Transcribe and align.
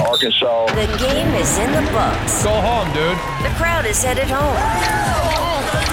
Arkansas. 0.00 0.66
The 0.74 0.86
game 0.98 1.34
is 1.34 1.58
in 1.58 1.72
the 1.72 1.82
books. 1.92 2.42
Go 2.42 2.50
home, 2.60 2.88
dude. 2.92 3.18
The 3.42 3.54
crowd 3.56 3.86
is 3.86 4.02
headed 4.02 4.28
home. 4.28 4.56
Oh, 4.56 5.87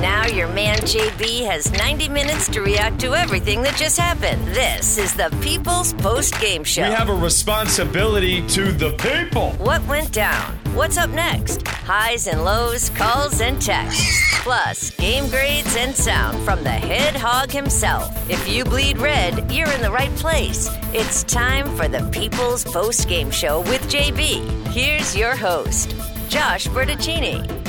Now 0.00 0.26
your 0.26 0.48
man 0.48 0.78
JB 0.78 1.44
has 1.44 1.70
90 1.72 2.08
minutes 2.08 2.48
to 2.48 2.62
react 2.62 2.98
to 3.00 3.14
everything 3.14 3.60
that 3.64 3.76
just 3.76 3.98
happened. 3.98 4.42
This 4.48 4.96
is 4.96 5.12
the 5.12 5.28
People's 5.42 5.92
Post 5.92 6.40
Game 6.40 6.64
Show. 6.64 6.88
We 6.88 6.94
have 6.94 7.10
a 7.10 7.14
responsibility 7.14 8.46
to 8.48 8.72
the 8.72 8.92
people. 8.92 9.50
what 9.58 9.86
went 9.86 10.10
down? 10.10 10.54
What's 10.74 10.96
up 10.96 11.10
next? 11.10 11.68
Highs 11.68 12.28
and 12.28 12.44
lows, 12.44 12.88
calls 12.90 13.42
and 13.42 13.60
texts. 13.60 14.40
Plus, 14.42 14.88
game 14.96 15.28
grades 15.28 15.76
and 15.76 15.94
sound 15.94 16.42
from 16.44 16.64
the 16.64 16.70
head 16.70 17.14
hog 17.14 17.50
himself. 17.50 18.08
If 18.30 18.48
you 18.48 18.64
bleed 18.64 18.96
red, 18.96 19.52
you're 19.52 19.70
in 19.70 19.82
the 19.82 19.90
right 19.90 20.14
place. 20.16 20.70
It's 20.94 21.24
time 21.24 21.66
for 21.76 21.88
the 21.88 22.08
People's 22.10 22.64
Post 22.64 23.06
Game 23.06 23.30
Show 23.30 23.60
with 23.62 23.82
JB. 23.82 24.68
Here's 24.68 25.14
your 25.14 25.36
host, 25.36 25.94
Josh 26.30 26.68
Bertaccini. 26.68 27.59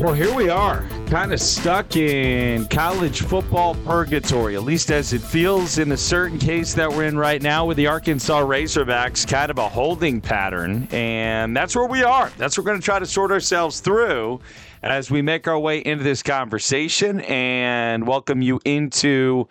Well, 0.00 0.14
here 0.14 0.32
we 0.32 0.48
are, 0.48 0.88
kind 1.08 1.32
of 1.32 1.40
stuck 1.40 1.96
in 1.96 2.68
college 2.68 3.22
football 3.22 3.74
purgatory, 3.84 4.54
at 4.54 4.62
least 4.62 4.92
as 4.92 5.12
it 5.12 5.20
feels 5.20 5.78
in 5.78 5.88
the 5.88 5.96
certain 5.96 6.38
case 6.38 6.72
that 6.74 6.88
we're 6.88 7.06
in 7.06 7.18
right 7.18 7.42
now 7.42 7.66
with 7.66 7.78
the 7.78 7.88
Arkansas 7.88 8.40
Razorbacks, 8.42 9.26
kind 9.26 9.50
of 9.50 9.58
a 9.58 9.68
holding 9.68 10.20
pattern. 10.20 10.86
And 10.92 11.56
that's 11.56 11.74
where 11.74 11.86
we 11.86 12.04
are. 12.04 12.30
That's 12.38 12.56
what 12.56 12.64
we're 12.64 12.70
going 12.70 12.80
to 12.80 12.84
try 12.84 13.00
to 13.00 13.06
sort 13.06 13.32
ourselves 13.32 13.80
through 13.80 14.38
as 14.84 15.10
we 15.10 15.20
make 15.20 15.48
our 15.48 15.58
way 15.58 15.80
into 15.80 16.04
this 16.04 16.22
conversation 16.22 17.20
and 17.22 18.06
welcome 18.06 18.40
you 18.40 18.60
into 18.64 19.48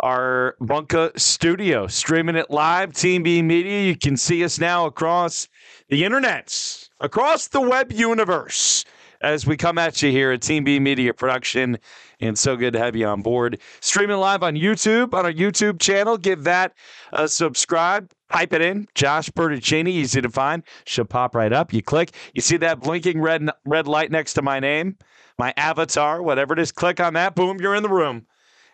our 0.00 0.54
Bunker 0.60 1.12
studio, 1.16 1.86
streaming 1.86 2.36
it 2.36 2.50
live, 2.50 2.92
Team 2.92 3.22
B 3.22 3.40
Media. 3.40 3.84
You 3.84 3.96
can 3.96 4.18
see 4.18 4.44
us 4.44 4.58
now 4.58 4.84
across 4.84 5.48
the 5.88 6.02
internets, 6.02 6.90
across 7.00 7.48
the 7.48 7.62
web 7.62 7.90
universe 7.90 8.84
as 9.22 9.46
we 9.46 9.56
come 9.56 9.78
at 9.78 10.02
you 10.02 10.10
here 10.10 10.32
at 10.32 10.42
Team 10.42 10.64
B 10.64 10.78
Media 10.78 11.14
Production. 11.14 11.78
And 12.20 12.38
so 12.38 12.56
good 12.56 12.72
to 12.74 12.78
have 12.78 12.94
you 12.94 13.06
on 13.06 13.22
board. 13.22 13.60
Streaming 13.80 14.18
live 14.18 14.42
on 14.42 14.54
YouTube, 14.54 15.14
on 15.14 15.24
our 15.24 15.32
YouTube 15.32 15.80
channel. 15.80 16.18
Give 16.18 16.44
that 16.44 16.74
a 17.12 17.28
subscribe. 17.28 18.12
Type 18.30 18.52
it 18.52 18.62
in. 18.62 18.88
Josh 18.94 19.30
Bertaccini, 19.30 19.88
easy 19.88 20.20
to 20.20 20.30
find. 20.30 20.62
Should 20.84 21.10
pop 21.10 21.34
right 21.34 21.52
up. 21.52 21.72
You 21.72 21.82
click. 21.82 22.12
You 22.34 22.42
see 22.42 22.56
that 22.58 22.80
blinking 22.80 23.20
red 23.20 23.48
red 23.64 23.86
light 23.86 24.10
next 24.10 24.34
to 24.34 24.42
my 24.42 24.60
name, 24.60 24.96
my 25.38 25.52
avatar, 25.56 26.22
whatever 26.22 26.54
it 26.54 26.58
is. 26.58 26.72
Click 26.72 27.00
on 27.00 27.14
that. 27.14 27.34
Boom, 27.34 27.60
you're 27.60 27.74
in 27.74 27.82
the 27.82 27.88
room 27.88 28.26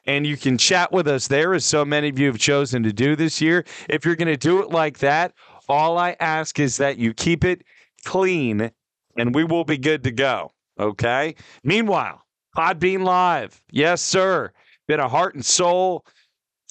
and 0.06 0.26
you 0.26 0.36
can 0.36 0.56
chat 0.56 0.90
with 0.90 1.06
us 1.06 1.28
there, 1.28 1.52
as 1.54 1.64
so 1.64 1.84
many 1.84 2.08
of 2.08 2.18
you 2.18 2.28
have 2.28 2.38
chosen 2.38 2.82
to 2.82 2.92
do 2.92 3.14
this 3.14 3.40
year. 3.42 3.64
If 3.88 4.04
you're 4.04 4.16
going 4.16 4.28
to 4.28 4.36
do 4.38 4.62
it 4.62 4.70
like 4.70 4.98
that, 4.98 5.34
all 5.68 5.98
I 5.98 6.16
ask 6.18 6.58
is 6.58 6.78
that 6.78 6.96
you 6.96 7.12
keep 7.12 7.44
it 7.44 7.62
clean, 8.04 8.70
and 9.18 9.34
we 9.34 9.44
will 9.44 9.64
be 9.64 9.76
good 9.76 10.04
to 10.04 10.10
go. 10.10 10.52
Okay. 10.78 11.34
Meanwhile, 11.64 12.22
Podbean 12.56 13.04
Live, 13.04 13.60
yes, 13.70 14.00
sir, 14.00 14.52
been 14.86 15.00
a 15.00 15.08
heart 15.08 15.34
and 15.34 15.44
soul, 15.44 16.04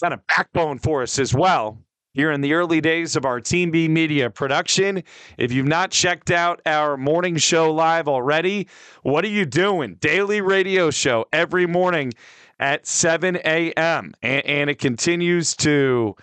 kind 0.01 0.13
of 0.13 0.25
backbone 0.27 0.79
for 0.79 1.03
us 1.03 1.19
as 1.19 1.33
well. 1.33 1.77
Here 2.13 2.31
in 2.31 2.41
the 2.41 2.53
early 2.53 2.81
days 2.81 3.15
of 3.15 3.25
our 3.25 3.39
Team 3.39 3.69
B 3.69 3.87
Media 3.87 4.31
production. 4.31 5.03
If 5.37 5.51
you've 5.51 5.67
not 5.67 5.91
checked 5.91 6.31
out 6.31 6.61
our 6.65 6.97
morning 6.97 7.37
show 7.37 7.71
live 7.71 8.07
already, 8.07 8.69
what 9.03 9.23
are 9.23 9.29
you 9.29 9.45
doing? 9.45 9.95
Daily 9.95 10.41
radio 10.41 10.89
show 10.89 11.25
every 11.31 11.67
morning 11.67 12.13
at 12.59 12.87
7 12.87 13.35
a.m. 13.45 14.13
And, 14.23 14.45
and 14.45 14.69
it 14.69 14.79
continues 14.79 15.55
to 15.57 16.15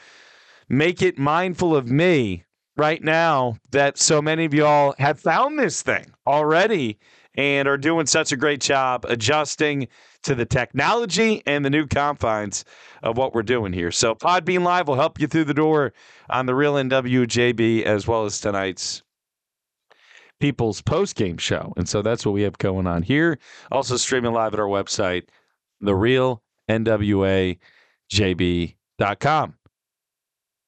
make 0.68 1.00
it 1.00 1.16
mindful 1.16 1.76
of 1.76 1.88
me 1.88 2.43
right 2.76 3.02
now 3.02 3.56
that 3.70 3.98
so 3.98 4.20
many 4.20 4.44
of 4.44 4.54
y'all 4.54 4.94
have 4.98 5.20
found 5.20 5.58
this 5.58 5.82
thing 5.82 6.06
already 6.26 6.98
and 7.36 7.66
are 7.68 7.76
doing 7.76 8.06
such 8.06 8.32
a 8.32 8.36
great 8.36 8.60
job 8.60 9.04
adjusting 9.08 9.88
to 10.22 10.34
the 10.34 10.46
technology 10.46 11.42
and 11.46 11.64
the 11.64 11.70
new 11.70 11.86
confines 11.86 12.64
of 13.02 13.16
what 13.16 13.34
we're 13.34 13.42
doing 13.42 13.72
here. 13.72 13.90
So 13.90 14.14
Podbean 14.14 14.62
Live 14.62 14.88
will 14.88 14.94
help 14.94 15.20
you 15.20 15.26
through 15.26 15.44
the 15.44 15.54
door 15.54 15.92
on 16.30 16.46
the 16.46 16.54
real 16.54 16.74
NWJB 16.74 17.82
as 17.82 18.06
well 18.06 18.24
as 18.24 18.40
tonight's 18.40 19.02
People's 20.40 20.80
Post 20.82 21.16
Game 21.16 21.38
Show. 21.38 21.72
And 21.76 21.88
so 21.88 22.02
that's 22.02 22.24
what 22.24 22.32
we 22.32 22.42
have 22.42 22.58
going 22.58 22.86
on 22.86 23.02
here. 23.02 23.38
Also 23.70 23.96
streaming 23.96 24.32
live 24.32 24.54
at 24.54 24.60
our 24.60 24.66
website, 24.66 25.28
the 25.80 25.94
real. 25.94 26.42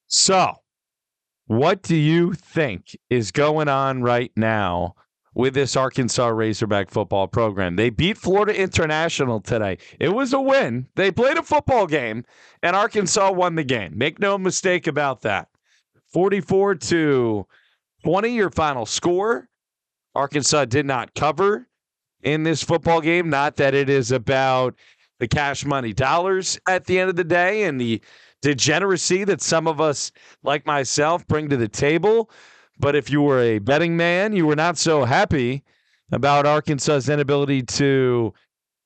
So, 0.08 0.54
what 1.46 1.82
do 1.82 1.96
you 1.96 2.32
think 2.32 2.96
is 3.08 3.30
going 3.30 3.68
on 3.68 4.02
right 4.02 4.32
now 4.36 4.94
with 5.34 5.54
this 5.54 5.76
Arkansas 5.76 6.28
Razorback 6.28 6.90
football 6.90 7.28
program? 7.28 7.76
They 7.76 7.90
beat 7.90 8.18
Florida 8.18 8.58
International 8.58 9.40
today. 9.40 9.78
It 10.00 10.08
was 10.08 10.32
a 10.32 10.40
win. 10.40 10.88
They 10.96 11.10
played 11.10 11.36
a 11.36 11.42
football 11.42 11.86
game, 11.86 12.24
and 12.62 12.74
Arkansas 12.74 13.30
won 13.32 13.54
the 13.54 13.64
game. 13.64 13.96
Make 13.96 14.18
no 14.18 14.38
mistake 14.38 14.86
about 14.86 15.22
that. 15.22 15.48
44 16.12 16.76
to 16.76 17.46
20, 18.04 18.28
your 18.34 18.50
final 18.50 18.86
score. 18.86 19.48
Arkansas 20.14 20.64
did 20.64 20.86
not 20.86 21.14
cover 21.14 21.68
in 22.22 22.42
this 22.42 22.62
football 22.62 23.00
game. 23.00 23.28
Not 23.30 23.56
that 23.56 23.74
it 23.74 23.90
is 23.90 24.10
about 24.10 24.74
the 25.18 25.28
cash 25.28 25.64
money 25.64 25.92
dollars 25.92 26.58
at 26.68 26.86
the 26.86 26.98
end 26.98 27.10
of 27.10 27.16
the 27.16 27.24
day 27.24 27.64
and 27.64 27.80
the 27.80 28.00
degeneracy 28.46 29.24
that 29.24 29.42
some 29.42 29.66
of 29.66 29.80
us, 29.80 30.12
like 30.44 30.64
myself, 30.64 31.26
bring 31.26 31.48
to 31.48 31.56
the 31.56 31.66
table. 31.66 32.30
But 32.78 32.94
if 32.94 33.10
you 33.10 33.20
were 33.20 33.40
a 33.40 33.58
betting 33.58 33.96
man, 33.96 34.36
you 34.36 34.46
were 34.46 34.54
not 34.54 34.78
so 34.78 35.04
happy 35.04 35.64
about 36.12 36.46
Arkansas's 36.46 37.08
inability 37.08 37.62
to 37.62 38.32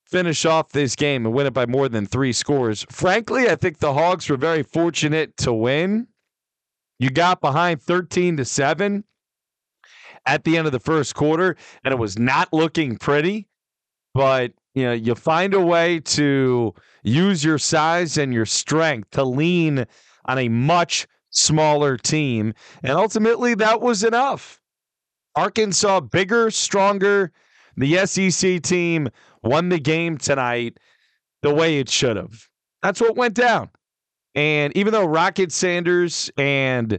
finish 0.06 0.46
off 0.46 0.70
this 0.70 0.96
game 0.96 1.26
and 1.26 1.34
win 1.34 1.46
it 1.46 1.52
by 1.52 1.66
more 1.66 1.90
than 1.90 2.06
three 2.06 2.32
scores. 2.32 2.86
Frankly, 2.90 3.50
I 3.50 3.54
think 3.54 3.80
the 3.80 3.92
Hogs 3.92 4.30
were 4.30 4.38
very 4.38 4.62
fortunate 4.62 5.36
to 5.36 5.52
win. 5.52 6.06
You 6.98 7.10
got 7.10 7.42
behind 7.42 7.82
13 7.82 8.38
to 8.38 8.46
7 8.46 9.04
at 10.24 10.44
the 10.44 10.56
end 10.56 10.68
of 10.68 10.72
the 10.72 10.80
first 10.80 11.14
quarter, 11.14 11.54
and 11.84 11.92
it 11.92 11.98
was 11.98 12.18
not 12.18 12.50
looking 12.50 12.96
pretty. 12.96 13.46
But 14.14 14.52
you 14.74 14.84
know, 14.84 14.92
you 14.92 15.14
find 15.14 15.54
a 15.54 15.60
way 15.60 16.00
to 16.00 16.74
use 17.02 17.44
your 17.44 17.58
size 17.58 18.16
and 18.18 18.32
your 18.32 18.46
strength 18.46 19.10
to 19.10 19.24
lean 19.24 19.86
on 20.26 20.38
a 20.38 20.48
much 20.48 21.06
smaller 21.30 21.96
team. 21.96 22.54
And 22.82 22.92
ultimately, 22.92 23.54
that 23.54 23.80
was 23.80 24.04
enough. 24.04 24.60
Arkansas, 25.34 26.00
bigger, 26.00 26.50
stronger. 26.50 27.32
The 27.76 28.06
SEC 28.06 28.62
team 28.62 29.08
won 29.42 29.68
the 29.68 29.78
game 29.78 30.18
tonight 30.18 30.78
the 31.42 31.54
way 31.54 31.78
it 31.78 31.88
should 31.88 32.16
have. 32.16 32.48
That's 32.82 33.00
what 33.00 33.16
went 33.16 33.34
down. 33.34 33.70
And 34.34 34.76
even 34.76 34.92
though 34.92 35.06
Rocket 35.06 35.50
Sanders 35.52 36.30
and 36.36 36.98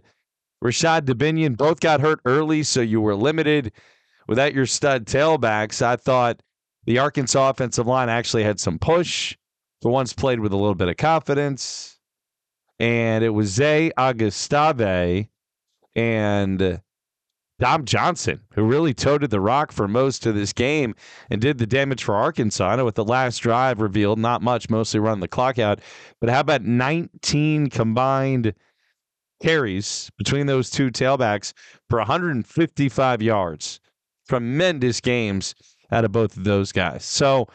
Rashod 0.62 1.06
Dubinion 1.06 1.58
both 1.58 1.80
got 1.80 2.02
hurt 2.02 2.20
early, 2.26 2.64
so 2.64 2.81
you 2.81 3.02
were 3.02 3.16
limited 3.16 3.72
without 4.28 4.54
your 4.54 4.66
stud 4.66 5.06
tailbacks, 5.06 5.81
I 5.81 5.96
thought 5.96 6.42
the 6.86 7.00
Arkansas 7.00 7.50
offensive 7.50 7.88
line 7.88 8.09
actually 8.09 8.44
had 8.44 8.59
some 8.59 8.80
push. 8.80 9.38
For 9.81 9.92
once, 9.92 10.14
played 10.14 10.40
with 10.40 10.53
a 10.53 10.58
little 10.58 10.75
bit 10.75 10.90
of 10.90 10.97
confidence. 10.97 11.97
And 12.80 13.24
it 13.24 13.30
was 13.30 13.50
Zay 13.50 13.92
Augustave 13.97 15.28
and 15.96 16.81
Dom 17.62 17.86
Johnson 17.86 18.42
who 18.53 18.64
really 18.64 18.94
toted 18.94 19.30
the 19.30 19.40
rock 19.40 19.72
for 19.72 19.88
most 19.88 20.25
of 20.25 20.34
this 20.34 20.52
game 20.52 20.96
and 21.30 21.40
did 21.40 21.59
the 21.59 21.68
damage 21.68 22.03
for 22.03 22.16
Arkansas. 22.16 22.68
I 22.68 22.75
know 22.75 22.86
with 22.86 22.96
the 22.96 23.06
last 23.06 23.38
drive 23.38 23.81
revealed, 23.81 24.18
not 24.18 24.42
much, 24.42 24.69
mostly 24.69 25.00
running 25.00 25.19
the 25.19 25.28
clock 25.28 25.59
out. 25.59 25.80
But 26.19 26.31
how 26.31 26.40
about 26.40 26.63
19 26.63 27.69
combined 27.69 28.56
carries 29.44 30.12
between 30.18 30.48
those 30.48 30.72
two 30.72 30.89
tailbacks 30.89 31.54
for 31.88 32.00
155 32.00 33.22
yards? 33.22 33.80
Tremendous 34.28 35.00
games 35.00 35.54
out 35.92 36.06
of 36.06 36.12
both 36.12 36.38
of 36.38 36.44
those 36.44 36.72
guys. 36.72 37.04
So, 37.06 37.48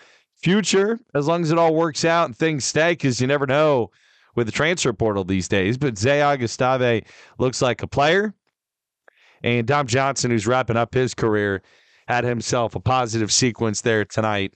future, 0.43 0.99
as 1.15 1.27
long 1.27 1.43
as 1.43 1.51
it 1.51 1.59
all 1.59 1.75
works 1.75 2.05
out 2.05 2.27
and 2.27 2.37
things 2.37 2.65
stay, 2.65 2.93
because 2.93 3.21
you 3.21 3.27
never 3.27 3.47
know 3.47 3.91
with 4.35 4.47
the 4.47 4.53
transfer 4.53 4.93
portal 4.93 5.25
these 5.25 5.49
days. 5.49 5.77
But 5.79 5.99
Zay 5.99 6.23
Augustave 6.23 7.05
looks 7.39 7.61
like 7.61 7.83
a 7.83 7.87
player. 7.87 8.35
And 9.43 9.67
Dom 9.67 9.87
Johnson, 9.87 10.31
who's 10.31 10.47
wrapping 10.47 10.77
up 10.77 10.95
his 10.95 11.15
career, 11.15 11.63
had 12.09 12.25
himself 12.25 12.75
a 12.75 12.81
positive 12.81 13.33
sequence 13.33 13.81
there 13.81 14.05
tonight. 14.05 14.55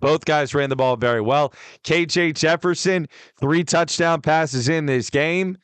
Both 0.00 0.24
guys 0.24 0.54
ran 0.54 0.68
the 0.68 0.76
ball 0.76 0.96
very 0.96 1.20
well. 1.20 1.54
KJ 1.84 2.34
Jefferson, 2.34 3.08
three 3.38 3.64
touchdown 3.64 4.20
passes 4.20 4.68
in 4.68 4.86
this 4.86 5.10
game. 5.10 5.58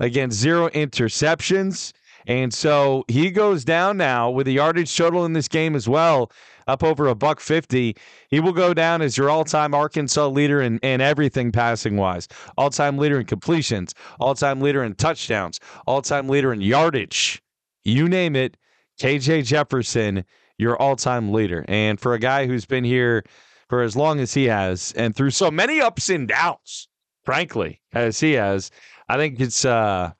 Again, 0.00 0.30
zero 0.30 0.68
interceptions. 0.70 1.92
And 2.26 2.52
so 2.52 3.04
he 3.08 3.30
goes 3.30 3.64
down 3.64 3.96
now 3.96 4.30
with 4.30 4.48
a 4.48 4.52
yardage 4.52 4.94
total 4.96 5.24
in 5.24 5.32
this 5.32 5.48
game 5.48 5.76
as 5.76 5.88
well, 5.88 6.30
up 6.66 6.82
over 6.82 7.06
a 7.06 7.14
buck 7.14 7.38
50. 7.38 7.96
He 8.28 8.40
will 8.40 8.52
go 8.52 8.74
down 8.74 9.00
as 9.00 9.16
your 9.16 9.30
all 9.30 9.44
time 9.44 9.74
Arkansas 9.74 10.26
leader 10.26 10.60
in, 10.60 10.78
in 10.78 11.00
everything 11.00 11.52
passing 11.52 11.96
wise, 11.96 12.26
all 12.58 12.70
time 12.70 12.98
leader 12.98 13.20
in 13.20 13.26
completions, 13.26 13.94
all 14.18 14.34
time 14.34 14.60
leader 14.60 14.82
in 14.82 14.94
touchdowns, 14.94 15.60
all 15.86 16.02
time 16.02 16.28
leader 16.28 16.52
in 16.52 16.60
yardage. 16.60 17.42
You 17.84 18.08
name 18.08 18.34
it, 18.34 18.56
KJ 19.00 19.44
Jefferson, 19.44 20.24
your 20.58 20.76
all 20.80 20.96
time 20.96 21.32
leader. 21.32 21.64
And 21.68 22.00
for 22.00 22.14
a 22.14 22.18
guy 22.18 22.46
who's 22.46 22.66
been 22.66 22.84
here 22.84 23.24
for 23.68 23.82
as 23.82 23.94
long 23.94 24.18
as 24.18 24.34
he 24.34 24.44
has 24.44 24.92
and 24.96 25.14
through 25.14 25.30
so 25.30 25.50
many 25.50 25.80
ups 25.80 26.08
and 26.08 26.26
downs, 26.26 26.88
frankly, 27.24 27.80
as 27.92 28.18
he 28.18 28.32
has, 28.32 28.72
I 29.08 29.16
think 29.16 29.38
it's 29.38 29.64
uh 29.64 30.12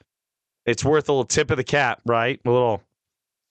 it's 0.67 0.85
worth 0.85 1.09
a 1.09 1.13
little 1.13 1.25
tip 1.25 1.51
of 1.51 1.57
the 1.57 1.65
cap, 1.65 2.01
right? 2.05 2.41
A 2.45 2.51
little 2.51 2.83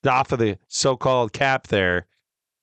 off 0.05 0.31
of 0.31 0.39
the 0.39 0.57
so-called 0.67 1.33
cap 1.33 1.67
there 1.67 2.05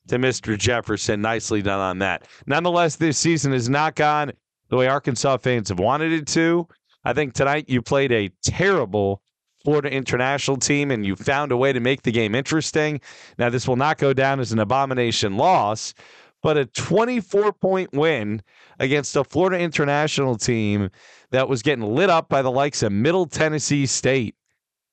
to 0.08 0.18
Mr. 0.18 0.56
Jefferson. 0.56 1.20
Nicely 1.20 1.62
done 1.62 1.80
on 1.80 1.98
that. 1.98 2.28
Nonetheless, 2.46 2.96
this 2.96 3.18
season 3.18 3.52
has 3.52 3.68
not 3.68 3.96
gone 3.96 4.32
the 4.68 4.76
way 4.76 4.86
Arkansas 4.86 5.38
fans 5.38 5.68
have 5.68 5.78
wanted 5.78 6.12
it 6.12 6.26
to. 6.28 6.68
I 7.04 7.12
think 7.12 7.34
tonight 7.34 7.68
you 7.68 7.82
played 7.82 8.12
a 8.12 8.30
terrible 8.44 9.22
Florida 9.64 9.90
International 9.90 10.56
team 10.56 10.90
and 10.90 11.04
you 11.04 11.16
found 11.16 11.52
a 11.52 11.56
way 11.56 11.72
to 11.72 11.80
make 11.80 12.02
the 12.02 12.12
game 12.12 12.34
interesting. 12.34 13.00
Now, 13.38 13.48
this 13.48 13.66
will 13.66 13.76
not 13.76 13.98
go 13.98 14.12
down 14.12 14.40
as 14.40 14.52
an 14.52 14.58
abomination 14.58 15.36
loss, 15.36 15.94
but 16.42 16.56
a 16.56 16.66
24 16.66 17.52
point 17.52 17.92
win 17.92 18.42
against 18.78 19.16
a 19.16 19.24
Florida 19.24 19.58
International 19.58 20.36
team 20.36 20.90
that 21.30 21.48
was 21.48 21.62
getting 21.62 21.84
lit 21.84 22.10
up 22.10 22.28
by 22.28 22.42
the 22.42 22.50
likes 22.50 22.82
of 22.82 22.92
Middle 22.92 23.26
Tennessee 23.26 23.86
State 23.86 24.34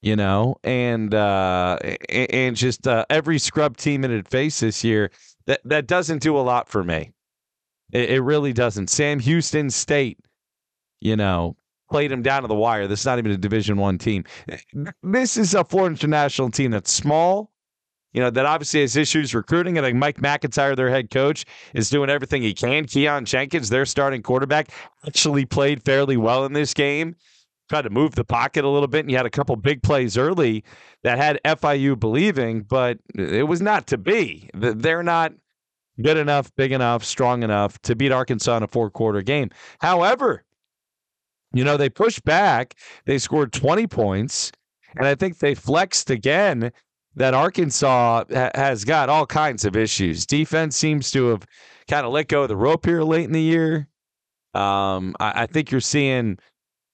you 0.02 0.16
know, 0.16 0.56
and 0.64 1.14
uh, 1.14 1.78
and 2.10 2.56
just 2.56 2.88
uh, 2.88 3.06
every 3.10 3.40
scrub 3.40 3.78
team 3.78 4.04
it 4.04 4.12
had 4.12 4.28
faced 4.28 4.62
this 4.62 4.84
year. 4.84 5.12
That 5.46 5.62
that 5.66 5.88
doesn't 5.88 6.22
do 6.22 6.38
a 6.38 6.42
lot 6.42 6.70
for 6.70 6.84
me. 6.84 7.12
It, 7.92 8.12
it 8.12 8.22
really 8.22 8.54
doesn't. 8.54 8.90
Sam 8.90 9.20
Houston 9.20 9.70
State, 9.70 10.20
you 11.02 11.16
know, 11.16 11.56
played 11.90 12.12
him 12.12 12.22
down 12.22 12.44
to 12.44 12.48
the 12.48 12.56
wire. 12.56 12.88
This 12.88 13.02
is 13.02 13.06
not 13.06 13.20
even 13.20 13.32
a 13.32 13.38
Division 13.38 13.78
One 13.78 13.98
team. 13.98 14.24
This 15.04 15.38
is 15.38 15.54
a 15.54 15.64
Florida 15.64 15.94
International 15.94 16.50
team 16.50 16.72
that's 16.72 16.92
small. 16.92 17.52
You 18.14 18.22
know, 18.22 18.32
that 18.32 18.46
obviously 18.46 18.82
has 18.82 18.96
issues 18.96 19.36
recruiting. 19.36 19.78
I 19.78 19.82
think 19.82 19.96
Mike 19.96 20.20
MacIntyre, 20.20 20.76
their 20.76 20.90
head 20.90 21.12
coach, 21.12 21.46
is 21.76 21.92
doing 21.92 22.10
everything 22.10 22.42
he 22.42 22.56
can. 22.56 22.86
Keyone 22.86 23.26
Jenkins, 23.26 23.70
their 23.70 23.86
starting 23.86 24.24
quarterback, 24.24 24.72
actually 25.06 25.46
played 25.46 25.84
fairly 25.84 26.18
well 26.18 26.46
in 26.46 26.54
this 26.54 26.74
game 26.74 27.16
tried 27.70 27.84
to 27.84 27.90
move 27.90 28.16
the 28.16 28.26
pocket 28.26 28.66
a 28.66 28.70
little 28.70 28.88
bit, 28.88 29.02
and 29.02 29.12
you 29.12 29.18
had 29.18 29.26
a 29.26 29.32
couple 29.32 29.56
big 29.56 29.84
plays 29.84 30.18
early 30.18 30.64
that 31.04 31.18
had 31.18 31.40
FIU 31.46 31.98
believing, 31.98 32.64
but 32.64 32.98
it 33.16 33.48
was 33.48 33.62
not 33.62 33.88
to 33.88 33.98
be. 33.98 34.50
They're 34.54 35.04
not 35.04 35.34
good 36.02 36.18
enough, 36.18 36.54
big 36.56 36.72
enough, 36.72 37.04
strong 37.04 37.44
enough 37.44 37.80
to 37.84 37.96
beat 37.96 38.12
Arkansas 38.12 38.58
in 38.58 38.64
a 38.64 38.68
four 38.68 38.90
quarter 38.90 39.22
game. 39.22 39.50
However, 39.80 40.44
you 41.54 41.64
know, 41.64 41.78
they 41.78 41.90
pushed 41.90 42.24
back, 42.24 42.76
they 43.06 43.18
scored 43.18 43.54
20 43.54 43.88
points, 43.88 44.52
and 44.96 45.06
I 45.06 45.16
think 45.16 45.40
they 45.40 45.56
flexed 45.56 46.10
again 46.10 46.72
that 47.16 47.34
Arkansas 47.34 48.26
ha- 48.32 48.52
has 48.56 48.86
got 48.86 49.10
all 49.10 49.26
kinds 49.26 49.66
of 49.66 49.76
issues. 49.76 50.26
Defense 50.26 50.76
seems 50.76 51.12
to 51.12 51.28
have 51.28 51.46
kind 51.88 52.06
of 52.06 52.14
let 52.14 52.28
go 52.28 52.44
of 52.44 52.50
the 52.50 52.56
rope 52.56 52.86
here 52.86 53.02
late 53.02 53.26
in 53.26 53.32
the 53.32 53.42
year. 53.42 53.88
Um, 54.54 55.16
I, 55.20 55.44
I 55.44 55.46
think 55.48 55.72
you're 55.72 55.82
seeing 55.82 56.38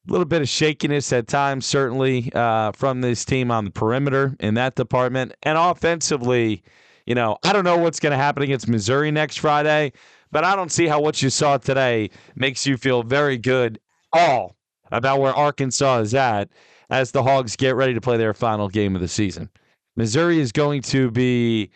a 0.07 0.11
little 0.11 0.25
bit 0.25 0.41
of 0.41 0.49
shakiness 0.49 1.11
at 1.13 1.27
times, 1.27 1.65
certainly 1.65 2.31
uh, 2.33 2.71
from 2.73 3.01
this 3.01 3.25
team 3.25 3.51
on 3.51 3.65
the 3.65 3.71
perimeter 3.71 4.35
in 4.39 4.53
that 4.55 4.75
department. 4.75 5.33
And 5.43 5.57
offensively, 5.57 6.63
you 7.05 7.15
know, 7.15 7.37
I 7.43 7.53
don't 7.53 7.63
know 7.63 7.77
what's 7.77 7.99
going 7.99 8.11
to 8.11 8.17
happen 8.17 8.43
against 8.43 8.67
Missouri 8.67 9.11
next 9.11 9.37
Friday, 9.37 9.93
but 10.31 10.43
I 10.43 10.55
don't 10.55 10.71
see 10.71 10.87
how 10.87 10.99
what 10.99 11.21
you 11.21 11.29
saw 11.29 11.57
today 11.57 12.09
makes 12.35 12.65
you 12.65 12.77
feel 12.77 13.03
very 13.03 13.37
good 13.37 13.79
all 14.13 14.55
about 14.91 15.19
where 15.19 15.33
Arkansas 15.33 15.99
is 15.99 16.13
at 16.13 16.49
as 16.89 17.11
the 17.11 17.23
Hogs 17.23 17.55
get 17.55 17.75
ready 17.75 17.93
to 17.93 18.01
play 18.01 18.17
their 18.17 18.33
final 18.33 18.69
game 18.69 18.95
of 18.95 19.01
the 19.01 19.07
season. 19.07 19.49
Missouri 19.95 20.39
is 20.39 20.51
going 20.51 20.81
to 20.83 21.09
be 21.09 21.71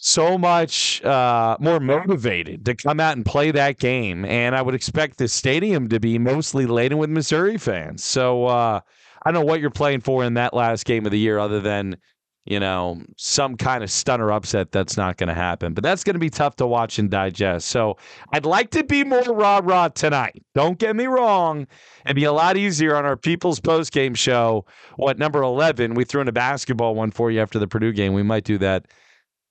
so 0.00 0.38
much 0.38 1.02
uh, 1.02 1.56
more 1.58 1.80
motivated 1.80 2.64
to 2.64 2.74
come 2.76 3.00
out 3.00 3.16
and 3.16 3.26
play 3.26 3.50
that 3.50 3.78
game. 3.78 4.24
And 4.24 4.54
I 4.54 4.62
would 4.62 4.74
expect 4.74 5.18
the 5.18 5.26
stadium 5.26 5.88
to 5.88 5.98
be 5.98 6.18
mostly 6.18 6.66
laden 6.66 6.98
with 6.98 7.10
Missouri 7.10 7.58
fans. 7.58 8.04
So 8.04 8.46
uh, 8.46 8.80
I 9.24 9.30
don't 9.30 9.34
know 9.34 9.46
what 9.46 9.60
you're 9.60 9.70
playing 9.70 10.02
for 10.02 10.22
in 10.22 10.34
that 10.34 10.54
last 10.54 10.84
game 10.84 11.04
of 11.04 11.10
the 11.10 11.18
year 11.18 11.40
other 11.40 11.58
than, 11.58 11.96
you 12.44 12.60
know, 12.60 13.02
some 13.16 13.56
kind 13.56 13.82
of 13.82 13.90
stunner 13.90 14.30
upset 14.30 14.70
that's 14.70 14.96
not 14.96 15.16
going 15.16 15.30
to 15.30 15.34
happen. 15.34 15.74
But 15.74 15.82
that's 15.82 16.04
going 16.04 16.14
to 16.14 16.20
be 16.20 16.30
tough 16.30 16.54
to 16.56 16.66
watch 16.66 17.00
and 17.00 17.10
digest. 17.10 17.66
So 17.66 17.96
I'd 18.32 18.46
like 18.46 18.70
to 18.70 18.84
be 18.84 19.02
more 19.02 19.24
rah 19.24 19.60
rah 19.64 19.88
tonight. 19.88 20.44
Don't 20.54 20.78
get 20.78 20.94
me 20.94 21.06
wrong. 21.06 21.66
It'd 22.04 22.14
be 22.14 22.22
a 22.22 22.32
lot 22.32 22.56
easier 22.56 22.94
on 22.94 23.04
our 23.04 23.16
People's 23.16 23.58
Post 23.58 23.90
Game 23.90 24.14
show. 24.14 24.64
What, 24.94 25.18
number 25.18 25.42
11? 25.42 25.94
We 25.94 26.04
threw 26.04 26.20
in 26.20 26.28
a 26.28 26.32
basketball 26.32 26.94
one 26.94 27.10
for 27.10 27.32
you 27.32 27.40
after 27.40 27.58
the 27.58 27.66
Purdue 27.66 27.92
game. 27.92 28.12
We 28.12 28.22
might 28.22 28.44
do 28.44 28.58
that 28.58 28.86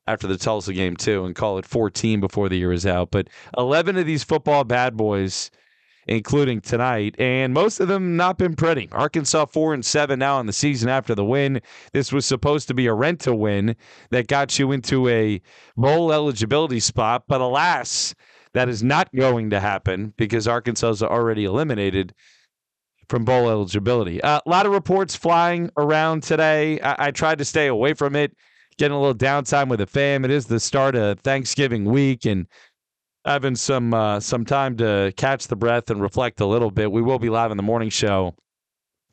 after 0.08 0.28
the 0.28 0.38
Tulsa 0.38 0.74
game 0.74 0.96
too 0.96 1.26
and 1.26 1.36
call 1.36 1.58
it 1.58 1.66
14 1.66 2.20
before 2.20 2.50
the 2.50 2.58
year 2.58 2.72
is 2.72 2.86
out. 2.86 3.12
But 3.12 3.28
11 3.58 3.98
of 3.98 4.06
these 4.06 4.24
football 4.24 4.64
bad 4.64 4.96
boys, 4.96 5.52
including 6.08 6.62
tonight, 6.62 7.16
and 7.20 7.54
most 7.54 7.80
of 7.80 7.90
them 7.90 8.16
not 8.16 8.38
been 8.38 8.56
pretty. 8.56 8.88
Arkansas 8.92 9.46
four 9.46 9.74
and 9.74 9.86
seven 9.86 10.20
now 10.20 10.40
in 10.40 10.46
the 10.46 10.54
season 10.54 10.90
after 10.90 11.14
the 11.14 11.26
win. 11.26 11.62
This 11.92 12.12
was 12.12 12.26
supposed 12.26 12.68
to 12.70 12.74
be 12.74 12.88
a 12.88 12.94
rent 12.94 13.20
to 13.22 13.36
win 13.36 13.76
that 14.12 14.28
got 14.28 14.58
you 14.58 14.72
into 14.72 15.08
a 15.10 15.42
bowl 15.76 16.14
eligibility 16.14 16.80
spot, 16.80 17.26
but 17.28 17.42
alas, 17.42 18.16
that 18.54 18.70
is 18.70 18.82
not 18.82 19.14
going 19.14 19.50
to 19.50 19.60
happen 19.60 20.14
because 20.18 20.48
Arkansas 20.48 20.90
is 20.90 21.04
already 21.04 21.44
eliminated 21.44 22.14
from 23.10 23.26
bowl 23.26 23.50
eligibility. 23.50 24.22
Uh, 24.22 24.40
a 24.46 24.50
lot 24.50 24.66
of 24.66 24.72
reports 24.72 25.16
flying 25.16 25.70
around 25.78 26.24
today. 26.24 26.80
I, 26.82 27.08
I 27.08 27.12
tried 27.12 27.38
to 27.38 27.46
stay 27.46 27.68
away 27.68 27.94
from 27.94 28.16
it 28.16 28.36
getting 28.78 28.96
a 28.96 29.00
little 29.00 29.16
downtime 29.16 29.70
with 29.70 29.80
the 29.80 29.88
fam. 29.88 30.24
It 30.26 30.32
is 30.32 30.46
the 30.46 30.60
start 30.60 30.96
of 30.96 31.20
Thanksgiving 31.20 31.86
week 31.86 32.26
and 32.26 32.48
having 33.26 33.56
some 33.56 33.94
uh, 33.94 34.20
some 34.20 34.46
time 34.46 34.78
to 34.78 35.14
catch 35.18 35.48
the 35.48 35.56
breath 35.56 35.90
and 35.90 36.02
reflect 36.02 36.40
a 36.40 36.46
little 36.46 36.72
bit. 36.72 36.92
We 36.92 37.02
will 37.02 37.20
be 37.20 37.30
live 37.30 37.52
in 37.52 37.58
the 37.58 37.64
morning 37.64 37.90
show 37.90 38.36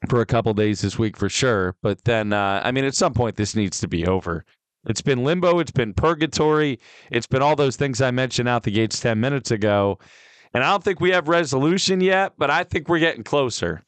for 0.08 0.20
a 0.20 0.26
couple 0.26 0.52
days 0.54 0.80
this 0.80 0.98
week 0.98 1.16
for 1.16 1.28
sure. 1.28 1.74
But 1.82 2.04
then, 2.04 2.32
uh, 2.32 2.60
I 2.64 2.72
mean, 2.72 2.84
at 2.84 2.94
some 2.94 3.14
point, 3.14 3.36
this 3.36 3.56
needs 3.56 3.80
to 3.80 3.88
be 3.88 4.06
over. 4.06 4.44
It's 4.86 5.00
been 5.00 5.24
limbo. 5.24 5.58
It's 5.60 5.70
been 5.70 5.94
purgatory. 5.94 6.78
It's 7.10 7.26
been 7.26 7.42
all 7.42 7.56
those 7.56 7.76
things 7.76 8.02
I 8.02 8.10
mentioned 8.10 8.48
out 8.48 8.64
the 8.64 8.70
gates 8.70 9.00
10 9.00 9.18
minutes 9.18 9.50
ago. 9.50 9.98
And 10.52 10.62
I 10.62 10.70
don't 10.70 10.84
think 10.84 11.00
we 11.00 11.10
have 11.10 11.26
resolution 11.28 12.00
yet, 12.00 12.34
but 12.36 12.50
I 12.50 12.64
think 12.64 12.88
we're 12.88 12.98
getting 12.98 13.24
closer. 13.24 13.82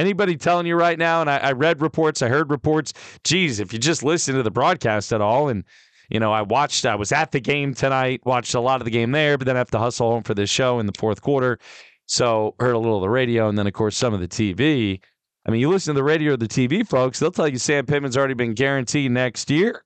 Anybody 0.00 0.34
telling 0.34 0.64
you 0.64 0.76
right 0.76 0.98
now, 0.98 1.20
and 1.20 1.28
I, 1.28 1.36
I 1.36 1.52
read 1.52 1.82
reports, 1.82 2.22
I 2.22 2.28
heard 2.28 2.50
reports. 2.50 2.94
Geez, 3.22 3.60
if 3.60 3.70
you 3.70 3.78
just 3.78 4.02
listen 4.02 4.34
to 4.34 4.42
the 4.42 4.50
broadcast 4.50 5.12
at 5.12 5.20
all, 5.20 5.50
and 5.50 5.62
you 6.08 6.18
know, 6.18 6.32
I 6.32 6.40
watched, 6.40 6.86
I 6.86 6.94
was 6.94 7.12
at 7.12 7.32
the 7.32 7.40
game 7.40 7.74
tonight, 7.74 8.22
watched 8.24 8.54
a 8.54 8.60
lot 8.60 8.80
of 8.80 8.86
the 8.86 8.90
game 8.90 9.12
there, 9.12 9.36
but 9.36 9.46
then 9.46 9.56
I 9.56 9.58
have 9.58 9.70
to 9.72 9.78
hustle 9.78 10.10
home 10.10 10.22
for 10.22 10.32
this 10.32 10.48
show 10.48 10.78
in 10.78 10.86
the 10.86 10.94
fourth 10.96 11.20
quarter. 11.20 11.58
So 12.06 12.54
heard 12.58 12.72
a 12.72 12.78
little 12.78 12.96
of 12.96 13.02
the 13.02 13.10
radio, 13.10 13.50
and 13.50 13.58
then 13.58 13.66
of 13.66 13.74
course 13.74 13.94
some 13.94 14.14
of 14.14 14.20
the 14.20 14.26
TV. 14.26 15.00
I 15.46 15.50
mean, 15.50 15.60
you 15.60 15.68
listen 15.68 15.94
to 15.94 15.98
the 15.98 16.04
radio 16.04 16.32
or 16.32 16.38
the 16.38 16.48
TV 16.48 16.88
folks, 16.88 17.18
they'll 17.18 17.30
tell 17.30 17.46
you 17.46 17.58
Sam 17.58 17.84
Pittman's 17.84 18.16
already 18.16 18.34
been 18.34 18.54
guaranteed 18.54 19.10
next 19.10 19.50
year. 19.50 19.84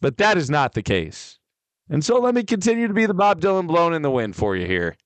But 0.00 0.16
that 0.16 0.36
is 0.36 0.50
not 0.50 0.72
the 0.72 0.82
case. 0.82 1.38
And 1.88 2.04
so 2.04 2.18
let 2.18 2.34
me 2.34 2.42
continue 2.42 2.88
to 2.88 2.94
be 2.94 3.06
the 3.06 3.14
Bob 3.14 3.40
Dylan 3.40 3.68
blown 3.68 3.94
in 3.94 4.02
the 4.02 4.10
wind 4.10 4.34
for 4.34 4.56
you 4.56 4.66
here. 4.66 4.96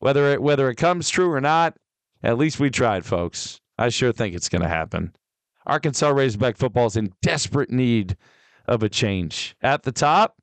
Whether 0.00 0.32
it 0.32 0.42
whether 0.42 0.68
it 0.68 0.76
comes 0.76 1.08
true 1.08 1.32
or 1.32 1.40
not, 1.40 1.76
at 2.22 2.38
least 2.38 2.60
we 2.60 2.70
tried, 2.70 3.04
folks. 3.04 3.60
I 3.78 3.88
sure 3.90 4.12
think 4.12 4.34
it's 4.34 4.48
going 4.48 4.62
to 4.62 4.68
happen. 4.68 5.14
Arkansas 5.66 6.08
Razorback 6.08 6.56
football 6.56 6.86
is 6.86 6.96
in 6.96 7.12
desperate 7.22 7.70
need 7.70 8.16
of 8.66 8.82
a 8.82 8.88
change 8.88 9.56
at 9.62 9.82
the 9.82 9.92
top. 9.92 10.36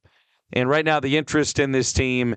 And 0.52 0.70
right 0.70 0.86
now, 0.86 1.00
the 1.00 1.18
interest 1.18 1.60
in 1.60 1.72
this 1.72 1.94
team 1.94 2.36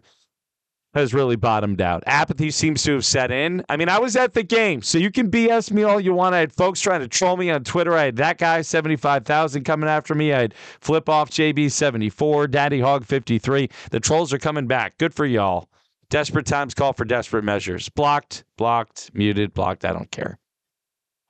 has 0.95 1.13
really 1.13 1.37
bottomed 1.37 1.83
out. 1.83 2.03
Apathy 2.07 2.51
seems 2.51 2.83
to 2.85 2.95
have 2.95 3.05
set 3.05 3.31
in. 3.31 3.63
I 3.69 3.77
mean, 3.77 3.91
I 3.91 3.99
was 3.99 4.17
at 4.17 4.33
the 4.33 4.43
game, 4.43 4.81
so 4.81 4.97
you 4.97 5.11
can 5.11 5.31
BS 5.31 5.71
me 5.71 5.83
all 5.83 6.01
you 6.01 6.15
want. 6.15 6.35
I 6.35 6.39
had 6.39 6.55
folks 6.55 6.81
trying 6.81 7.01
to 7.01 7.09
troll 7.09 7.37
me 7.37 7.51
on 7.51 7.65
Twitter. 7.65 7.93
I 7.95 8.05
had 8.05 8.17
that 8.17 8.39
guy, 8.39 8.63
75,000, 8.63 9.65
coming 9.65 9.91
after 9.91 10.15
me. 10.15 10.33
I 10.33 10.41
had 10.41 10.55
Flip 10.81 11.07
Off 11.11 11.31
JB74, 11.31 12.51
Daddy 12.51 12.81
Hog 12.81 13.05
53. 13.05 13.69
The 13.91 14.01
trolls 14.01 14.33
are 14.33 14.39
coming 14.39 14.67
back. 14.67 14.97
Good 14.97 15.13
for 15.13 15.27
y'all. 15.27 15.69
Desperate 16.09 16.47
times 16.47 16.75
call 16.75 16.93
for 16.93 17.05
desperate 17.05 17.45
measures. 17.45 17.89
Blocked, 17.89 18.45
blocked, 18.57 19.11
muted, 19.15 19.53
blocked. 19.55 19.85
I 19.85 19.93
don't 19.93 20.11
care. 20.11 20.39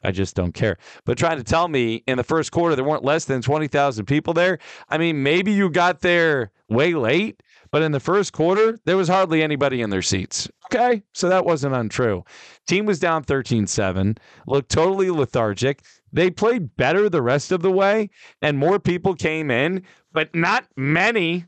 I 0.04 0.12
just 0.12 0.36
don't 0.36 0.52
care. 0.52 0.76
But 1.04 1.18
trying 1.18 1.38
to 1.38 1.44
tell 1.44 1.68
me 1.68 2.04
in 2.06 2.16
the 2.16 2.24
first 2.24 2.52
quarter 2.52 2.76
there 2.76 2.84
weren't 2.84 3.04
less 3.04 3.24
than 3.24 3.42
20,000 3.42 4.04
people 4.06 4.34
there. 4.34 4.58
I 4.88 4.98
mean, 4.98 5.22
maybe 5.22 5.52
you 5.52 5.70
got 5.70 6.00
there 6.00 6.52
way 6.68 6.94
late, 6.94 7.42
But 7.70 7.82
in 7.82 7.92
the 7.92 8.00
first 8.00 8.32
quarter, 8.32 8.78
there 8.84 8.96
was 8.96 9.08
hardly 9.08 9.42
anybody 9.42 9.82
in 9.82 9.90
their 9.90 10.02
seats. 10.02 10.48
Okay. 10.66 11.02
So 11.12 11.28
that 11.28 11.44
wasn't 11.44 11.74
untrue. 11.74 12.24
Team 12.66 12.86
was 12.86 12.98
down 13.00 13.24
13 13.24 13.66
7, 13.66 14.16
looked 14.46 14.70
totally 14.70 15.10
lethargic. 15.10 15.82
They 16.12 16.30
played 16.30 16.76
better 16.76 17.08
the 17.08 17.22
rest 17.22 17.52
of 17.52 17.62
the 17.62 17.72
way, 17.72 18.10
and 18.42 18.58
more 18.58 18.78
people 18.78 19.14
came 19.14 19.50
in, 19.50 19.82
but 20.12 20.34
not 20.34 20.66
many. 20.76 21.46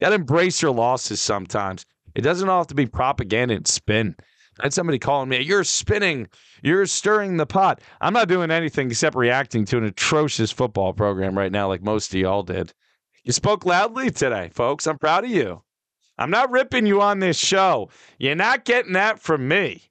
you 0.00 0.06
got 0.06 0.10
to 0.10 0.16
embrace 0.16 0.60
your 0.60 0.72
losses 0.72 1.20
sometimes. 1.20 1.86
It 2.14 2.22
doesn't 2.22 2.48
all 2.48 2.60
have 2.60 2.68
to 2.68 2.74
be 2.74 2.86
propaganda 2.86 3.54
and 3.54 3.66
spin. 3.66 4.16
I 4.60 4.66
had 4.66 4.72
somebody 4.72 4.98
calling 4.98 5.28
me, 5.28 5.40
You're 5.40 5.64
spinning, 5.64 6.28
you're 6.62 6.86
stirring 6.86 7.36
the 7.36 7.46
pot. 7.46 7.80
I'm 8.00 8.12
not 8.12 8.28
doing 8.28 8.50
anything 8.50 8.88
except 8.88 9.16
reacting 9.16 9.64
to 9.66 9.78
an 9.78 9.84
atrocious 9.84 10.52
football 10.52 10.92
program 10.92 11.36
right 11.36 11.52
now, 11.52 11.68
like 11.68 11.82
most 11.82 12.14
of 12.14 12.20
y'all 12.20 12.44
did. 12.44 12.72
You 13.24 13.32
spoke 13.32 13.64
loudly 13.64 14.10
today, 14.10 14.50
folks. 14.52 14.86
I'm 14.86 14.98
proud 14.98 15.24
of 15.24 15.30
you. 15.30 15.62
I'm 16.18 16.30
not 16.30 16.50
ripping 16.50 16.86
you 16.86 17.00
on 17.00 17.18
this 17.18 17.38
show. 17.38 17.90
You're 18.18 18.36
not 18.36 18.64
getting 18.64 18.92
that 18.92 19.18
from 19.18 19.48
me. 19.48 19.82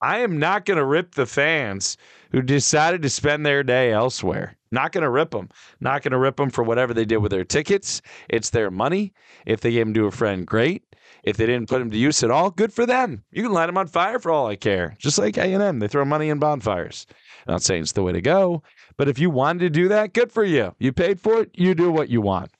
I 0.00 0.18
am 0.18 0.38
not 0.38 0.64
going 0.64 0.78
to 0.78 0.84
rip 0.84 1.14
the 1.14 1.26
fans 1.26 1.96
who 2.32 2.42
decided 2.42 3.02
to 3.02 3.10
spend 3.10 3.44
their 3.44 3.62
day 3.62 3.92
elsewhere. 3.92 4.56
Not 4.70 4.92
going 4.92 5.02
to 5.02 5.10
rip 5.10 5.30
them. 5.30 5.48
Not 5.80 6.02
going 6.02 6.12
to 6.12 6.18
rip 6.18 6.36
them 6.36 6.50
for 6.50 6.62
whatever 6.62 6.92
they 6.92 7.04
did 7.04 7.18
with 7.18 7.30
their 7.30 7.44
tickets. 7.44 8.02
It's 8.28 8.50
their 8.50 8.70
money. 8.70 9.12
If 9.46 9.60
they 9.60 9.72
gave 9.72 9.86
them 9.86 9.94
to 9.94 10.06
a 10.06 10.10
friend, 10.10 10.46
great. 10.46 10.84
If 11.22 11.36
they 11.36 11.46
didn't 11.46 11.68
put 11.68 11.78
them 11.80 11.90
to 11.90 11.98
use 11.98 12.22
at 12.22 12.30
all, 12.30 12.50
good 12.50 12.72
for 12.72 12.86
them. 12.86 13.24
You 13.30 13.42
can 13.42 13.52
light 13.52 13.66
them 13.66 13.78
on 13.78 13.86
fire 13.86 14.18
for 14.18 14.30
all 14.30 14.46
I 14.46 14.56
care. 14.56 14.94
Just 14.98 15.18
like 15.18 15.36
A&M, 15.36 15.78
they 15.78 15.88
throw 15.88 16.04
money 16.04 16.28
in 16.28 16.38
bonfires. 16.38 17.06
I'm 17.46 17.54
not 17.54 17.62
saying 17.62 17.82
it's 17.82 17.92
the 17.92 18.02
way 18.02 18.12
to 18.12 18.20
go, 18.20 18.62
but 18.96 19.08
if 19.08 19.18
you 19.18 19.30
wanted 19.30 19.60
to 19.60 19.70
do 19.70 19.88
that, 19.88 20.12
good 20.12 20.30
for 20.30 20.44
you. 20.44 20.74
You 20.78 20.92
paid 20.92 21.20
for 21.20 21.42
it. 21.42 21.50
You 21.54 21.74
do 21.74 21.90
what 21.90 22.08
you 22.08 22.20
want. 22.20 22.50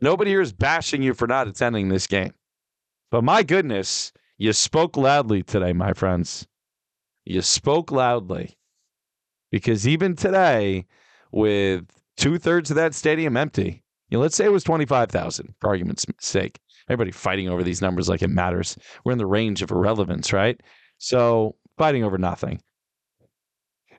Nobody 0.00 0.30
here 0.30 0.40
is 0.40 0.52
bashing 0.52 1.02
you 1.02 1.14
for 1.14 1.26
not 1.26 1.48
attending 1.48 1.88
this 1.88 2.06
game. 2.06 2.34
But 3.10 3.24
my 3.24 3.42
goodness, 3.42 4.12
you 4.38 4.52
spoke 4.52 4.96
loudly 4.96 5.42
today, 5.42 5.72
my 5.72 5.92
friends. 5.92 6.46
You 7.24 7.42
spoke 7.42 7.90
loudly. 7.92 8.56
Because 9.50 9.86
even 9.86 10.16
today, 10.16 10.86
with 11.30 11.86
two 12.16 12.38
thirds 12.38 12.70
of 12.70 12.76
that 12.76 12.94
stadium 12.94 13.36
empty, 13.36 13.84
you 14.10 14.18
know, 14.18 14.22
let's 14.22 14.36
say 14.36 14.44
it 14.44 14.52
was 14.52 14.64
25,000, 14.64 15.54
for 15.60 15.68
argument's 15.68 16.06
sake. 16.20 16.60
Everybody 16.88 17.12
fighting 17.12 17.48
over 17.48 17.62
these 17.62 17.80
numbers 17.80 18.08
like 18.08 18.22
it 18.22 18.28
matters. 18.28 18.76
We're 19.04 19.12
in 19.12 19.18
the 19.18 19.26
range 19.26 19.62
of 19.62 19.70
irrelevance, 19.70 20.32
right? 20.32 20.60
So 20.98 21.56
fighting 21.78 22.04
over 22.04 22.18
nothing. 22.18 22.60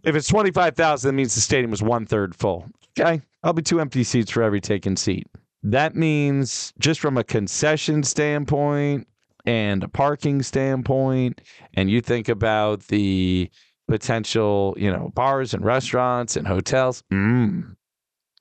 If 0.03 0.15
it's 0.15 0.27
25,000, 0.27 1.07
that 1.07 1.13
means 1.13 1.33
the 1.33 1.41
stadium 1.41 1.71
was 1.71 1.81
one 1.81 2.05
third 2.05 2.35
full. 2.35 2.67
Okay. 2.97 3.21
I'll 3.43 3.53
be 3.53 3.61
two 3.61 3.79
empty 3.79 4.03
seats 4.03 4.31
for 4.31 4.43
every 4.43 4.61
taken 4.61 4.95
seat. 4.95 5.27
That 5.63 5.95
means 5.95 6.73
just 6.79 6.99
from 6.99 7.17
a 7.17 7.23
concession 7.23 8.03
standpoint 8.03 9.07
and 9.45 9.83
a 9.83 9.87
parking 9.87 10.43
standpoint, 10.43 11.41
and 11.73 11.89
you 11.89 12.01
think 12.01 12.29
about 12.29 12.81
the 12.87 13.49
potential, 13.87 14.75
you 14.77 14.91
know, 14.91 15.11
bars 15.13 15.53
and 15.53 15.63
restaurants 15.63 16.35
and 16.35 16.47
hotels. 16.47 17.03
Mm, 17.11 17.75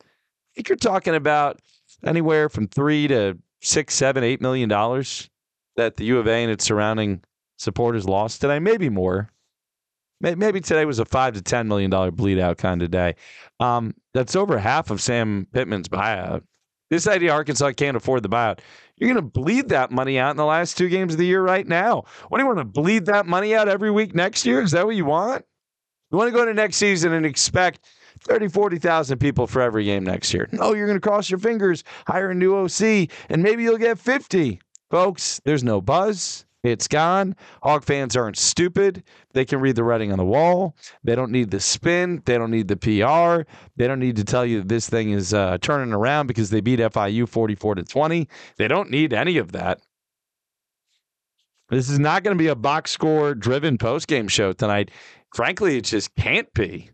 I 0.00 0.04
think 0.54 0.68
you're 0.68 0.76
talking 0.76 1.14
about 1.14 1.60
anywhere 2.04 2.48
from 2.48 2.68
three 2.68 3.08
to 3.08 3.38
six, 3.64 3.94
seven, 3.94 4.22
eight 4.22 4.40
million 4.40 4.68
dollars 4.68 5.28
that 5.76 5.96
the 5.96 6.04
U 6.06 6.18
of 6.18 6.28
A 6.28 6.42
and 6.42 6.50
its 6.50 6.64
surrounding 6.64 7.22
supporters 7.58 8.06
lost 8.06 8.40
today, 8.40 8.58
maybe 8.58 8.88
more. 8.88 9.30
Maybe 10.20 10.60
today 10.60 10.84
was 10.86 11.00
a 11.00 11.04
five 11.04 11.34
to 11.34 11.42
ten 11.42 11.68
million 11.68 11.90
dollar 11.90 12.10
bleed 12.10 12.38
out 12.38 12.56
kind 12.56 12.82
of 12.82 12.90
day. 12.90 13.16
Um, 13.60 13.94
that's 14.14 14.36
over 14.36 14.58
half 14.58 14.90
of 14.90 15.02
Sam 15.02 15.46
Pittman's 15.52 15.88
buyout. 15.88 16.42
This 16.90 17.06
idea 17.06 17.32
Arkansas 17.32 17.72
can't 17.72 17.96
afford 17.96 18.22
the 18.22 18.28
buyout. 18.28 18.60
You're 18.96 19.12
going 19.12 19.22
to 19.22 19.40
bleed 19.40 19.68
that 19.70 19.90
money 19.90 20.18
out 20.18 20.30
in 20.30 20.36
the 20.36 20.44
last 20.44 20.78
two 20.78 20.88
games 20.88 21.14
of 21.14 21.18
the 21.18 21.26
year 21.26 21.42
right 21.42 21.66
now. 21.66 22.04
What 22.28 22.38
do 22.38 22.44
you 22.44 22.46
want 22.46 22.60
to 22.60 22.64
bleed 22.64 23.06
that 23.06 23.26
money 23.26 23.54
out 23.54 23.68
every 23.68 23.90
week 23.90 24.14
next 24.14 24.46
year? 24.46 24.62
Is 24.62 24.70
that 24.70 24.86
what 24.86 24.94
you 24.94 25.04
want? 25.04 25.44
You 26.10 26.18
want 26.18 26.28
to 26.28 26.32
go 26.32 26.42
into 26.42 26.54
next 26.54 26.76
season 26.76 27.12
and 27.12 27.26
expect 27.26 27.80
30, 28.24 28.48
40,000 28.48 29.18
people 29.18 29.46
for 29.46 29.60
every 29.62 29.84
game 29.84 30.04
next 30.04 30.32
year. 30.32 30.48
No, 30.52 30.74
you're 30.74 30.86
going 30.86 31.00
to 31.00 31.08
cross 31.08 31.30
your 31.30 31.38
fingers, 31.38 31.84
hire 32.06 32.30
a 32.30 32.34
new 32.34 32.56
OC, 32.56 33.08
and 33.28 33.42
maybe 33.42 33.62
you'll 33.62 33.78
get 33.78 33.98
50. 33.98 34.60
Folks, 34.90 35.40
there's 35.44 35.64
no 35.64 35.80
buzz. 35.80 36.46
It's 36.62 36.88
gone. 36.88 37.36
Hog 37.62 37.84
fans 37.84 38.16
aren't 38.16 38.38
stupid. 38.38 39.02
They 39.34 39.44
can 39.44 39.60
read 39.60 39.76
the 39.76 39.84
writing 39.84 40.12
on 40.12 40.18
the 40.18 40.24
wall. 40.24 40.74
They 41.02 41.14
don't 41.14 41.30
need 41.30 41.50
the 41.50 41.60
spin. 41.60 42.22
They 42.24 42.38
don't 42.38 42.50
need 42.50 42.68
the 42.68 42.76
PR. 42.76 43.46
They 43.76 43.86
don't 43.86 44.00
need 44.00 44.16
to 44.16 44.24
tell 44.24 44.46
you 44.46 44.60
that 44.60 44.68
this 44.68 44.88
thing 44.88 45.10
is 45.10 45.34
uh, 45.34 45.58
turning 45.60 45.92
around 45.92 46.26
because 46.26 46.48
they 46.48 46.62
beat 46.62 46.80
FIU 46.80 47.28
44 47.28 47.74
to 47.74 47.84
20. 47.84 48.28
They 48.56 48.66
don't 48.66 48.90
need 48.90 49.12
any 49.12 49.36
of 49.36 49.52
that. 49.52 49.80
This 51.68 51.90
is 51.90 51.98
not 51.98 52.22
going 52.22 52.36
to 52.36 52.42
be 52.42 52.48
a 52.48 52.54
box 52.54 52.90
score 52.92 53.34
driven 53.34 53.76
post 53.76 54.06
game 54.06 54.28
show 54.28 54.52
tonight. 54.52 54.90
Frankly, 55.34 55.76
it 55.76 55.84
just 55.84 56.14
can't 56.14 56.52
be. 56.54 56.90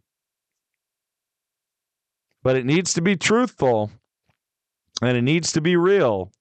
But 2.43 2.57
it 2.57 2.65
needs 2.65 2.95
to 2.95 3.03
be 3.03 3.17
truthful 3.17 3.91
and 5.03 5.17
it 5.17 5.23
needs 5.23 5.53
to 5.53 5.61
be 5.61 5.77
real. 5.77 6.33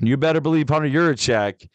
You 0.00 0.16
better 0.16 0.40
believe 0.40 0.68
Hunter 0.68 0.88
Yurachek 0.88 1.68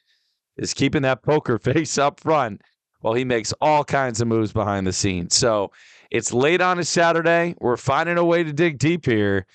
is 0.58 0.74
keeping 0.74 1.02
that 1.04 1.24
poker 1.24 1.58
face 1.60 1.98
up 1.98 2.20
front 2.20 2.62
while 3.02 3.14
he 3.14 3.26
makes 3.26 3.54
all 3.62 3.84
kinds 3.84 4.22
of 4.22 4.28
moves 4.28 4.54
behind 4.54 4.86
the 4.86 4.94
scenes. 4.94 5.36
So 5.36 5.72
it's 6.12 6.34
late 6.34 6.62
on 6.62 6.78
a 6.80 6.84
Saturday. 6.84 7.56
We're 7.60 7.78
finding 7.78 8.18
a 8.18 8.26
way 8.26 8.44
to 8.44 8.54
dig 8.54 8.78
deep 8.78 9.06
here. 9.06 9.46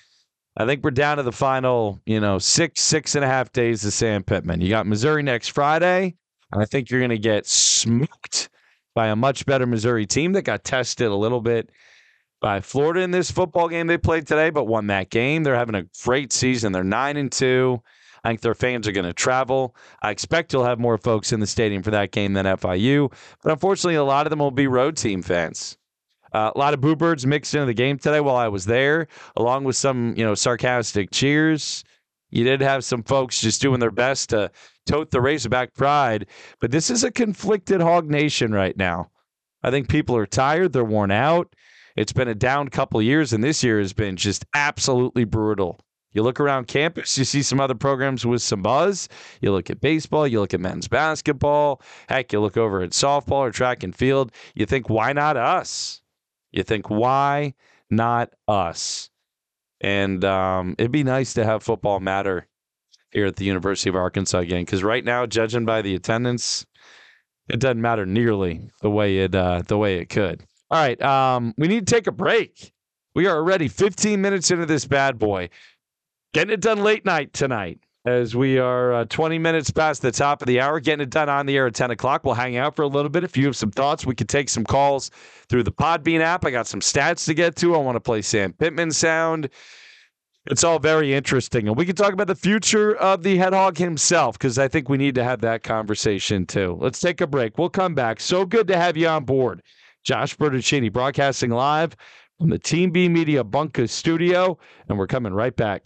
I 0.57 0.65
think 0.65 0.83
we're 0.83 0.91
down 0.91 1.17
to 1.17 1.23
the 1.23 1.31
final, 1.31 2.01
you 2.05 2.19
know, 2.19 2.39
six, 2.39 2.81
six 2.81 3.15
and 3.15 3.23
a 3.23 3.27
half 3.27 3.51
days 3.51 3.85
of 3.85 3.93
Sam 3.93 4.23
Pittman. 4.23 4.59
You 4.59 4.69
got 4.69 4.87
Missouri 4.87 5.21
next 5.21 5.49
Friday, 5.49 6.15
and 6.51 6.61
I 6.61 6.65
think 6.65 6.89
you're 6.89 6.99
going 6.99 7.11
to 7.11 7.19
get 7.19 7.45
smoked 7.45 8.49
by 8.95 9.07
a 9.07 9.15
much 9.15 9.45
better 9.45 9.67
Missouri 9.67 10.07
team 10.07 10.33
that 10.33 10.41
got 10.41 10.63
tested 10.63 11.09
a 11.09 11.15
little 11.15 11.41
bit 11.41 11.69
by 12.39 12.61
Florida 12.61 13.01
in 13.01 13.11
this 13.11 13.31
football 13.31 13.67
game 13.67 13.87
they 13.87 13.97
played 13.97 14.27
today, 14.27 14.49
but 14.49 14.65
won 14.65 14.87
that 14.87 15.09
game. 15.09 15.43
They're 15.43 15.55
having 15.55 15.75
a 15.75 15.85
great 16.03 16.31
season. 16.31 16.71
They're 16.71 16.83
nine 16.83 17.17
and 17.17 17.31
two. 17.31 17.81
I 18.23 18.29
think 18.29 18.41
their 18.41 18.55
fans 18.55 18.87
are 18.87 18.91
going 18.91 19.05
to 19.05 19.13
travel. 19.13 19.75
I 20.01 20.11
expect 20.11 20.51
you'll 20.51 20.65
have 20.65 20.79
more 20.79 20.97
folks 20.97 21.31
in 21.31 21.39
the 21.39 21.47
stadium 21.47 21.83
for 21.83 21.91
that 21.91 22.11
game 22.11 22.33
than 22.33 22.45
FIU, 22.45 23.11
but 23.43 23.53
unfortunately, 23.53 23.95
a 23.95 24.03
lot 24.03 24.25
of 24.25 24.31
them 24.31 24.39
will 24.39 24.51
be 24.51 24.67
road 24.67 24.97
team 24.97 25.21
fans. 25.21 25.77
Uh, 26.33 26.51
a 26.53 26.57
lot 26.57 26.73
of 26.73 26.81
boo 26.81 26.95
birds 26.95 27.25
mixed 27.25 27.53
into 27.53 27.65
the 27.65 27.73
game 27.73 27.97
today 27.97 28.19
while 28.19 28.35
I 28.35 28.49
was 28.49 28.65
there, 28.65 29.07
along 29.37 29.63
with 29.63 29.75
some, 29.75 30.13
you 30.17 30.25
know, 30.25 30.35
sarcastic 30.35 31.09
cheers. 31.11 31.83
You 32.29 32.43
did 32.43 32.59
have 32.61 32.83
some 32.83 33.03
folks 33.03 33.39
just 33.39 33.61
doing 33.61 33.79
their 33.79 33.91
best 33.91 34.29
to 34.29 34.51
tote 34.85 35.11
the 35.11 35.21
Razorback 35.21 35.73
pride, 35.73 36.27
but 36.59 36.71
this 36.71 36.89
is 36.89 37.03
a 37.03 37.11
conflicted 37.11 37.79
hog 37.79 38.09
nation 38.09 38.51
right 38.51 38.75
now. 38.75 39.09
I 39.63 39.71
think 39.71 39.89
people 39.89 40.17
are 40.17 40.25
tired, 40.25 40.73
they're 40.73 40.83
worn 40.83 41.11
out. 41.11 41.53
It's 41.97 42.13
been 42.13 42.27
a 42.27 42.35
down 42.35 42.69
couple 42.69 43.01
years, 43.01 43.33
and 43.33 43.43
this 43.43 43.63
year 43.63 43.79
has 43.79 43.91
been 43.91 44.15
just 44.15 44.45
absolutely 44.53 45.23
brutal. 45.23 45.79
You 46.13 46.21
look 46.21 46.39
around 46.39 46.67
campus, 46.67 47.17
you 47.17 47.25
see 47.25 47.41
some 47.41 47.59
other 47.59 47.75
programs 47.75 48.25
with 48.25 48.43
some 48.43 48.61
buzz. 48.61 49.09
You 49.41 49.51
look 49.51 49.71
at 49.71 49.81
baseball, 49.81 50.27
you 50.27 50.39
look 50.39 50.53
at 50.53 50.59
men's 50.59 50.87
basketball. 50.87 51.81
Heck, 52.07 52.31
you 52.31 52.39
look 52.39 52.55
over 52.55 52.81
at 52.81 52.91
softball 52.91 53.39
or 53.39 53.51
track 53.51 53.83
and 53.83 53.95
field. 53.95 54.31
You 54.53 54.67
think, 54.67 54.89
why 54.89 55.11
not 55.11 55.37
us? 55.37 56.01
You 56.51 56.63
think, 56.63 56.89
why 56.89 57.55
not 57.89 58.31
us? 58.47 59.09
And 59.81 60.23
um, 60.23 60.75
it'd 60.77 60.91
be 60.91 61.03
nice 61.03 61.33
to 61.33 61.45
have 61.45 61.63
football 61.63 61.99
matter 61.99 62.47
here 63.11 63.25
at 63.25 63.35
the 63.35 63.45
University 63.45 63.89
of 63.89 63.95
Arkansas 63.95 64.39
again. 64.39 64.65
Because 64.65 64.83
right 64.83 65.03
now, 65.03 65.25
judging 65.25 65.65
by 65.65 65.81
the 65.81 65.95
attendance, 65.95 66.65
it 67.49 67.59
doesn't 67.59 67.81
matter 67.81 68.05
nearly 68.05 68.69
the 68.81 68.89
way 68.89 69.17
it 69.19 69.33
uh, 69.35 69.61
the 69.67 69.77
way 69.77 69.97
it 69.97 70.09
could. 70.09 70.43
All 70.69 70.81
right, 70.81 71.01
um, 71.01 71.53
we 71.57 71.67
need 71.67 71.87
to 71.87 71.93
take 71.95 72.07
a 72.07 72.11
break. 72.11 72.73
We 73.15 73.25
are 73.25 73.35
already 73.37 73.67
15 73.67 74.21
minutes 74.21 74.51
into 74.51 74.65
this 74.65 74.85
bad 74.85 75.17
boy. 75.17 75.49
Getting 76.33 76.53
it 76.53 76.61
done 76.61 76.83
late 76.83 77.05
night 77.05 77.33
tonight 77.33 77.79
as 78.05 78.35
we 78.35 78.59
are 78.59 78.93
uh, 78.93 79.05
20 79.05 79.39
minutes 79.39 79.71
past 79.71 80.01
the 80.01 80.11
top 80.11 80.41
of 80.41 80.47
the 80.47 80.59
hour. 80.59 80.79
Getting 80.79 81.03
it 81.03 81.09
done 81.09 81.29
on 81.29 81.45
the 81.45 81.55
air 81.55 81.67
at 81.67 81.73
10 81.73 81.91
o'clock. 81.91 82.25
We'll 82.25 82.35
hang 82.35 82.57
out 82.57 82.75
for 82.75 82.81
a 82.81 82.87
little 82.87 83.09
bit. 83.09 83.23
If 83.23 83.37
you 83.37 83.45
have 83.45 83.55
some 83.55 83.71
thoughts, 83.71 84.05
we 84.05 84.13
could 84.13 84.29
take 84.29 84.49
some 84.49 84.65
calls 84.65 85.09
through 85.49 85.63
the 85.63 85.71
Podbean 85.71 86.19
app. 86.19 86.45
I 86.45 86.51
got 86.51 86.67
some 86.67 86.81
stats 86.81 87.25
to 87.25 87.33
get 87.33 87.55
to. 87.57 87.75
I 87.75 87.77
want 87.77 87.95
to 87.95 88.01
play 88.01 88.21
Sam 88.21 88.53
Pittman 88.53 88.91
sound. 88.91 89.49
It's 90.49 90.63
all 90.63 90.79
very 90.79 91.13
interesting. 91.13 91.67
And 91.67 91.75
we 91.75 91.85
can 91.85 91.95
talk 91.95 92.13
about 92.13 92.27
the 92.27 92.35
future 92.35 92.95
of 92.95 93.23
the 93.23 93.37
head 93.37 93.53
hog 93.53 93.77
himself 93.77 94.37
because 94.37 94.57
I 94.57 94.67
think 94.67 94.89
we 94.89 94.97
need 94.97 95.15
to 95.15 95.23
have 95.23 95.41
that 95.41 95.63
conversation 95.63 96.45
too. 96.45 96.77
Let's 96.79 96.99
take 96.99 97.19
a 97.19 97.27
break. 97.27 97.57
We'll 97.57 97.69
come 97.69 97.95
back. 97.95 98.19
So 98.19 98.45
good 98.45 98.67
to 98.67 98.77
have 98.77 98.95
you 98.95 99.07
on 99.07 99.25
board. 99.25 99.61
Josh 100.07 100.37
Bertaccini 100.37 100.89
broadcasting 100.89 101.49
live 101.49 101.93
from 102.39 102.49
the 102.49 102.57
Team 102.57 102.91
B 102.91 103.09
Media 103.09 103.43
Bunker 103.43 103.87
studio, 103.87 104.57
and 104.87 104.97
we're 104.97 105.05
coming 105.05 105.33
right 105.33 105.53
back. 105.53 105.83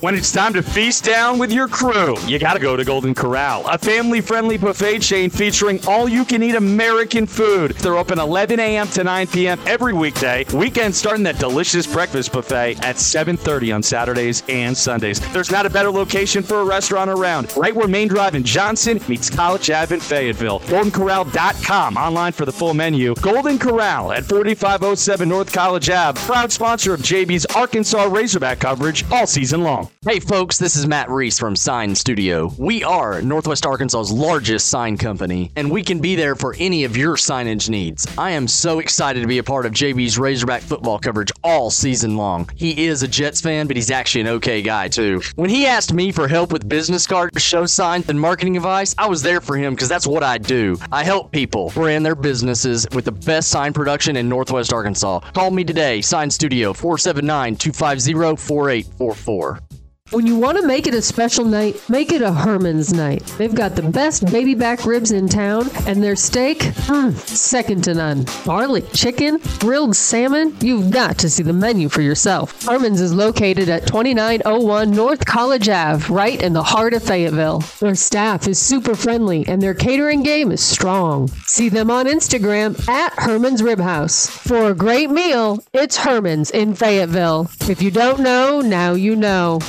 When 0.00 0.14
it's 0.14 0.32
time 0.32 0.54
to 0.54 0.62
feast 0.62 1.04
down 1.04 1.38
with 1.38 1.52
your 1.52 1.68
crew, 1.68 2.16
you 2.26 2.38
got 2.38 2.54
to 2.54 2.58
go 2.58 2.74
to 2.74 2.86
Golden 2.86 3.14
Corral, 3.14 3.66
a 3.68 3.76
family 3.76 4.22
friendly 4.22 4.56
buffet 4.56 5.00
chain 5.00 5.28
featuring 5.28 5.78
all 5.86 6.08
you 6.08 6.24
can 6.24 6.42
eat 6.42 6.54
American 6.54 7.26
food. 7.26 7.72
They're 7.72 7.98
open 7.98 8.18
11 8.18 8.58
a.m. 8.60 8.88
to 8.88 9.04
9 9.04 9.26
p.m. 9.26 9.60
every 9.66 9.92
weekday. 9.92 10.46
Weekends 10.54 10.96
starting 10.96 11.22
that 11.24 11.38
delicious 11.38 11.86
breakfast 11.86 12.32
buffet 12.32 12.82
at 12.82 12.96
7:30 12.96 13.74
on 13.74 13.82
Saturdays 13.82 14.42
and 14.48 14.74
Sundays. 14.74 15.20
There's 15.34 15.50
not 15.50 15.66
a 15.66 15.70
better 15.70 15.90
location 15.90 16.42
for 16.42 16.60
a 16.62 16.64
restaurant 16.64 17.10
around. 17.10 17.54
Right 17.54 17.76
where 17.76 17.86
Main 17.86 18.08
Drive 18.08 18.34
in 18.34 18.42
Johnson 18.42 19.02
meets 19.06 19.28
College 19.28 19.68
Ave 19.70 19.94
in 19.94 20.00
Fayetteville. 20.00 20.60
GoldenCorral.com 20.60 21.98
online 21.98 22.32
for 22.32 22.46
the 22.46 22.52
full 22.52 22.72
menu. 22.72 23.14
Golden 23.16 23.58
Corral 23.58 24.12
at 24.12 24.24
4507 24.24 25.28
North 25.28 25.52
College 25.52 25.90
Ave. 25.90 26.18
Proud 26.22 26.50
sponsor 26.50 26.94
of 26.94 27.00
JB's 27.00 27.44
Arkansas 27.54 28.04
Razorback 28.04 28.60
coverage 28.60 29.04
all 29.10 29.26
season 29.26 29.62
long. 29.62 29.89
Hey 30.02 30.18
folks, 30.18 30.56
this 30.56 30.76
is 30.76 30.86
Matt 30.86 31.10
Reese 31.10 31.38
from 31.38 31.54
Sign 31.54 31.94
Studio. 31.94 32.50
We 32.56 32.82
are 32.82 33.20
Northwest 33.20 33.66
Arkansas's 33.66 34.10
largest 34.10 34.68
sign 34.68 34.96
company, 34.96 35.52
and 35.56 35.70
we 35.70 35.82
can 35.82 35.98
be 35.98 36.16
there 36.16 36.34
for 36.34 36.56
any 36.58 36.84
of 36.84 36.96
your 36.96 37.16
signage 37.16 37.68
needs. 37.68 38.06
I 38.16 38.30
am 38.30 38.48
so 38.48 38.78
excited 38.78 39.20
to 39.20 39.26
be 39.26 39.36
a 39.36 39.44
part 39.44 39.66
of 39.66 39.72
JB's 39.72 40.18
Razorback 40.18 40.62
football 40.62 40.98
coverage 40.98 41.30
all 41.44 41.70
season 41.70 42.16
long. 42.16 42.48
He 42.56 42.86
is 42.86 43.02
a 43.02 43.08
Jets 43.08 43.42
fan, 43.42 43.66
but 43.66 43.76
he's 43.76 43.90
actually 43.90 44.22
an 44.22 44.28
okay 44.28 44.62
guy 44.62 44.88
too. 44.88 45.20
When 45.34 45.50
he 45.50 45.66
asked 45.66 45.92
me 45.92 46.12
for 46.12 46.26
help 46.28 46.50
with 46.50 46.66
business 46.66 47.06
cards, 47.06 47.42
show 47.42 47.66
signs, 47.66 48.08
and 48.08 48.18
marketing 48.18 48.56
advice, 48.56 48.94
I 48.96 49.06
was 49.06 49.20
there 49.20 49.42
for 49.42 49.54
him 49.54 49.74
because 49.74 49.90
that's 49.90 50.06
what 50.06 50.22
I 50.22 50.38
do. 50.38 50.78
I 50.90 51.04
help 51.04 51.30
people 51.30 51.72
brand 51.74 52.06
their 52.06 52.14
businesses 52.14 52.86
with 52.94 53.04
the 53.04 53.12
best 53.12 53.50
sign 53.50 53.74
production 53.74 54.16
in 54.16 54.30
Northwest 54.30 54.72
Arkansas. 54.72 55.20
Call 55.34 55.50
me 55.50 55.62
today, 55.62 56.00
Sign 56.00 56.30
Studio 56.30 56.72
479 56.72 57.56
250 57.56 58.36
4844. 58.36 59.60
When 60.10 60.26
you 60.26 60.36
want 60.36 60.58
to 60.58 60.66
make 60.66 60.88
it 60.88 60.94
a 60.94 61.02
special 61.02 61.44
night, 61.44 61.80
make 61.88 62.10
it 62.10 62.20
a 62.20 62.32
Herman's 62.32 62.92
night. 62.92 63.24
They've 63.38 63.54
got 63.54 63.76
the 63.76 63.82
best 63.82 64.26
baby 64.32 64.56
back 64.56 64.84
ribs 64.84 65.12
in 65.12 65.28
town, 65.28 65.70
and 65.86 66.02
their 66.02 66.16
steak, 66.16 66.58
mm, 66.58 67.16
second 67.16 67.84
to 67.84 67.94
none. 67.94 68.26
Garlic 68.44 68.92
chicken, 68.92 69.40
grilled 69.60 69.94
salmon, 69.94 70.56
you've 70.60 70.90
got 70.90 71.16
to 71.18 71.30
see 71.30 71.44
the 71.44 71.52
menu 71.52 71.88
for 71.88 72.02
yourself. 72.02 72.64
Herman's 72.64 73.00
is 73.00 73.14
located 73.14 73.68
at 73.68 73.86
2901 73.86 74.90
North 74.90 75.24
College 75.24 75.68
Ave, 75.68 76.12
right 76.12 76.42
in 76.42 76.54
the 76.54 76.64
heart 76.64 76.92
of 76.92 77.04
Fayetteville. 77.04 77.60
Their 77.78 77.94
staff 77.94 78.48
is 78.48 78.58
super 78.58 78.96
friendly, 78.96 79.46
and 79.46 79.62
their 79.62 79.74
catering 79.74 80.24
game 80.24 80.50
is 80.50 80.60
strong. 80.60 81.28
See 81.46 81.68
them 81.68 81.88
on 81.88 82.06
Instagram 82.06 82.88
at 82.88 83.12
Herman's 83.16 83.62
Rib 83.62 83.78
House. 83.78 84.26
For 84.26 84.70
a 84.70 84.74
great 84.74 85.10
meal, 85.10 85.62
it's 85.72 85.98
Herman's 85.98 86.50
in 86.50 86.74
Fayetteville. 86.74 87.48
If 87.68 87.80
you 87.80 87.92
don't 87.92 88.18
know, 88.18 88.60
now 88.60 88.94
you 88.94 89.14
know. 89.14 89.60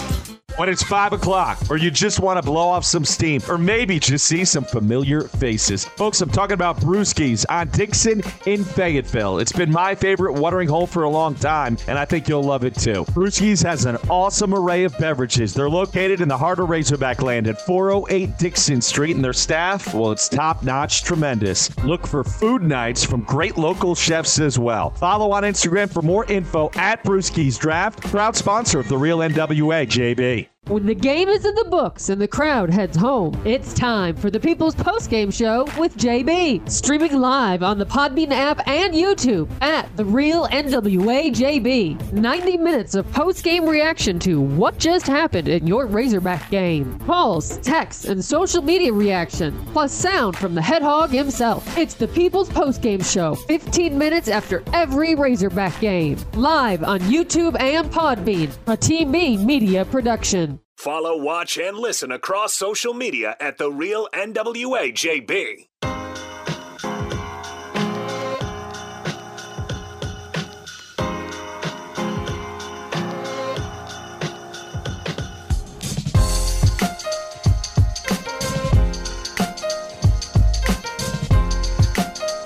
When 0.62 0.70
it's 0.70 0.84
5 0.84 1.14
o'clock, 1.14 1.58
or 1.72 1.78
you 1.78 1.90
just 1.90 2.20
want 2.20 2.38
to 2.38 2.44
blow 2.44 2.70
off 2.70 2.86
some 2.86 3.04
steam, 3.04 3.42
or 3.50 3.58
maybe 3.58 3.98
just 3.98 4.28
see 4.28 4.46
some 4.46 4.64
familiar 4.64 5.22
faces. 5.22 5.86
Folks, 5.86 6.22
I'm 6.22 6.30
talking 6.30 6.54
about 6.54 6.80
Brewskis 6.80 7.48
on 7.50 7.70
Dixon 7.70 8.22
in 8.46 8.64
Fayetteville. 8.64 9.40
It's 9.40 9.52
been 9.52 9.72
my 9.72 9.96
favorite 9.96 10.34
watering 10.34 10.70
hole 10.70 10.86
for 10.86 11.02
a 11.02 11.10
long 11.10 11.34
time, 11.34 11.80
and 11.88 11.98
I 11.98 12.06
think 12.06 12.30
you'll 12.30 12.44
love 12.44 12.64
it 12.64 12.76
too. 12.76 13.06
Brewskis 13.06 13.64
has 13.64 13.86
an 13.86 13.96
awesome 14.08 14.54
array 14.54 14.84
of 14.84 14.96
beverages. 15.00 15.56
They're 15.56 15.68
located 15.68 16.22
in 16.22 16.28
the 16.28 16.38
heart 16.38 16.60
of 16.60 16.70
Razorback 16.70 17.24
Land 17.24 17.48
at 17.48 17.60
408 17.66 18.38
Dixon 18.38 18.82
Street, 18.82 19.16
and 19.16 19.26
their 19.26 19.34
staff, 19.34 19.96
well, 19.96 20.12
it's 20.12 20.30
top 20.30 20.62
notch, 20.62 21.04
tremendous. 21.04 21.76
Look 21.80 22.06
for 22.06 22.24
food 22.24 22.62
nights 22.62 23.04
from 23.04 23.22
great 23.22 23.58
local 23.58 23.96
chefs 23.96 24.40
as 24.40 24.60
well. 24.60 24.92
Follow 24.92 25.32
on 25.32 25.42
Instagram 25.42 25.92
for 25.92 26.04
more 26.04 26.26
info 26.26 26.70
at 26.76 27.04
Brewskis 27.04 27.58
Draft, 27.58 28.00
proud 28.12 28.36
sponsor 28.36 28.80
of 28.80 28.88
the 28.90 28.98
Real 28.98 29.18
NWA, 29.18 29.88
JB. 29.88 30.51
When 30.68 30.86
the 30.86 30.96
game 30.96 31.28
is 31.28 31.44
in 31.44 31.54
the 31.56 31.66
books 31.66 32.08
and 32.08 32.22
the 32.22 32.30
crowd 32.30 32.70
heads 32.70 32.96
home, 32.96 33.42
it's 33.44 33.74
time 33.74 34.16
for 34.16 34.30
the 34.30 34.40
People's 34.40 34.74
Postgame 34.74 35.34
Show 35.34 35.66
with 35.78 35.98
JB. 35.98 36.70
Streaming 36.70 37.20
live 37.20 37.62
on 37.62 37.78
the 37.78 37.86
Podbean 37.86 38.32
app 38.32 38.66
and 38.68 38.94
YouTube 38.94 39.50
at 39.62 39.94
The 39.98 40.06
Real 40.06 40.48
NWA 40.48 41.32
JB. 41.32 42.14
90 42.14 42.58
minutes 42.58 42.96
of 42.96 43.06
postgame 43.08 43.68
reaction 43.68 44.18
to 44.20 44.40
what 44.40 44.78
just 44.78 45.08
happened 45.08 45.50
in 45.50 45.68
your 45.68 45.88
Razorback 45.88 46.50
game. 46.50 46.98
Calls, 47.00 47.58
texts, 47.58 48.06
and 48.06 48.24
social 48.24 48.62
media 48.62 48.94
reaction, 48.94 49.66
plus 49.74 49.92
sound 49.92 50.38
from 50.38 50.56
the 50.56 50.62
head 50.62 50.84
hog 50.84 51.10
himself. 51.10 51.78
It's 51.78 51.96
the 51.96 52.08
People's 52.08 52.50
Postgame 52.50 53.04
Show, 53.04 53.36
15 53.36 53.98
minutes 53.98 54.30
after 54.30 54.64
every 54.72 55.16
Razorback 55.16 55.78
game. 55.82 56.18
Live 56.36 56.84
on 56.84 57.02
YouTube 57.02 57.60
and 57.60 57.92
Podbean, 57.92 58.56
a 58.68 58.78
Team 58.78 59.12
B 59.12 59.36
media 59.36 59.84
production. 59.84 60.51
Follow, 60.82 61.16
watch, 61.16 61.60
and 61.60 61.78
listen 61.78 62.12
across 62.12 62.56
social 62.56 62.96
media 62.96 63.38
at 63.40 63.60
The 63.60 63.72
Real 63.72 64.08
NWA 64.16 64.92
JB. 64.92 65.68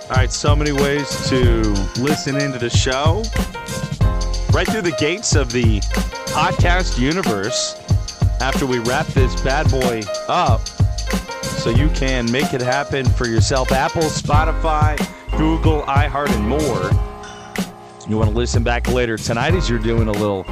All 0.09 0.17
right, 0.17 0.29
so 0.29 0.53
many 0.57 0.73
ways 0.73 1.29
to 1.29 1.61
listen 2.01 2.35
into 2.35 2.59
the 2.59 2.69
show. 2.69 3.23
Right 4.51 4.67
through 4.67 4.81
the 4.81 4.95
gates 4.99 5.35
of 5.35 5.53
the 5.53 5.79
podcast 6.33 6.99
universe 6.99 7.81
after 8.45 8.67
we 8.67 8.77
wrap 8.77 9.07
this 9.07 9.41
bad 9.41 9.67
boy 9.71 9.99
up 10.27 10.67
so 11.41 11.71
you 11.71 11.89
can 11.89 12.31
make 12.31 12.53
it 12.53 12.61
happen 12.61 13.03
for 13.03 13.25
yourself. 13.25 13.71
Apple, 13.71 14.03
Spotify, 14.03 14.95
Google, 15.35 15.81
iHeart, 15.81 16.29
and 16.29 16.47
more. 16.47 16.91
You 18.07 18.17
want 18.17 18.29
to 18.29 18.35
listen 18.35 18.61
back 18.61 18.87
later 18.87 19.17
tonight 19.17 19.55
as 19.55 19.67
you're 19.67 19.79
doing 19.79 20.09
a 20.09 20.11
little 20.11 20.43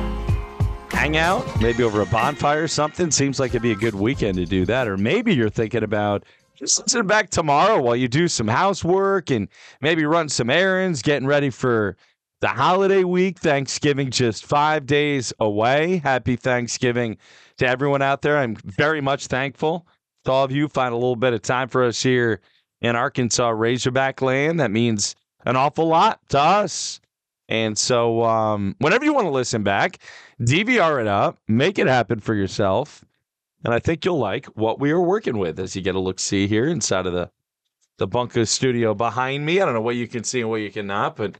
hangout, 0.89 1.45
maybe 1.61 1.83
over 1.83 2.01
a 2.01 2.07
bonfire 2.07 2.63
or 2.63 2.67
something. 2.67 3.11
Seems 3.11 3.39
like 3.39 3.51
it'd 3.51 3.61
be 3.61 3.73
a 3.73 3.75
good 3.75 3.93
weekend 3.93 4.37
to 4.37 4.45
do 4.45 4.65
that. 4.65 4.87
Or 4.87 4.97
maybe 4.97 5.35
you're 5.35 5.51
thinking 5.51 5.83
about 5.83 6.23
just 6.55 6.81
listening 6.81 7.05
back 7.05 7.29
tomorrow 7.29 7.79
while 7.79 7.95
you 7.95 8.07
do 8.07 8.27
some 8.27 8.47
housework 8.47 9.29
and 9.29 9.47
maybe 9.81 10.03
run 10.03 10.29
some 10.29 10.49
errands, 10.49 11.03
getting 11.03 11.27
ready 11.27 11.51
for 11.51 11.95
the 12.41 12.47
holiday 12.47 13.03
week. 13.03 13.37
Thanksgiving 13.37 14.09
just 14.09 14.47
five 14.47 14.87
days 14.87 15.31
away. 15.39 15.97
Happy 16.03 16.35
Thanksgiving 16.35 17.19
to 17.57 17.67
everyone 17.67 18.01
out 18.01 18.21
there. 18.21 18.37
I'm 18.37 18.55
very 18.55 19.01
much 19.01 19.27
thankful 19.27 19.87
to 20.25 20.31
all 20.31 20.43
of 20.43 20.51
you. 20.51 20.67
Find 20.67 20.93
a 20.93 20.97
little 20.97 21.15
bit 21.15 21.33
of 21.33 21.41
time 21.41 21.67
for 21.67 21.83
us 21.83 22.01
here 22.01 22.41
in 22.81 22.95
Arkansas 22.95 23.49
Razorback 23.49 24.21
land. 24.21 24.59
That 24.59 24.71
means 24.71 25.15
an 25.45 25.55
awful 25.55 25.87
lot 25.87 26.19
to 26.29 26.39
us. 26.39 26.99
And 27.49 27.77
so, 27.77 28.23
um, 28.23 28.75
whenever 28.79 29.03
you 29.03 29.13
want 29.13 29.25
to 29.25 29.31
listen 29.31 29.63
back, 29.63 29.99
DVR 30.41 31.01
it 31.01 31.07
up, 31.07 31.37
make 31.47 31.77
it 31.77 31.87
happen 31.87 32.19
for 32.19 32.33
yourself. 32.33 33.03
And 33.65 33.73
I 33.73 33.79
think 33.79 34.05
you'll 34.05 34.17
like 34.17 34.45
what 34.47 34.79
we 34.79 34.91
are 34.91 35.01
working 35.01 35.37
with 35.37 35.59
as 35.59 35.75
you 35.75 35.81
get 35.81 35.95
a 35.95 35.99
look 35.99 36.19
see 36.19 36.47
here 36.47 36.67
inside 36.67 37.05
of 37.05 37.13
the 37.13 37.29
the 37.97 38.07
Bunker 38.07 38.45
studio 38.45 38.93
behind 38.93 39.45
me. 39.45 39.61
I 39.61 39.65
don't 39.65 39.75
know 39.75 39.81
what 39.81 39.95
you 39.95 40.07
can 40.07 40.23
see 40.23 40.41
and 40.41 40.49
what 40.49 40.61
you 40.61 40.71
cannot, 40.71 41.15
but 41.15 41.35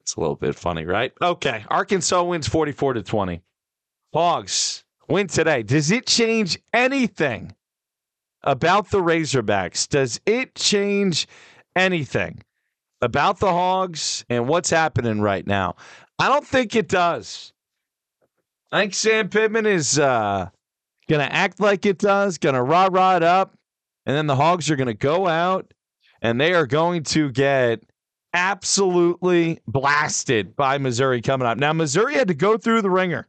it's 0.00 0.14
a 0.14 0.20
little 0.20 0.36
bit 0.36 0.54
funny, 0.54 0.84
right? 0.84 1.12
Okay. 1.20 1.64
Arkansas 1.68 2.22
wins 2.22 2.46
44 2.46 2.94
to 2.94 3.02
20. 3.02 3.42
Hogs 4.12 4.84
win 5.08 5.26
today. 5.26 5.62
Does 5.62 5.90
it 5.90 6.06
change 6.06 6.58
anything 6.72 7.54
about 8.42 8.90
the 8.90 8.98
Razorbacks? 8.98 9.88
Does 9.88 10.20
it 10.26 10.54
change 10.54 11.26
anything 11.74 12.42
about 13.00 13.38
the 13.38 13.52
Hogs 13.52 14.24
and 14.28 14.48
what's 14.48 14.70
happening 14.70 15.20
right 15.20 15.46
now? 15.46 15.76
I 16.18 16.28
don't 16.28 16.46
think 16.46 16.74
it 16.74 16.88
does. 16.88 17.52
I 18.72 18.80
think 18.80 18.94
Sam 18.94 19.28
Pittman 19.28 19.66
is 19.66 19.98
uh, 19.98 20.48
going 21.08 21.26
to 21.26 21.32
act 21.32 21.60
like 21.60 21.86
it 21.86 21.98
does, 21.98 22.38
going 22.38 22.54
to 22.54 22.62
rah 22.62 22.88
rah 22.90 23.16
it 23.16 23.22
up. 23.22 23.56
And 24.06 24.16
then 24.16 24.26
the 24.26 24.36
Hogs 24.36 24.70
are 24.70 24.76
going 24.76 24.86
to 24.86 24.94
go 24.94 25.26
out 25.26 25.72
and 26.22 26.40
they 26.40 26.54
are 26.54 26.66
going 26.66 27.02
to 27.04 27.30
get 27.30 27.82
absolutely 28.32 29.60
blasted 29.66 30.56
by 30.56 30.78
Missouri 30.78 31.20
coming 31.22 31.46
up. 31.46 31.58
Now, 31.58 31.72
Missouri 31.72 32.14
had 32.14 32.28
to 32.28 32.34
go 32.34 32.56
through 32.56 32.82
the 32.82 32.90
ringer. 32.90 33.26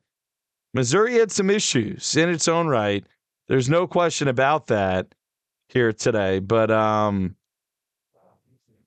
Missouri 0.78 1.16
had 1.16 1.32
some 1.32 1.50
issues 1.50 2.16
in 2.16 2.30
its 2.30 2.48
own 2.48 2.68
right. 2.68 3.04
There's 3.48 3.68
no 3.68 3.88
question 3.88 4.28
about 4.28 4.68
that 4.68 5.08
here 5.70 5.92
today. 5.92 6.38
But 6.38 6.70
um, 6.70 7.36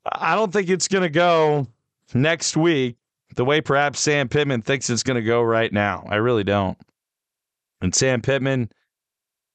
I 0.07 0.37
don't 0.37 0.53
think 0.53 0.69
it's 0.69 0.87
going 0.87 1.03
to 1.03 1.11
go 1.11 1.67
next 2.15 2.57
week 2.57 2.97
the 3.35 3.45
way 3.45 3.61
perhaps 3.61 3.99
Sam 3.99 4.29
Pittman 4.29 4.63
thinks 4.63 4.89
it's 4.89 5.03
going 5.03 5.17
to 5.17 5.27
go 5.27 5.43
right 5.43 5.73
now. 5.73 6.07
I 6.09 6.17
really 6.17 6.45
don't. 6.45 6.79
And 7.81 7.93
Sam 7.93 8.23
Pittman 8.23 8.71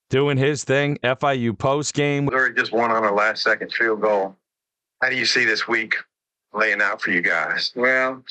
doing 0.09 0.35
his 0.35 0.65
thing, 0.65 0.97
FIU 1.05 1.57
post 1.57 1.93
game. 1.93 2.25
Missouri 2.25 2.53
just 2.53 2.73
won 2.73 2.91
on 2.91 3.05
a 3.05 3.13
last 3.13 3.43
second 3.43 3.71
field 3.71 4.01
goal. 4.01 4.35
How 5.01 5.09
do 5.09 5.15
you 5.15 5.25
see 5.25 5.45
this 5.45 5.69
week 5.69 5.95
laying 6.53 6.81
out 6.81 7.01
for 7.01 7.11
you 7.11 7.21
guys? 7.21 7.71
Well, 7.77 8.25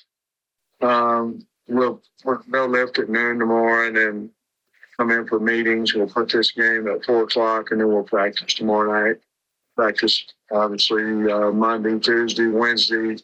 um, 0.83 1.47
we'll, 1.69 2.03
they'll 2.49 2.69
lift 2.69 2.99
at 2.99 3.09
noon 3.09 3.39
tomorrow 3.39 3.87
and 3.87 3.97
then 3.97 4.31
come 4.97 5.11
in 5.11 5.27
for 5.27 5.41
meetings. 5.41 5.95
We'll 5.95 6.09
put 6.09 6.31
this 6.31 6.53
game 6.53 6.89
at 6.89 7.05
four 7.05 7.25
o'clock 7.25 7.71
and 7.71 7.81
then 7.81 7.89
we'll 7.89 8.05
practice 8.05 8.55
tomorrow 8.55 9.07
night. 9.07 9.21
Practice 9.77 10.25
obviously 10.53 11.31
uh, 11.31 11.51
Monday, 11.51 11.99
Tuesday, 11.99 12.47
Wednesday. 12.47 13.17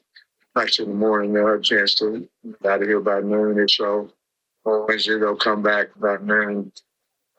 Practice 0.53 0.81
in 0.81 0.89
the 0.89 0.95
morning. 0.95 1.33
They'll 1.33 1.47
have 1.47 1.61
a 1.61 1.63
chance 1.63 1.95
to 1.97 2.29
get 2.45 2.71
out 2.71 2.83
of 2.83 2.89
here 2.89 3.01
by 3.01 3.21
noon 3.21 3.59
or 3.59 3.69
so. 3.69 4.11
On 4.65 4.87
Wednesday, 4.89 5.19
they'll 5.19 5.37
come 5.37 5.63
back 5.63 5.95
about 5.97 6.25
noon 6.25 6.73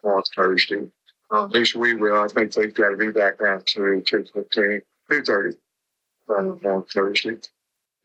on 0.03 0.23
Thursday. 0.35 0.89
Uh, 1.29 1.45
at 1.45 1.51
least 1.51 1.75
we 1.75 1.93
will. 1.93 2.21
I 2.21 2.27
think 2.27 2.53
they've 2.53 2.73
got 2.73 2.89
to 2.89 2.97
be 2.97 3.11
back 3.11 3.39
around 3.41 3.65
two, 3.65 4.01
2.15, 4.05 4.81
2.30 5.11 5.55
uh, 6.29 6.69
on 6.69 6.83
Thursday. 6.85 7.37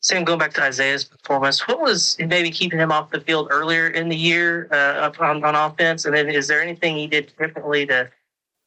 Sam, 0.06 0.22
going 0.22 0.38
back 0.38 0.52
to 0.54 0.62
Isaiah's 0.62 1.02
performance, 1.02 1.66
what 1.66 1.80
was 1.80 2.16
maybe 2.20 2.52
keeping 2.52 2.78
him 2.78 2.92
off 2.92 3.10
the 3.10 3.20
field 3.20 3.48
earlier 3.50 3.88
in 3.88 4.08
the 4.08 4.14
year 4.14 4.68
uh, 4.70 5.10
on, 5.18 5.42
on 5.42 5.56
offense? 5.56 6.04
And 6.04 6.14
then 6.14 6.28
is 6.28 6.46
there 6.46 6.62
anything 6.62 6.96
he 6.96 7.08
did 7.08 7.32
differently 7.36 7.86
to? 7.86 8.08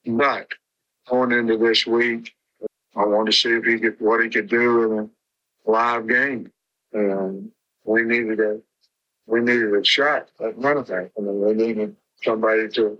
But 0.05 0.47
going 1.07 1.31
into 1.31 1.57
this 1.57 1.87
week, 1.87 2.35
I 2.93 3.05
wanted 3.05 3.31
to 3.31 3.37
see 3.37 3.51
if 3.51 3.63
he 3.63 3.79
could 3.79 3.95
what 4.01 4.21
he 4.21 4.29
could 4.29 4.49
do 4.49 4.83
in 4.83 4.99
a 4.99 5.71
live 5.71 6.09
game. 6.09 6.51
And 6.91 7.49
we 7.85 8.03
needed 8.03 8.41
a 8.41 8.59
we 9.25 9.39
needed 9.39 9.73
a 9.73 9.85
shot 9.85 10.27
at 10.41 10.57
running 10.57 10.83
back. 10.83 11.11
I 11.17 11.21
mean, 11.21 11.39
we 11.39 11.53
needed 11.53 11.95
somebody 12.21 12.67
to 12.67 12.99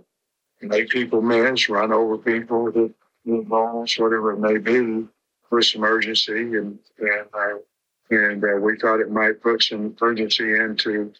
make 0.62 0.88
people 0.88 1.20
miss, 1.20 1.68
run 1.68 1.92
over 1.92 2.16
people, 2.16 2.72
hit 2.72 3.48
balls, 3.50 3.98
whatever 3.98 4.32
it 4.32 4.38
may 4.38 4.56
be, 4.56 5.06
for 5.50 5.60
some 5.60 5.84
urgency. 5.84 6.40
And 6.56 6.78
and 6.98 7.26
uh, 7.34 7.58
and 8.10 8.42
uh, 8.44 8.56
we 8.60 8.76
thought 8.78 9.00
it 9.00 9.10
might 9.10 9.40
put 9.40 9.62
some 9.62 9.96
urgency 10.00 10.54
into 10.54 11.12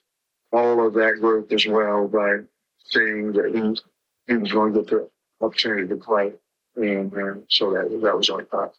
all 0.53 0.87
of 0.87 0.95
that 0.95 1.21
group 1.21 1.53
as 1.53 1.67
well 1.67 2.09
by 2.09 2.39
seeing 2.85 3.33
that 3.33 3.55
he, 3.55 4.33
he 4.33 4.37
was 4.37 4.53
going 4.53 4.75
to 4.75 4.81
get 4.81 4.91
the 4.91 5.09
opportunity 5.41 5.87
to 5.87 5.97
play. 5.97 6.33
And 6.77 7.13
uh, 7.15 7.41
so 7.49 7.73
that 7.73 7.89
that 8.03 8.17
was 8.17 8.31
our 8.31 8.45
thought. 8.45 8.75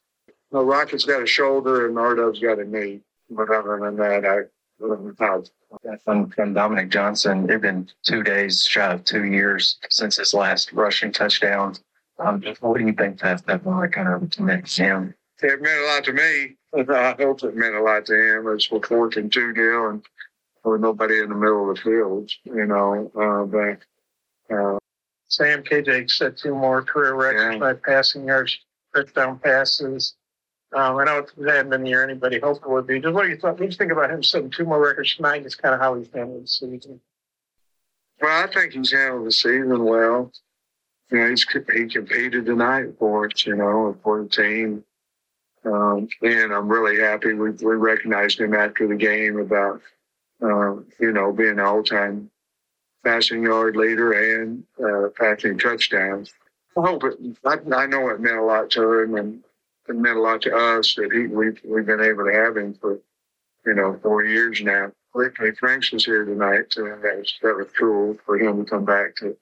Now, 0.51 0.61
Rocket's 0.61 1.05
got 1.05 1.23
a 1.23 1.27
shoulder 1.27 1.87
and 1.87 1.97
Ardov's 1.97 2.39
got 2.39 2.59
a 2.59 2.65
knee. 2.65 3.01
But 3.29 3.49
other 3.49 3.79
than 3.79 3.95
that, 3.95 4.25
I 4.25 4.41
from, 6.03 6.29
from 6.31 6.53
Dominique 6.53 6.89
Johnson, 6.89 7.49
it's 7.49 7.61
been 7.61 7.87
two 8.03 8.23
days 8.23 8.65
shy 8.65 8.91
of 8.91 9.05
two 9.05 9.25
years 9.25 9.77
since 9.89 10.17
his 10.17 10.33
last 10.33 10.73
rushing 10.73 11.11
touchdown. 11.11 11.75
Um, 12.19 12.43
what 12.59 12.77
do 12.77 12.85
you 12.85 12.93
think 12.93 13.19
that 13.21 13.45
that 13.45 13.63
kind 13.63 14.07
of 14.07 14.29
to 14.31 14.83
him? 14.83 15.13
It 15.43 15.61
meant 15.61 15.81
a 15.81 15.85
lot 15.87 16.03
to 16.05 16.13
me. 16.13 16.55
I 16.73 17.15
hope 17.19 17.43
it 17.43 17.55
meant 17.55 17.75
a 17.75 17.81
lot 17.81 18.05
to 18.05 18.13
him. 18.15 18.47
It's 18.53 18.69
a 18.71 18.79
fourth 18.81 19.17
and 19.17 19.31
two 19.31 19.53
deal, 19.53 19.87
and 19.89 20.05
with 20.63 20.81
nobody 20.81 21.19
in 21.19 21.29
the 21.29 21.35
middle 21.35 21.69
of 21.69 21.75
the 21.75 21.81
field, 21.81 22.31
you 22.43 22.65
know. 22.65 23.11
Uh, 23.15 23.45
but 23.45 24.55
uh, 24.55 24.77
Sam 25.27 25.63
KJ 25.63 26.09
set 26.11 26.37
two 26.37 26.53
more 26.53 26.81
career 26.83 27.15
records 27.15 27.53
Yeah. 27.55 27.59
by 27.59 27.73
passing 27.73 28.25
yards, 28.27 28.57
touchdown 28.95 29.39
passes. 29.39 30.15
Um, 30.73 30.97
I 30.97 31.03
know 31.03 31.17
it 31.19 31.31
hadn't 31.49 31.69
been 31.71 31.83
the 31.83 31.89
year 31.89 32.03
anybody 32.03 32.39
hoped 32.39 32.63
it 32.63 32.69
would 32.69 32.87
be. 32.87 32.99
Just 32.99 33.13
what 33.13 33.23
do 33.23 33.29
you 33.29 33.37
thought? 33.37 33.51
What 33.53 33.57
do 33.59 33.65
you 33.65 33.71
think 33.71 33.91
about 33.91 34.09
him 34.11 34.23
setting 34.23 34.49
two 34.49 34.63
more 34.63 34.79
records 34.81 35.15
tonight? 35.15 35.45
Is 35.45 35.55
kind 35.55 35.73
of 35.75 35.81
how 35.81 35.95
he's 35.95 36.09
handled 36.13 36.43
the 36.43 36.47
season. 36.47 37.01
Well, 38.21 38.43
I 38.43 38.47
think 38.51 38.73
he's 38.73 38.91
handled 38.91 39.25
the 39.27 39.31
season 39.31 39.83
well. 39.83 40.31
You 41.09 41.17
know, 41.17 41.29
he's 41.29 41.43
he 41.49 41.87
competed 41.87 42.45
tonight 42.45 42.93
for 42.99 43.25
us, 43.25 43.45
you 43.45 43.55
know, 43.55 43.97
for 44.03 44.23
the 44.23 44.29
team. 44.29 44.85
Um, 45.63 46.07
and 46.21 46.53
I'm 46.53 46.67
really 46.67 46.99
happy 46.99 47.33
we 47.33 47.51
we 47.51 47.75
recognized 47.75 48.39
him 48.39 48.53
after 48.53 48.87
the 48.87 48.95
game 48.95 49.39
about 49.39 49.81
um, 50.41 50.87
you 50.99 51.11
know 51.11 51.31
being 51.31 51.51
an 51.51 51.59
all-time 51.59 52.31
passing 53.03 53.43
yard 53.43 53.75
leader 53.75 54.41
and 54.41 54.63
uh, 54.83 55.09
passing 55.17 55.57
touchdowns. 55.57 56.33
I 56.77 56.81
hope 56.81 57.03
it. 57.03 57.17
I, 57.45 57.57
I 57.75 57.85
know 57.85 58.09
it 58.09 58.19
meant 58.21 58.37
a 58.37 58.43
lot 58.43 58.71
to 58.71 59.01
him, 59.01 59.15
and 59.15 59.43
it 59.87 59.95
meant 59.95 60.17
a 60.17 60.21
lot 60.21 60.41
to 60.43 60.55
us 60.55 60.95
that 60.95 61.11
he 61.11 61.27
we've 61.27 61.59
we've 61.63 61.85
been 61.85 62.01
able 62.01 62.25
to 62.25 62.33
have 62.33 62.57
him 62.57 62.73
for 62.73 62.99
you 63.65 63.73
know 63.73 63.99
four 64.01 64.23
years 64.23 64.61
now. 64.61 64.91
Ricky 65.13 65.51
Franks 65.59 65.91
was 65.91 66.05
here 66.05 66.25
tonight, 66.25 66.67
so 66.69 66.85
that 66.85 67.17
was 67.17 67.33
that 67.41 67.55
was 67.55 67.67
cool 67.77 68.17
for 68.25 68.39
him 68.39 68.63
to 68.63 68.69
come 68.69 68.85
back 68.85 69.15
to 69.17 69.35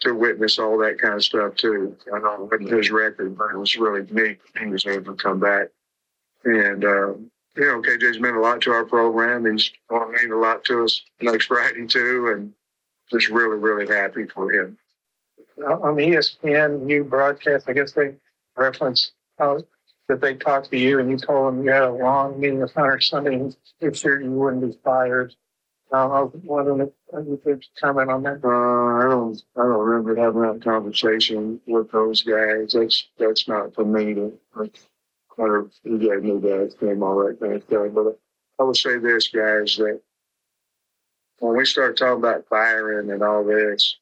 to 0.00 0.14
witness 0.14 0.58
all 0.58 0.78
that 0.78 0.98
kind 0.98 1.14
of 1.14 1.24
stuff 1.24 1.54
too. 1.56 1.96
I 2.12 2.18
know 2.18 2.50
his 2.60 2.90
record, 2.90 3.36
but 3.36 3.52
it 3.52 3.56
was 3.56 3.76
really 3.76 4.06
neat. 4.10 4.38
He 4.58 4.66
was 4.66 4.84
able 4.86 5.16
to 5.16 5.22
come 5.22 5.40
back, 5.40 5.68
and 6.44 6.84
uh, 6.84 7.14
you 7.56 7.64
know, 7.64 7.80
KJ's 7.80 8.20
meant 8.20 8.36
a 8.36 8.40
lot 8.40 8.60
to 8.62 8.72
our 8.72 8.84
program. 8.84 9.50
He's 9.50 9.70
going 9.88 10.14
to 10.14 10.22
mean 10.22 10.32
a 10.32 10.36
lot 10.36 10.64
to 10.64 10.84
us 10.84 11.02
next 11.20 11.46
Friday 11.46 11.86
too, 11.86 12.32
and 12.34 12.52
just 13.10 13.28
really, 13.28 13.56
really 13.56 13.86
happy 13.86 14.26
for 14.26 14.52
him. 14.52 14.76
Uh, 15.62 15.80
On 15.80 15.96
the 15.96 16.02
ESPN 16.02 16.82
new 16.82 17.04
broadcast, 17.04 17.68
I 17.68 17.72
guess 17.72 17.92
they 17.92 18.14
reference 18.56 19.12
how 19.38 19.60
that 20.08 20.20
they 20.20 20.34
talked 20.34 20.70
to 20.70 20.78
you 20.78 21.00
and 21.00 21.10
you 21.10 21.16
told 21.16 21.48
them 21.54 21.64
you 21.64 21.70
had 21.70 21.82
a 21.82 21.90
long 21.90 22.38
meeting 22.38 22.60
with 22.60 22.72
Hunter 22.74 23.00
Sunday 23.00 23.34
and 23.34 23.56
you 23.80 23.92
sure 23.92 24.20
you 24.20 24.30
wouldn't 24.30 24.62
be 24.62 24.78
fired. 24.84 25.34
Um, 25.92 26.12
I 26.12 26.20
was 26.22 26.32
wondering 26.42 26.80
if 26.80 27.26
you 27.26 27.40
could 27.44 27.64
comment 27.80 28.10
on 28.10 28.22
that. 28.24 28.40
Uh, 28.44 28.48
I 28.48 29.08
don't, 29.08 29.40
I 29.56 29.62
don't 29.62 29.78
remember 29.78 30.16
having 30.20 30.42
that 30.42 30.62
conversation 30.62 31.60
with 31.66 31.92
those 31.92 32.22
guys. 32.22 32.72
That's 32.72 33.08
that's 33.18 33.46
not 33.46 33.74
for 33.74 33.84
me 33.84 34.14
to. 34.14 34.38
Like, 34.56 34.76
you 35.38 35.70
guys 35.84 36.22
knew 36.22 36.40
that 36.40 36.74
name 36.80 37.02
all 37.02 37.24
that 37.24 37.38
kind 37.38 37.54
of. 37.54 37.94
But 37.94 38.18
I 38.58 38.62
would 38.64 38.76
say 38.76 38.98
this, 38.98 39.28
guys, 39.28 39.76
that 39.76 40.00
when 41.38 41.56
we 41.56 41.64
start 41.66 41.98
talking 41.98 42.18
about 42.18 42.48
firing 42.48 43.10
and 43.10 43.22
all 43.22 43.44
this, 43.44 43.96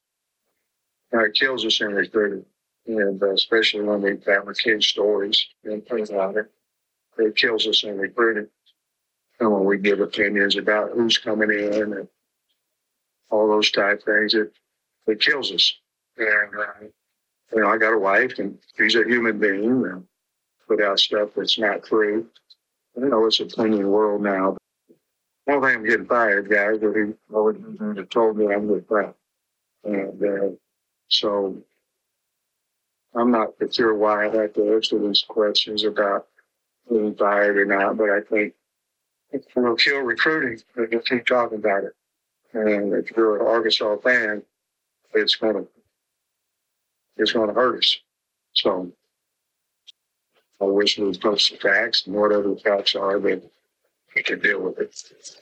uh, 1.12 1.25
it 1.25 1.35
kills 1.35 1.64
us 1.66 1.81
in 1.81 1.92
recruiting, 1.92 2.44
and 2.87 3.23
uh, 3.23 3.33
especially 3.33 3.83
when 3.83 4.03
we 4.03 4.16
fabricate 4.16 4.83
stories 4.83 5.44
and 5.64 5.85
things 5.87 6.11
like 6.11 6.37
it, 6.37 6.51
it 7.18 7.37
kills 7.37 7.66
us 7.66 7.83
in 7.85 7.99
recruiting. 7.99 8.49
And 9.40 9.53
when 9.53 9.64
we 9.64 9.79
give 9.79 10.01
opinions 10.01 10.57
about 10.57 10.92
who's 10.92 11.18
coming 11.18 11.51
in 11.51 11.92
and 11.92 12.09
all 13.31 13.49
those 13.49 13.70
type 13.70 14.03
things, 14.05 14.35
it 14.35 14.53
it 15.07 15.20
kills 15.20 15.53
us. 15.53 15.77
And 16.16 16.55
uh, 16.57 16.87
you 17.53 17.61
know, 17.61 17.68
I 17.68 17.79
got 17.79 17.94
a 17.94 17.99
wife, 17.99 18.38
and 18.38 18.59
she's 18.77 18.94
a 18.94 19.05
human 19.05 19.38
being, 19.38 19.85
and 19.85 20.07
put 20.68 20.83
out 20.83 21.01
stuff 21.01 21.31
that's 21.37 21.59
not 21.59 21.85
true. 21.85 22.27
You 22.97 23.09
know, 23.09 23.27
it's 23.27 23.40
a 23.40 23.47
cleaning 23.47 23.88
world 23.88 24.23
now. 24.23 24.57
I 25.47 25.53
don't 25.53 25.62
think 25.62 25.77
I'm 25.77 25.85
getting 25.85 26.07
fired, 26.07 26.49
guys, 26.49 26.79
but 26.81 26.94
he 26.94 27.12
always 27.35 27.57
told 28.11 28.38
me 28.38 28.47
I'm 28.47 28.68
getting 28.68 28.85
fired. 28.85 29.14
And 29.85 30.23
uh, 30.25 30.57
so 31.09 31.59
I'm 33.14 33.31
not 33.31 33.53
sure 33.70 33.94
why 33.94 34.27
I 34.29 34.37
have 34.37 34.55
to 34.55 34.75
answer 34.75 34.99
these 34.99 35.25
questions 35.29 35.85
about 35.85 36.29
being 36.88 37.14
fired 37.14 37.59
or 37.59 37.66
not, 37.66 37.97
but 37.97 38.11
I 38.11 38.20
think 38.20 38.55
will 39.55 39.77
kill 39.77 40.01
recruiting 40.01 40.62
if 40.77 40.92
you 40.92 41.01
keep 41.01 41.27
talking 41.27 41.59
about 41.59 41.85
it. 41.85 41.94
And 42.53 42.92
if 42.94 43.11
you're 43.16 43.40
an 43.40 43.47
Arkansas 43.47 43.97
fan, 43.99 44.42
it's 45.14 45.35
gonna 45.37 45.64
it's 47.16 47.33
gonna 47.33 47.53
hurt 47.53 47.79
us. 47.79 47.99
So 48.55 48.92
I 50.61 50.64
wish 50.64 50.99
we 50.99 51.05
would 51.05 51.20
post 51.20 51.51
the 51.51 51.57
facts 51.59 52.07
and 52.07 52.14
whatever 52.14 52.55
the 52.55 52.61
facts 52.61 52.94
are, 52.94 53.18
that 53.18 53.42
we 54.14 54.23
can 54.23 54.40
deal 54.40 54.62
with 54.62 54.79
it. 54.79 55.38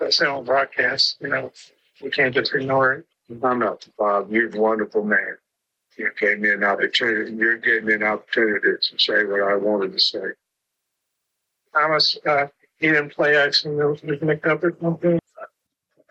That's 0.00 0.20
on 0.22 0.44
broadcast, 0.44 1.16
you 1.20 1.28
know, 1.28 1.52
we 2.02 2.10
can't 2.10 2.34
just 2.34 2.54
ignore 2.54 2.92
it. 2.94 3.06
I'm 3.42 3.58
not 3.58 3.86
Bob. 3.98 4.32
You're 4.32 4.54
a 4.54 4.60
wonderful 4.60 5.04
man. 5.04 5.36
You 5.96 6.10
gave 6.18 6.38
me 6.38 6.50
an 6.50 6.64
opportunity. 6.64 7.32
You 7.32 7.58
gave 7.58 7.84
me 7.84 7.94
an 7.94 8.04
opportunity 8.04 8.68
to 8.80 8.98
say 8.98 9.24
what 9.24 9.42
I 9.42 9.56
wanted 9.56 9.92
to 9.92 9.98
say. 9.98 10.28
Thomas, 11.74 12.16
uh, 12.24 12.46
he 12.78 12.88
didn't 12.88 13.10
play. 13.10 13.34
Assume 13.34 13.76
there 13.76 13.88
was 13.88 14.02
a 14.02 14.24
mix 14.24 14.46
up 14.46 14.62
or 14.62 14.76
something. 14.80 15.18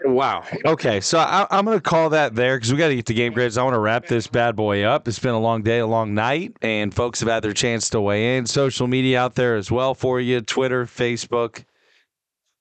Wow. 0.06 0.44
Okay, 0.64 1.02
so 1.02 1.18
I, 1.18 1.48
I'm 1.50 1.66
going 1.66 1.78
to 1.78 1.82
call 1.82 2.12
that 2.12 2.36
there 2.36 2.56
because 2.56 2.72
we 2.72 2.78
got 2.78 2.90
to 2.90 2.96
get 2.96 3.08
the 3.08 3.16
game 3.16 3.34
grades. 3.34 3.58
I 3.58 3.64
want 3.64 3.74
to 3.74 3.80
wrap 3.80 4.06
this 4.06 4.28
bad 4.28 4.56
boy 4.56 4.84
up. 4.84 5.08
It's 5.08 5.18
been 5.18 5.34
a 5.34 5.40
long 5.40 5.64
day, 5.64 5.80
a 5.80 5.88
long 5.88 6.14
night, 6.14 6.56
and 6.62 6.94
folks 6.94 7.20
have 7.20 7.30
had 7.30 7.44
their 7.44 7.54
chance 7.54 7.90
to 7.90 8.02
weigh 8.02 8.38
in. 8.38 8.46
Social 8.46 8.86
media 8.86 9.20
out 9.20 9.36
there 9.36 9.56
as 9.56 9.72
well 9.72 9.96
for 9.96 10.22
you: 10.22 10.40
Twitter, 10.42 10.86
Facebook, 10.86 11.66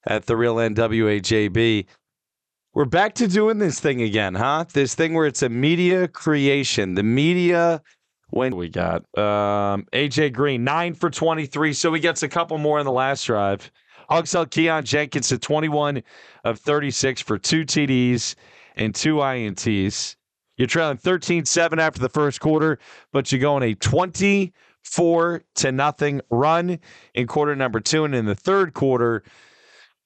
at 0.07 0.27
the 0.27 0.37
real 0.37 0.57
NWAJB. 0.57 1.87
We're 2.73 2.85
back 2.87 3.15
to 3.17 3.29
doing 3.29 3.59
this 3.59 3.81
thing 3.81 4.03
again, 4.03 4.35
huh? 4.35 4.65
This 4.73 4.95
thing 4.95 5.13
where 5.13 5.27
it's 5.27 5.43
a 5.43 5.49
media 5.49 6.09
creation. 6.09 6.95
The 6.95 7.03
media. 7.03 7.83
When 8.31 8.57
we 8.57 8.69
got 8.69 9.03
um, 9.17 9.87
AJ 9.93 10.33
Green 10.33 10.65
nine 10.65 10.95
for 10.95 11.11
twenty 11.11 11.47
three, 11.47 11.73
so 11.73 11.95
he 11.95 12.01
gets 12.01 12.25
a 12.25 12.29
couple 12.29 12.59
more 12.59 12.81
in 12.81 12.85
the 12.85 12.93
last 12.93 13.25
drive. 13.25 13.71
Hogs 14.09 14.33
held 14.33 14.51
Keyone 14.51 14.85
Jenkins 14.85 15.29
to 15.29 15.39
21 15.39 16.03
of 16.45 16.59
36 16.61 17.23
for 17.23 17.39
two 17.39 17.65
TDs 17.65 18.35
and 18.77 18.95
two 18.95 19.17
INTs. 19.17 20.17
You're 20.57 20.69
trailing 20.69 20.97
13 20.97 21.45
7 21.45 21.79
after 21.79 22.01
the 22.01 22.09
first 22.09 22.41
quarter, 22.41 22.79
but 23.13 23.31
you 23.31 23.39
go 23.39 23.57
on 23.57 23.63
a 23.63 23.75
24 23.75 25.43
to 25.57 25.73
nothing 25.73 26.21
run 26.31 26.79
in 27.15 27.27
quarter 27.27 27.55
number 27.55 27.81
two. 27.81 28.05
And 28.05 28.15
in 28.15 28.25
the 28.25 28.35
third 28.35 28.73
quarter, 28.73 29.23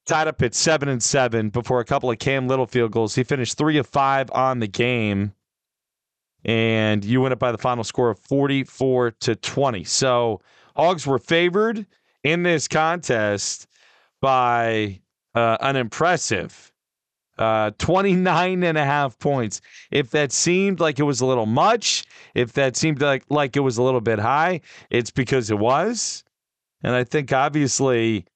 tied 0.06 0.26
up 0.28 0.42
at 0.42 0.54
7 0.54 0.88
and 0.88 1.02
7 1.02 1.50
before 1.50 1.80
a 1.80 1.84
couple 1.84 2.10
of 2.10 2.18
Cam 2.18 2.48
Little 2.48 2.66
field 2.66 2.90
goals. 2.90 3.14
He 3.14 3.22
finished 3.22 3.56
3 3.58 3.78
of 3.78 3.86
5 3.86 4.30
on 4.32 4.58
the 4.58 4.66
game. 4.66 5.32
And 6.44 7.04
you 7.04 7.20
win 7.20 7.32
it 7.32 7.38
by 7.38 7.52
the 7.52 7.58
final 7.58 7.84
score 7.84 8.10
of 8.10 8.18
44 8.18 9.10
to 9.10 9.36
20. 9.36 9.84
So, 9.84 10.40
Hogs 10.74 11.06
were 11.06 11.18
favored 11.18 11.86
in 12.24 12.42
this 12.42 12.66
contest 12.66 13.66
by 14.20 15.00
uh, 15.34 15.56
an 15.60 15.76
impressive 15.76 16.72
uh, 17.38 17.70
29 17.78 18.62
and 18.62 18.76
a 18.78 18.84
half 18.84 19.18
points. 19.18 19.62
If 19.90 20.10
that 20.10 20.30
seemed 20.30 20.78
like 20.78 20.98
it 20.98 21.04
was 21.04 21.22
a 21.22 21.26
little 21.26 21.46
much, 21.46 22.04
if 22.34 22.52
that 22.52 22.76
seemed 22.76 23.00
like, 23.00 23.24
like 23.30 23.56
it 23.56 23.60
was 23.60 23.78
a 23.78 23.82
little 23.82 24.02
bit 24.02 24.18
high, 24.18 24.60
it's 24.90 25.10
because 25.10 25.50
it 25.50 25.58
was. 25.58 26.22
And 26.82 26.94
I 26.94 27.04
think 27.04 27.32
obviously 27.32 28.26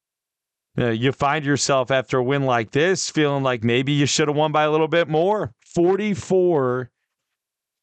uh, 0.77 0.89
you 0.89 1.11
find 1.11 1.45
yourself 1.45 1.91
after 1.91 2.17
a 2.17 2.23
win 2.23 2.45
like 2.45 2.71
this 2.71 3.09
feeling 3.09 3.43
like 3.43 3.63
maybe 3.63 3.91
you 3.91 4.07
should 4.07 4.27
have 4.27 4.35
won 4.35 4.51
by 4.51 4.63
a 4.63 4.71
little 4.71 4.87
bit 4.87 5.07
more. 5.07 5.53
44 5.65 6.89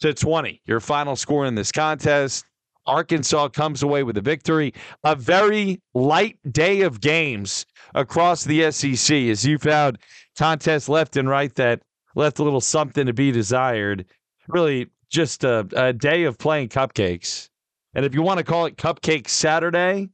to 0.01 0.13
20, 0.13 0.61
your 0.67 0.81
final 0.81 1.15
score 1.15 1.47
in 1.47 1.55
this 1.55 1.71
contest. 1.71 2.45
Arkansas 2.87 3.49
comes 3.49 3.83
away 3.83 4.03
with 4.03 4.17
a 4.17 4.21
victory. 4.21 4.75
A 5.05 5.15
very 5.15 5.81
light 5.95 6.39
day 6.51 6.83
of 6.83 7.01
games 7.01 7.67
across 7.95 8.45
the 8.45 8.71
SEC 8.71 9.17
as 9.17 9.45
you 9.45 9.59
found 9.59 9.99
contests 10.37 10.89
left 10.89 11.17
and 11.17 11.29
right 11.29 11.55
that 11.55 11.83
left 12.15 12.39
a 12.39 12.43
little 12.43 12.61
something 12.61 13.07
to 13.07 13.13
be 13.13 13.31
desired. 13.31 14.07
Really, 14.49 14.89
just 15.09 15.45
a, 15.45 15.67
a 15.77 15.93
day 15.93 16.25
of 16.25 16.39
playing 16.39 16.69
cupcakes. 16.69 17.49
And 17.95 18.05
if 18.05 18.15
you 18.15 18.23
want 18.23 18.39
to 18.39 18.45
call 18.45 18.67
it 18.67 18.77
Cupcake 18.77 19.29
Saturday, 19.29 20.09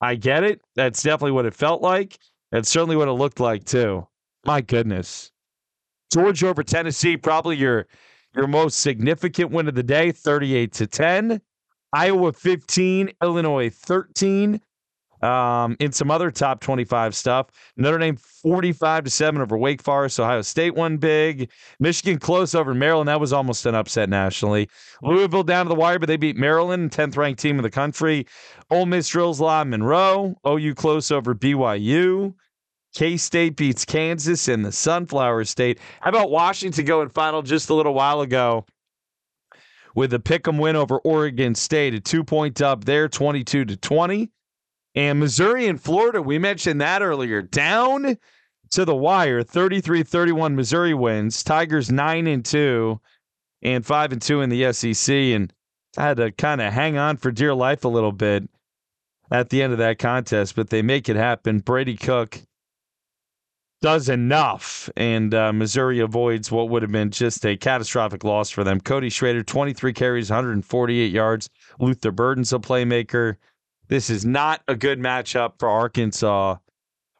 I 0.00 0.14
get 0.14 0.44
it. 0.44 0.60
That's 0.76 1.02
definitely 1.02 1.32
what 1.32 1.46
it 1.46 1.54
felt 1.54 1.82
like. 1.82 2.18
That's 2.52 2.68
certainly 2.68 2.96
what 2.96 3.08
it 3.08 3.12
looked 3.12 3.40
like, 3.40 3.64
too. 3.64 4.06
My 4.46 4.60
goodness. 4.60 5.32
Georgia 6.12 6.48
over 6.48 6.62
Tennessee, 6.62 7.16
probably 7.16 7.56
your 7.56 7.86
your 8.36 8.46
most 8.46 8.78
significant 8.78 9.50
win 9.50 9.68
of 9.68 9.74
the 9.74 9.82
day, 9.82 10.12
38 10.12 10.72
to 10.72 10.86
10. 10.86 11.40
Iowa 11.94 12.32
15, 12.32 13.10
Illinois 13.22 13.70
13. 13.70 14.60
Um, 15.22 15.76
in 15.80 15.90
some 15.92 16.10
other 16.10 16.30
top 16.30 16.60
25 16.60 17.14
stuff, 17.14 17.46
Notre 17.78 17.96
Dame 17.96 18.16
45 18.16 19.04
to 19.04 19.10
7 19.10 19.40
over 19.40 19.56
Wake 19.56 19.80
Forest. 19.80 20.20
Ohio 20.20 20.42
State 20.42 20.74
won 20.74 20.98
big. 20.98 21.50
Michigan 21.80 22.18
close 22.18 22.54
over 22.54 22.74
Maryland. 22.74 23.08
That 23.08 23.20
was 23.20 23.32
almost 23.32 23.64
an 23.64 23.74
upset 23.74 24.10
nationally. 24.10 24.68
Louisville 25.02 25.44
down 25.44 25.64
to 25.64 25.70
the 25.70 25.76
wire, 25.76 25.98
but 25.98 26.06
they 26.06 26.18
beat 26.18 26.36
Maryland, 26.36 26.90
10th 26.90 27.16
ranked 27.16 27.40
team 27.40 27.56
in 27.56 27.62
the 27.62 27.70
country. 27.70 28.26
Ole 28.70 28.84
Miss 28.84 29.08
drills 29.08 29.40
La 29.40 29.64
Monroe. 29.64 30.34
OU 30.46 30.74
close 30.74 31.10
over 31.10 31.34
BYU. 31.34 32.34
K 32.94 33.16
State 33.16 33.56
beats 33.56 33.84
Kansas 33.84 34.46
in 34.46 34.62
the 34.62 34.72
Sunflower 34.72 35.44
State. 35.44 35.78
How 36.00 36.10
about 36.10 36.30
Washington 36.30 36.84
going 36.84 37.08
final 37.08 37.40
just 37.40 37.70
a 37.70 37.74
little 37.74 37.94
while 37.94 38.20
ago? 38.20 38.66
With 39.94 40.12
a 40.12 40.18
pick'em 40.18 40.58
win 40.58 40.76
over 40.76 40.98
Oregon 40.98 41.54
State, 41.54 41.94
a 41.94 42.00
two 42.00 42.24
point 42.24 42.60
up 42.60 42.84
there, 42.84 43.08
22 43.08 43.64
to 43.64 43.76
20. 43.76 44.30
And 44.96 45.18
Missouri 45.18 45.66
and 45.66 45.80
Florida, 45.80 46.22
we 46.22 46.38
mentioned 46.38 46.80
that 46.80 47.02
earlier, 47.02 47.42
down 47.42 48.16
to 48.70 48.84
the 48.84 48.94
wire, 48.94 49.42
33-31 49.42 50.54
Missouri 50.54 50.94
wins. 50.94 51.42
Tigers 51.42 51.90
9 51.90 52.26
and 52.26 52.44
2 52.44 53.00
and 53.62 53.84
5 53.84 54.12
and 54.12 54.22
2 54.22 54.40
in 54.40 54.50
the 54.50 54.72
SEC 54.72 55.14
and 55.14 55.52
I 55.96 56.02
had 56.02 56.16
to 56.16 56.32
kind 56.32 56.60
of 56.60 56.72
hang 56.72 56.98
on 56.98 57.16
for 57.16 57.30
dear 57.30 57.54
life 57.54 57.84
a 57.84 57.88
little 57.88 58.12
bit 58.12 58.48
at 59.30 59.50
the 59.50 59.62
end 59.62 59.72
of 59.72 59.78
that 59.78 59.98
contest, 59.98 60.56
but 60.56 60.70
they 60.70 60.82
make 60.82 61.08
it 61.08 61.16
happen. 61.16 61.60
Brady 61.60 61.96
Cook 61.96 62.40
does 63.84 64.08
enough, 64.08 64.88
and 64.96 65.34
uh, 65.34 65.52
Missouri 65.52 66.00
avoids 66.00 66.50
what 66.50 66.70
would 66.70 66.80
have 66.80 66.90
been 66.90 67.10
just 67.10 67.44
a 67.44 67.54
catastrophic 67.54 68.24
loss 68.24 68.48
for 68.48 68.64
them. 68.64 68.80
Cody 68.80 69.10
Schrader, 69.10 69.42
23 69.42 69.92
carries, 69.92 70.30
148 70.30 71.12
yards. 71.12 71.50
Luther 71.78 72.10
Burden's 72.10 72.54
a 72.54 72.58
playmaker. 72.58 73.36
This 73.88 74.08
is 74.08 74.24
not 74.24 74.62
a 74.68 74.74
good 74.74 74.98
matchup 74.98 75.58
for 75.58 75.68
Arkansas 75.68 76.56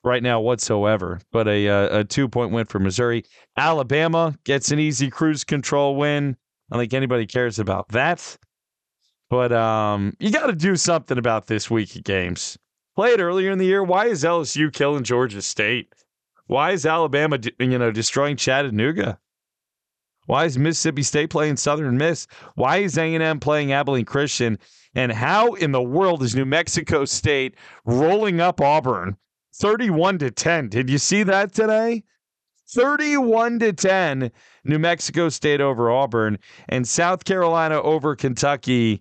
right 0.05 0.23
now 0.23 0.41
whatsoever, 0.41 1.21
but 1.33 1.47
a, 1.49 1.69
uh, 1.69 1.99
a 1.99 2.05
two 2.05 2.31
point 2.31 2.51
win 2.51 2.65
for 2.65 2.79
Missouri. 2.79 3.27
Alabama 3.59 4.35
gets 4.45 4.71
an 4.71 4.79
easy 4.79 5.11
cruise 5.11 5.45
control 5.45 5.97
win. 5.97 6.35
I 6.71 6.77
don't 6.77 6.83
think 6.85 6.95
anybody 6.95 7.27
cares 7.27 7.59
about 7.59 7.89
that. 7.89 8.39
But 9.29 9.53
um, 9.53 10.15
you 10.19 10.31
got 10.31 10.47
to 10.47 10.55
do 10.55 10.77
something 10.77 11.19
about 11.19 11.47
this 11.47 11.71
week 11.71 11.95
of 11.95 12.05
games. 12.05 12.57
Play 12.97 13.11
it 13.11 13.21
earlier 13.21 13.51
in 13.51 13.59
the 13.59 13.67
year. 13.67 13.85
Why 13.85 14.07
is 14.07 14.25
LSU 14.25 14.73
killing 14.73 15.05
Georgia 15.05 15.43
State? 15.43 15.93
Why 16.47 16.73
is 16.73 16.85
Alabama, 16.85 17.39
you 17.59 17.79
know, 17.79 17.91
destroying 17.91 18.37
Chattanooga? 18.37 19.19
Why 20.27 20.47
is 20.47 20.59
Mississippi 20.59 21.03
State 21.03 21.31
playing 21.31 21.57
Southern 21.57 21.97
Miss? 21.99 22.27
Why 22.55 22.79
is 22.79 22.97
A&M 22.97 23.41
playing 23.41 23.73
Abilene 23.73 24.05
Christian? 24.05 24.59
And 24.95 25.13
how 25.13 25.55
in 25.55 25.73
the 25.73 25.83
world 25.83 26.23
is 26.23 26.35
New 26.35 26.45
Mexico 26.45 27.05
State 27.05 27.57
rolling 27.85 28.41
up 28.41 28.61
Auburn 28.61 29.17
31 29.55 30.19
to 30.19 30.31
10? 30.31 30.69
Did 30.69 30.89
you 30.89 30.99
see 30.99 31.23
that 31.25 31.53
today? 31.53 32.05
31 32.69 33.59
to 33.59 33.73
10 33.73 34.31
New 34.65 34.79
Mexico 34.79 35.29
State 35.29 35.61
over 35.61 35.91
Auburn 35.91 36.39
and 36.69 36.89
South 36.89 37.25
Carolina 37.25 37.81
over 37.83 38.17
Kentucky 38.17 39.01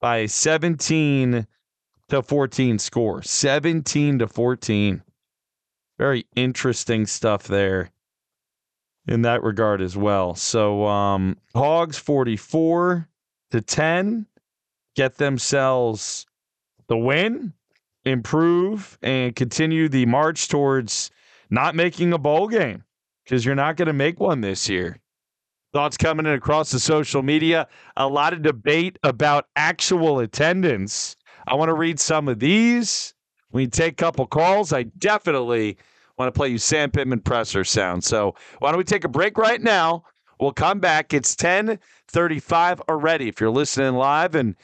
by 0.00 0.26
17 0.26 1.46
to 2.08 2.22
14 2.22 2.78
score. 2.78 3.22
17 3.22 4.18
to 4.20 4.26
14. 4.26 5.02
Very 6.02 6.26
interesting 6.34 7.06
stuff 7.06 7.44
there 7.44 7.92
in 9.06 9.22
that 9.22 9.44
regard 9.44 9.80
as 9.80 9.96
well. 9.96 10.34
So 10.34 10.84
um, 10.84 11.36
Hogs 11.54 11.96
44 11.96 13.06
to 13.52 13.60
10 13.60 14.26
get 14.96 15.18
themselves 15.18 16.26
the 16.88 16.96
win, 16.96 17.52
improve, 18.04 18.98
and 19.00 19.36
continue 19.36 19.88
the 19.88 20.04
march 20.06 20.48
towards 20.48 21.12
not 21.50 21.76
making 21.76 22.12
a 22.12 22.18
bowl 22.18 22.48
game 22.48 22.82
because 23.24 23.46
you're 23.46 23.54
not 23.54 23.76
going 23.76 23.86
to 23.86 23.92
make 23.92 24.18
one 24.18 24.40
this 24.40 24.68
year. 24.68 24.98
Thoughts 25.72 25.96
coming 25.96 26.26
in 26.26 26.32
across 26.32 26.72
the 26.72 26.80
social 26.80 27.22
media. 27.22 27.68
A 27.96 28.08
lot 28.08 28.32
of 28.32 28.42
debate 28.42 28.98
about 29.04 29.46
actual 29.54 30.18
attendance. 30.18 31.14
I 31.46 31.54
want 31.54 31.68
to 31.68 31.74
read 31.74 32.00
some 32.00 32.26
of 32.26 32.40
these. 32.40 33.14
We 33.52 33.68
take 33.68 33.92
a 33.92 34.04
couple 34.04 34.26
calls. 34.26 34.72
I 34.72 34.82
definitely 34.82 35.78
want 36.18 36.32
to 36.32 36.38
play 36.38 36.48
you 36.48 36.58
Sam 36.58 36.90
Pittman 36.90 37.20
presser 37.20 37.64
sound. 37.64 38.04
So 38.04 38.34
why 38.58 38.70
don't 38.70 38.78
we 38.78 38.84
take 38.84 39.04
a 39.04 39.08
break 39.08 39.38
right 39.38 39.60
now? 39.60 40.04
We'll 40.40 40.52
come 40.52 40.80
back. 40.80 41.14
It's 41.14 41.36
1035 41.40 42.80
already 42.88 43.28
if 43.28 43.40
you're 43.40 43.50
listening 43.50 43.94
live. 43.94 44.34
And 44.34 44.56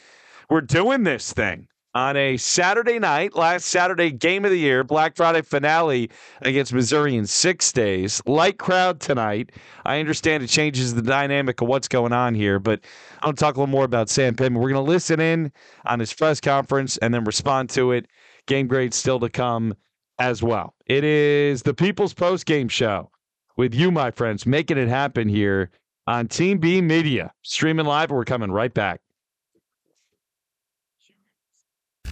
we're 0.51 0.61
doing 0.61 1.05
this 1.05 1.33
thing 1.33 1.69
on 1.95 2.17
a 2.17 2.37
Saturday 2.37 2.99
night, 2.99 3.35
last 3.35 3.67
Saturday 3.67 4.11
game 4.11 4.45
of 4.45 4.51
the 4.51 4.59
year, 4.59 4.85
Black 4.85 5.17
Friday 5.17 5.43
finale 5.43 6.11
against 6.43 6.73
Missouri 6.73 7.17
in 7.17 7.27
six 7.27 7.73
days. 7.73 8.23
Light 8.27 8.59
crowd 8.59 9.01
tonight. 9.01 9.51
I 9.85 9.99
understand 9.99 10.43
it 10.43 10.49
changes 10.49 10.95
the 10.95 11.03
dynamic 11.03 11.61
of 11.61 11.69
what's 11.69 11.89
going 11.89 12.13
on 12.13 12.35
here, 12.35 12.59
but 12.59 12.81
I 13.21 13.27
want 13.27 13.39
to 13.39 13.45
talk 13.45 13.57
a 13.57 13.61
little 13.61 13.73
more 13.73 13.85
about 13.85 14.11
Sam 14.11 14.35
Pittman. 14.35 14.61
We're 14.61 14.71
going 14.71 14.85
to 14.85 14.91
listen 14.91 15.19
in 15.21 15.51
on 15.87 15.99
his 15.99 16.13
press 16.13 16.41
conference 16.41 16.99
and 16.99 17.13
then 17.13 17.25
respond 17.25 17.71
to 17.71 17.93
it. 17.93 18.07
Game 18.47 18.67
grade 18.67 18.95
still 18.95 19.19
to 19.21 19.29
come 19.29 19.75
as 20.19 20.43
well. 20.43 20.75
It 20.87 21.05
is 21.05 21.63
the 21.63 21.75
People's 21.75 22.15
Post 22.15 22.47
Game 22.47 22.69
Show 22.69 23.11
with 23.57 23.75
you, 23.75 23.91
my 23.91 24.11
friends, 24.11 24.47
making 24.47 24.79
it 24.79 24.89
happen 24.89 25.29
here 25.29 25.71
on 26.07 26.29
Team 26.29 26.59
B 26.59 26.81
Media. 26.81 27.33
Streaming 27.43 27.87
live, 27.87 28.11
we're 28.11 28.25
coming 28.25 28.51
right 28.51 28.73
back. 28.73 29.01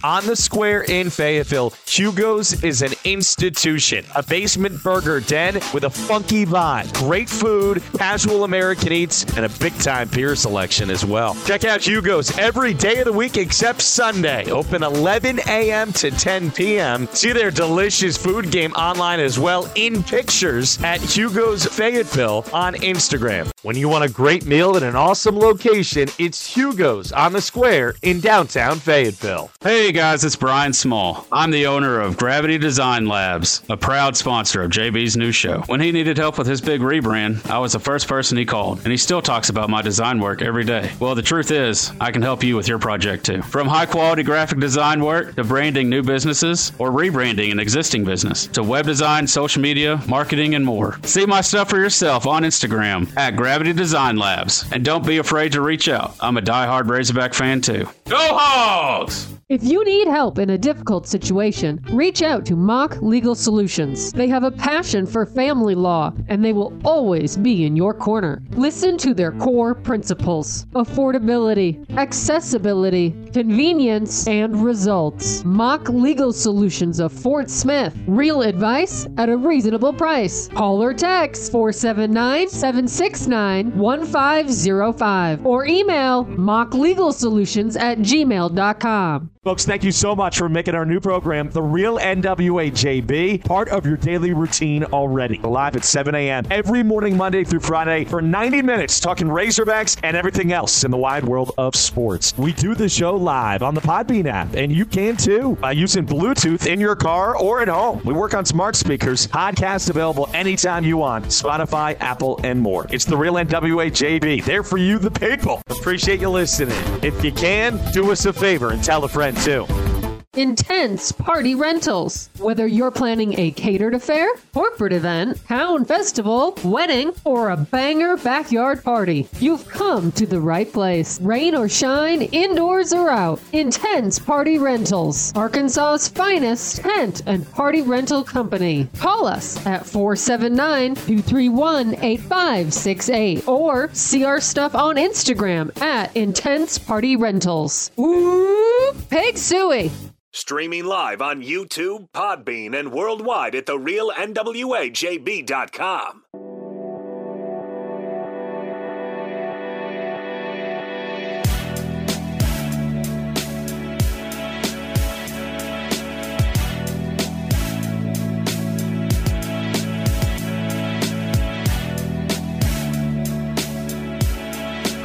On 0.03 0.25
the 0.25 0.35
square 0.35 0.83
in 0.83 1.09
Fayetteville, 1.09 1.73
Hugo's 1.85 2.63
is 2.63 2.81
an 2.81 2.93
institution, 3.03 4.05
a 4.15 4.23
basement 4.23 4.81
burger 4.83 5.19
den 5.19 5.55
with 5.73 5.83
a 5.83 5.89
funky 5.89 6.45
vibe, 6.45 6.93
great 6.95 7.29
food, 7.29 7.81
casual 7.97 8.43
American 8.43 8.91
eats, 8.91 9.23
and 9.35 9.45
a 9.45 9.49
big 9.59 9.73
time 9.79 10.07
beer 10.09 10.35
selection 10.35 10.89
as 10.89 11.05
well. 11.05 11.35
Check 11.45 11.63
out 11.65 11.81
Hugo's 11.85 12.37
every 12.37 12.73
day 12.73 12.99
of 12.99 13.05
the 13.05 13.13
week 13.13 13.37
except 13.37 13.81
Sunday. 13.81 14.49
Open 14.51 14.83
11 14.83 15.39
a.m. 15.47 15.91
to 15.93 16.11
10 16.11 16.51
p.m. 16.51 17.07
See 17.07 17.31
their 17.31 17.51
delicious 17.51 18.17
food 18.17 18.51
game 18.51 18.73
online 18.73 19.19
as 19.19 19.39
well 19.39 19.69
in 19.75 20.03
pictures 20.03 20.81
at 20.83 21.01
Hugo's 21.01 21.65
Fayetteville 21.65 22.45
on 22.53 22.75
Instagram. 22.75 23.49
When 23.63 23.75
you 23.75 23.89
want 23.89 24.03
a 24.03 24.09
great 24.09 24.45
meal 24.45 24.75
at 24.77 24.83
an 24.83 24.95
awesome 24.95 25.37
location, 25.37 26.07
it's 26.17 26.45
Hugo's 26.45 27.11
on 27.11 27.33
the 27.33 27.41
square 27.41 27.95
in 28.01 28.19
downtown 28.19 28.79
Fayetteville. 28.79 29.51
Hey 29.61 29.86
guys, 29.91 30.23
it's 30.23 30.35
Brian 30.35 30.73
Small. 30.73 31.25
I'm 31.31 31.51
the 31.51 31.67
owner 31.67 32.01
of 32.01 32.17
Gravity 32.17 32.57
Design 32.57 33.07
Labs, 33.07 33.63
a 33.69 33.77
proud 33.77 34.17
sponsor 34.17 34.61
of 34.61 34.71
JB's 34.71 35.15
new 35.15 35.31
show. 35.31 35.61
When 35.67 35.79
he 35.79 35.91
needed 35.91 36.17
help 36.17 36.37
with 36.37 36.47
his 36.47 36.61
big 36.61 36.81
rebrand, 36.81 37.49
I 37.49 37.59
was 37.59 37.73
the 37.73 37.79
first 37.79 38.07
person 38.07 38.37
he 38.37 38.45
called, 38.45 38.79
and 38.79 38.87
he 38.91 38.97
still 38.97 39.21
talks 39.21 39.49
about 39.49 39.69
my 39.69 39.81
design 39.81 40.19
work 40.19 40.41
every 40.41 40.65
day. 40.65 40.91
Well, 40.99 41.15
the 41.15 41.21
truth 41.21 41.51
is, 41.51 41.91
I 42.01 42.11
can 42.11 42.21
help 42.21 42.43
you 42.43 42.55
with 42.55 42.67
your 42.67 42.79
project 42.79 43.25
too. 43.25 43.41
From 43.41 43.67
high 43.67 43.85
quality 43.85 44.23
graphic 44.23 44.59
design 44.59 45.03
work 45.03 45.35
to 45.35 45.43
branding 45.43 45.89
new 45.89 46.03
businesses 46.03 46.73
or 46.79 46.91
rebranding 46.91 47.51
an 47.51 47.59
existing 47.59 48.03
business 48.03 48.47
to 48.47 48.63
web 48.63 48.85
design, 48.85 49.25
social 49.25 49.61
media, 49.61 50.01
marketing, 50.07 50.55
and 50.55 50.65
more. 50.65 50.99
See 51.03 51.25
my 51.25 51.41
stuff 51.41 51.69
for 51.69 51.77
yourself 51.77 52.27
on 52.27 52.43
Instagram 52.43 53.15
at 53.17 53.35
Gravity 53.35 53.73
Design 53.73 54.17
Labs. 54.17 54.65
And 54.71 54.83
don't 54.83 55.05
be 55.05 55.17
afraid 55.19 55.53
to 55.53 55.61
reach 55.61 55.87
out. 55.87 56.15
I'm 56.19 56.37
a 56.37 56.41
die-hard 56.41 56.89
Razorback 56.89 57.33
fan 57.33 57.61
too. 57.61 57.87
Go 58.05 58.17
Hogs! 58.17 59.36
If 59.49 59.63
you 59.63 59.85
need 59.85 60.09
help 60.09 60.39
in 60.39 60.49
a 60.49 60.57
difficult 60.57 61.07
situation, 61.07 61.79
reach 61.93 62.21
out 62.21 62.45
to 62.47 62.57
Mock 62.57 63.01
Legal 63.01 63.33
Solutions. 63.33 64.11
They 64.11 64.27
have 64.27 64.43
a 64.43 64.51
passion 64.51 65.05
for 65.05 65.25
family 65.25 65.73
law 65.73 66.11
and 66.27 66.43
they 66.43 66.51
will 66.51 66.77
always 66.83 67.37
be 67.37 67.65
in 67.65 67.73
your 67.77 67.93
corner. 67.93 68.43
Listen 68.57 68.97
to 68.97 69.13
their 69.13 69.31
core 69.31 69.73
principles 69.73 70.65
affordability, 70.75 71.89
accessibility, 71.97 73.15
convenience, 73.31 74.27
and 74.27 74.65
results. 74.65 75.45
Mock 75.45 75.87
Legal 75.87 76.33
Solutions 76.33 76.99
of 76.99 77.13
Fort 77.13 77.49
Smith. 77.49 77.95
Real 78.05 78.41
advice 78.41 79.07
at 79.17 79.29
a 79.29 79.37
reasonable 79.37 79.93
price. 79.93 80.49
Call 80.49 80.83
or 80.83 80.93
text 80.93 81.53
479 81.53 82.49
769 82.49 83.77
1505 83.77 85.45
or 85.45 85.65
email 85.65 86.25
mocklegalsolutions 86.25 87.79
at 87.79 87.99
gmail.com. 87.99 89.31
Folks, 89.47 89.63
thank 89.63 89.81
you 89.81 89.93
so 89.93 90.13
much 90.13 90.37
for 90.39 90.49
making 90.49 90.75
our 90.75 90.85
new 90.85 90.99
program, 90.99 91.49
The 91.49 91.61
Real 91.61 91.97
NWA 91.99 92.69
JB, 92.69 93.45
part 93.45 93.69
of 93.69 93.85
your 93.85 93.95
daily 93.95 94.33
routine 94.33 94.83
already. 94.83 95.37
Live 95.37 95.77
at 95.77 95.85
7 95.85 96.13
a.m. 96.15 96.45
every 96.51 96.83
morning, 96.83 97.15
Monday 97.15 97.45
through 97.45 97.61
Friday, 97.61 98.03
for 98.03 98.21
90 98.21 98.61
minutes, 98.61 98.99
talking 98.99 99.27
Razorbacks 99.27 99.97
and 100.03 100.17
everything 100.17 100.51
else 100.51 100.83
in 100.83 100.91
the 100.91 100.97
wide 100.97 101.23
world 101.23 101.53
of 101.57 101.77
sports. 101.77 102.33
We 102.37 102.51
do 102.51 102.75
the 102.75 102.89
show 102.89 103.15
live 103.15 103.63
on 103.63 103.73
the 103.73 103.79
Podbean 103.79 104.25
app, 104.25 104.53
and 104.53 104.69
you 104.69 104.85
can 104.85 105.15
too 105.15 105.55
by 105.61 105.71
using 105.71 106.05
Bluetooth 106.05 106.67
in 106.67 106.81
your 106.81 106.97
car 106.97 107.37
or 107.37 107.61
at 107.61 107.69
home. 107.69 108.01
We 108.03 108.13
work 108.13 108.33
on 108.33 108.43
smart 108.43 108.75
speakers, 108.75 109.27
podcast 109.27 109.89
available 109.89 110.29
anytime 110.33 110.83
you 110.83 110.97
want, 110.97 111.23
Spotify, 111.27 111.95
Apple, 112.01 112.37
and 112.43 112.59
more. 112.59 112.85
It's 112.89 113.05
The 113.05 113.15
Real 113.15 113.35
NWA 113.35 113.91
JB, 113.91 114.43
there 114.43 114.63
for 114.63 114.77
you, 114.77 114.99
the 114.99 115.09
people. 115.09 115.61
Appreciate 115.69 116.19
you 116.19 116.27
listening. 116.27 116.75
If 117.01 117.23
you 117.23 117.31
can, 117.31 117.79
do 117.93 118.11
us 118.11 118.25
a 118.25 118.33
favor 118.33 118.71
and 118.71 118.83
tell 118.83 119.05
a 119.05 119.07
friend 119.07 119.36
too. 119.43 119.96
Intense 120.37 121.11
Party 121.11 121.55
Rentals. 121.55 122.29
Whether 122.37 122.67
you're 122.67 122.91
planning 122.91 123.39
a 123.39 123.49
catered 123.49 123.95
affair, 123.95 124.29
corporate 124.53 124.93
event, 124.93 125.43
town 125.47 125.83
festival, 125.83 126.55
wedding, 126.63 127.11
or 127.23 127.49
a 127.49 127.57
banger 127.57 128.17
backyard 128.17 128.83
party, 128.83 129.27
you've 129.39 129.67
come 129.67 130.11
to 130.11 130.27
the 130.27 130.39
right 130.39 130.71
place. 130.71 131.19
Rain 131.21 131.55
or 131.55 131.67
shine, 131.67 132.21
indoors 132.21 132.93
or 132.93 133.09
out. 133.09 133.41
Intense 133.51 134.19
Party 134.19 134.59
Rentals. 134.59 135.33
Arkansas's 135.35 136.07
finest 136.07 136.81
tent 136.81 137.23
and 137.25 137.49
party 137.53 137.81
rental 137.81 138.23
company. 138.23 138.87
Call 138.99 139.25
us 139.25 139.65
at 139.65 139.87
479 139.87 140.93
231 140.93 141.95
8568 141.95 143.47
or 143.47 143.89
see 143.93 144.23
our 144.23 144.39
stuff 144.39 144.75
on 144.75 144.97
Instagram 144.97 145.75
at 145.81 146.15
Intense 146.15 146.77
Party 146.77 147.15
Rentals. 147.15 147.89
Ooh, 147.97 148.93
Pig 149.09 149.33
Sooie. 149.33 149.91
Streaming 150.37 150.85
live 150.85 151.19
on 151.19 151.41
YouTube, 151.41 152.11
Podbean, 152.11 152.79
and 152.79 152.91
worldwide 152.91 153.55
at 153.55 153.65
therealnwajb.com. 153.65 156.46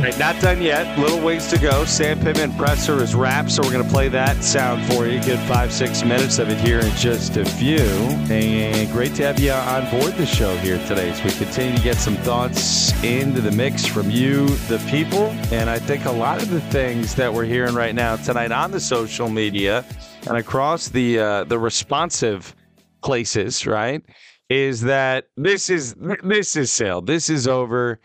right, 0.03 0.19
not 0.19 0.41
done 0.41 0.61
yet. 0.61 0.99
Little 0.99 1.21
ways 1.25 1.47
to 1.49 1.59
go. 1.59 1.85
Sam 1.85 2.19
Pittman 2.19 2.53
presser 2.55 3.01
is 3.03 3.15
wrapped, 3.15 3.53
so 3.53 3.63
we're 3.63 3.71
going 3.71 3.85
to 3.85 3.91
play 3.91 4.09
that 4.09 4.43
sound 4.43 4.85
for 4.93 5.07
you. 5.07 5.23
Good 5.23 5.39
five, 5.49 5.73
six 5.73 6.03
minutes 6.03 6.39
of 6.39 6.49
it 6.49 6.59
here 6.59 6.81
in 6.81 6.91
just 6.97 7.37
a 7.37 7.45
few. 7.45 7.79
And 7.79 8.91
great 8.91 9.15
to 9.17 9.23
have 9.25 9.39
you 9.39 9.53
on 9.53 9.89
board 9.91 10.15
the 10.15 10.27
show 10.27 10.57
here 10.57 10.79
today 10.89 11.11
as 11.11 11.23
we 11.23 11.31
continue 11.31 11.77
to 11.77 11.83
get 11.83 11.97
some 11.97 12.17
thoughts 12.17 12.93
into 13.05 13.41
the 13.41 13.53
mix 13.53 13.87
from 13.87 14.11
you, 14.11 14.49
the 14.69 14.79
people. 14.91 15.27
And 15.53 15.71
I 15.71 15.79
think 15.79 16.05
a 16.05 16.13
lot 16.13 16.43
of 16.43 16.51
the 16.51 16.61
things 16.63 17.15
that 17.15 17.33
we're 17.33 17.45
hearing 17.45 17.75
right 17.75 17.95
now 17.95 18.17
tonight 18.17 18.51
on 18.51 18.73
the 18.73 18.81
social 18.81 19.29
media 19.29 19.85
and 20.27 20.37
across 20.37 20.89
the 20.89 21.19
uh, 21.19 21.45
the 21.45 21.59
responsive 21.59 22.57
places, 23.03 23.67
right, 23.67 24.03
is 24.49 24.81
that 24.83 25.27
this 25.37 25.71
is 25.71 25.95
this 26.25 26.57
is 26.57 26.73
sale. 26.73 27.01
This 27.01 27.31
is 27.31 27.47
over 27.47 28.01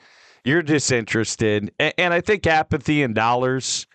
you're 0.47 0.63
disinterested. 0.63 1.71
And, 1.77 1.93
and 1.97 2.13
I 2.13 2.21
think 2.21 2.47
apathy 2.47 3.03
and 3.03 3.13
dollars 3.13 3.85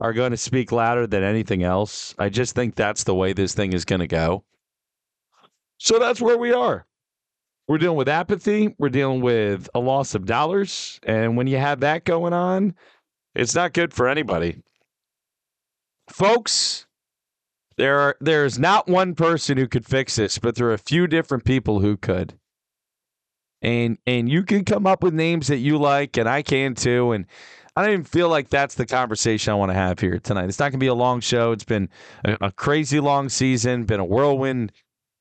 are 0.00 0.12
going 0.12 0.32
to 0.32 0.36
speak 0.36 0.72
louder 0.72 1.06
than 1.06 1.22
anything 1.22 1.62
else. 1.62 2.14
I 2.18 2.28
just 2.28 2.54
think 2.54 2.74
that's 2.74 3.04
the 3.04 3.14
way 3.14 3.32
this 3.32 3.54
thing 3.54 3.72
is 3.72 3.84
going 3.84 4.00
to 4.00 4.06
go. 4.06 4.44
So 5.78 5.98
that's 5.98 6.20
where 6.20 6.38
we 6.38 6.52
are. 6.52 6.86
We're 7.68 7.78
dealing 7.78 7.96
with 7.96 8.08
apathy. 8.08 8.74
We're 8.78 8.88
dealing 8.88 9.22
with 9.22 9.68
a 9.74 9.80
loss 9.80 10.14
of 10.14 10.26
dollars. 10.26 11.00
And 11.04 11.36
when 11.36 11.46
you 11.46 11.56
have 11.56 11.80
that 11.80 12.04
going 12.04 12.32
on, 12.32 12.74
it's 13.34 13.54
not 13.54 13.72
good 13.72 13.94
for 13.94 14.08
anybody. 14.08 14.62
Folks, 16.10 16.86
there 17.76 17.98
are 17.98 18.16
there's 18.20 18.58
not 18.58 18.88
one 18.88 19.14
person 19.14 19.56
who 19.56 19.66
could 19.66 19.86
fix 19.86 20.16
this, 20.16 20.38
but 20.38 20.56
there 20.56 20.66
are 20.66 20.74
a 20.74 20.78
few 20.78 21.06
different 21.06 21.44
people 21.44 21.80
who 21.80 21.96
could 21.96 22.38
and 23.62 23.96
and 24.06 24.28
you 24.28 24.42
can 24.42 24.64
come 24.64 24.86
up 24.86 25.02
with 25.02 25.14
names 25.14 25.46
that 25.48 25.58
you 25.58 25.78
like, 25.78 26.16
and 26.18 26.28
I 26.28 26.42
can 26.42 26.74
too. 26.74 27.12
And 27.12 27.26
I 27.74 27.82
don't 27.82 27.92
even 27.92 28.04
feel 28.04 28.28
like 28.28 28.50
that's 28.50 28.74
the 28.74 28.84
conversation 28.84 29.52
I 29.52 29.56
want 29.56 29.70
to 29.70 29.74
have 29.74 29.98
here 29.98 30.18
tonight. 30.18 30.46
It's 30.46 30.58
not 30.58 30.66
going 30.66 30.72
to 30.72 30.78
be 30.78 30.88
a 30.88 30.94
long 30.94 31.20
show. 31.20 31.52
It's 31.52 31.64
been 31.64 31.88
a, 32.24 32.36
a, 32.42 32.52
crazy 32.52 33.00
long 33.00 33.30
season, 33.30 33.84
been 33.84 34.00
a 34.00 34.04
whirlwind, 34.04 34.72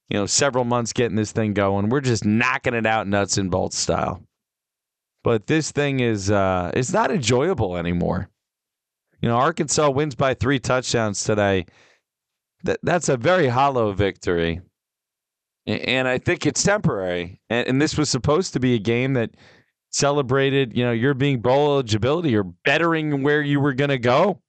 you 0.10 0.17
know, 0.17 0.25
several 0.25 0.65
months 0.65 0.91
getting 0.91 1.15
this 1.15 1.32
thing 1.32 1.54
going. 1.54 1.88
We're 1.88 2.01
just 2.01 2.25
knocking 2.25 2.73
it 2.73 2.86
out 2.86 3.08
nuts 3.08 3.38
and 3.38 3.49
bolts 3.49 3.77
style. 3.77 4.21
But 5.23 5.47
this 5.47 5.71
thing 5.71 5.99
is 5.99 6.32
uh 6.32 6.71
it's 6.73 6.91
not 6.91 7.12
enjoyable 7.12 7.77
anymore. 7.77 8.27
You 9.21 9.30
know, 9.30 9.38
Arkansas 9.38 9.89
wins 9.91 10.15
by 10.15 10.34
three 10.34 10.60
touchdowns 10.60 11.23
today. 11.23 11.67
That 12.63 12.80
that's 12.82 13.08
a 13.08 13.17
very 13.17 13.47
hollow 13.47 13.93
victory. 13.93 14.62
And 15.79 16.07
I 16.07 16.17
think 16.17 16.45
it's 16.45 16.63
temporary. 16.63 17.39
And, 17.49 17.67
and 17.67 17.81
this 17.81 17.97
was 17.97 18.10
supposed 18.10 18.53
to 18.53 18.60
be 18.60 18.75
a 18.75 18.79
game 18.79 19.13
that 19.13 19.31
celebrated, 19.91 20.75
you 20.75 20.84
know, 20.84 20.91
your 20.91 21.13
being 21.13 21.41
bowl 21.41 21.73
eligibility 21.73 22.36
or 22.36 22.43
bettering 22.43 23.23
where 23.23 23.41
you 23.41 23.60
were 23.60 23.73
going 23.73 23.89
to 23.89 23.99
go, 23.99 24.41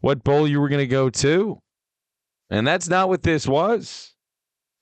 what 0.00 0.24
bowl 0.24 0.46
you 0.46 0.60
were 0.60 0.68
going 0.68 0.80
to 0.80 0.86
go 0.86 1.10
to. 1.10 1.60
And 2.50 2.66
that's 2.66 2.88
not 2.88 3.08
what 3.08 3.22
this 3.22 3.46
was. 3.46 4.14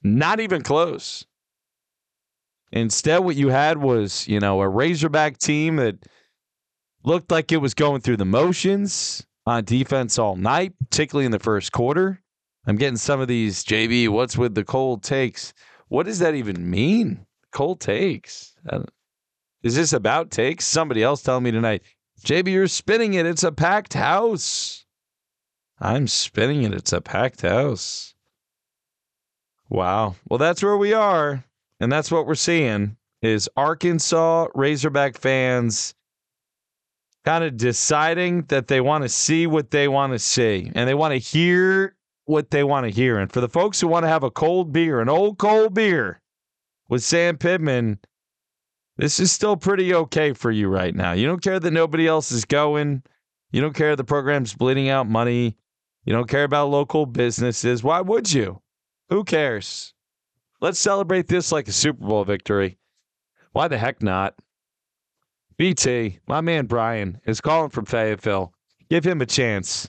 Not 0.03 0.41
even 0.41 0.63
close. 0.63 1.27
Instead, 2.71 3.19
what 3.19 3.37
you 3.37 3.49
had 3.49 3.79
was, 3.79 4.29
you 4.29 4.41
know, 4.41 4.61
a 4.61 4.69
Razorback 4.69 5.39
team 5.39 5.77
that 5.77 5.97
looked 7.05 7.31
like 7.31 7.51
it 7.53 7.59
was 7.59 7.75
going 7.75 8.01
through 8.01 8.19
the 8.19 8.25
motions 8.25 9.27
on 9.47 9.65
defense 9.65 10.19
all 10.19 10.37
night, 10.37 10.75
particularly 10.79 11.25
in 11.25 11.33
the 11.33 11.39
first 11.39 11.73
quarter. 11.73 12.21
I'm 12.67 12.77
getting 12.77 12.99
some 12.99 13.21
of 13.21 13.29
these, 13.29 13.65
JB, 13.65 14.11
what's 14.11 14.37
with 14.37 14.55
the 14.55 14.65
cold 14.65 15.03
takes? 15.03 15.55
What 15.89 16.07
does 16.07 16.19
that 16.19 16.35
even 16.35 16.71
mean? 16.71 17.27
Cold 17.51 17.81
takes. 17.81 18.55
Uh, 18.69 18.83
is 19.63 19.75
this 19.75 19.93
about 19.93 20.31
takes? 20.31 20.65
Somebody 20.65 21.03
else 21.03 21.23
tell 21.23 21.41
me 21.41 21.51
tonight. 21.51 21.83
JB, 22.25 22.53
you're 22.53 22.69
spinning 22.69 23.15
it. 23.15 23.27
It's 23.27 23.45
a 23.45 23.53
packed 23.53 23.95
house. 23.95 24.85
I'm 25.81 26.07
spinning 26.09 26.63
it. 26.63 26.75
It's 26.75 26.93
a 26.93 27.01
packed 27.01 27.43
house. 27.43 28.15
Wow. 29.69 30.17
Well, 30.29 30.39
that's 30.39 30.63
where 30.63 30.77
we 30.77 30.93
are. 30.93 31.45
And 31.81 31.93
that's 31.93 32.11
what 32.11 32.27
we're 32.27 32.35
seeing 32.35 32.97
is 33.23 33.49
Arkansas 33.57 34.49
Razorback 34.55 35.19
fans 35.19 35.95
kind 37.25 37.45
of 37.45 37.57
deciding 37.57 38.43
that 38.45 38.69
they 38.69 38.81
want 38.81 39.03
to 39.03 39.09
see 39.09 39.47
what 39.47 39.71
they 39.71 39.89
want 39.89 40.13
to 40.13 40.19
see 40.19 40.71
and 40.75 40.89
they 40.89 40.95
want 40.95 41.13
to 41.13 41.19
hear 41.19 41.95
what 42.29 42.51
they 42.51 42.63
want 42.63 42.85
to 42.85 42.91
hear. 42.91 43.19
And 43.19 43.33
for 43.33 43.41
the 43.41 43.49
folks 43.49 43.81
who 43.81 43.89
want 43.89 44.05
to 44.05 44.09
have 44.09 44.23
a 44.23 44.31
cold 44.31 44.73
beer, 44.73 45.01
an 45.01 45.09
old 45.09 45.39
cold 45.39 45.75
beer 45.75 46.21
with 46.89 47.03
Sam 47.03 47.39
Pittman, 47.39 47.99
this 48.97 49.19
is 49.19 49.33
still 49.33 49.57
pretty 49.57 49.95
okay 49.95 50.33
for 50.33 50.51
you 50.51 50.69
right 50.69 50.95
now. 50.95 51.13
You 51.13 51.27
don't 51.27 51.43
care 51.43 51.59
that 51.59 51.71
nobody 51.71 52.07
else 52.07 52.31
is 52.31 52.45
going. 52.45 53.03
You 53.51 53.61
don't 53.61 53.75
care 53.75 53.97
the 53.97 54.05
program's 54.05 54.55
bleeding 54.55 54.89
out 54.89 55.09
money. 55.09 55.57
You 56.05 56.13
don't 56.13 56.29
care 56.29 56.45
about 56.45 56.71
local 56.71 57.07
businesses. 57.07 57.83
Why 57.83 58.01
would 58.01 58.33
you? 58.33 58.61
Who 59.09 59.25
cares? 59.25 59.95
Let's 60.61 60.79
celebrate 60.79 61.29
this 61.29 61.53
like 61.53 61.69
a 61.69 61.73
Super 61.73 62.07
Bowl 62.07 62.25
victory. 62.25 62.79
Why 63.53 63.69
the 63.69 63.79
heck 63.79 64.03
not? 64.03 64.35
BT, 65.57 66.19
my 66.27 66.41
man 66.41 66.67
Brian, 66.67 67.21
is 67.25 67.41
calling 67.41 67.71
from 67.71 67.87
Fayetteville. 67.87 68.53
Give 68.91 69.05
him 69.05 69.21
a 69.21 69.27
chance 69.27 69.89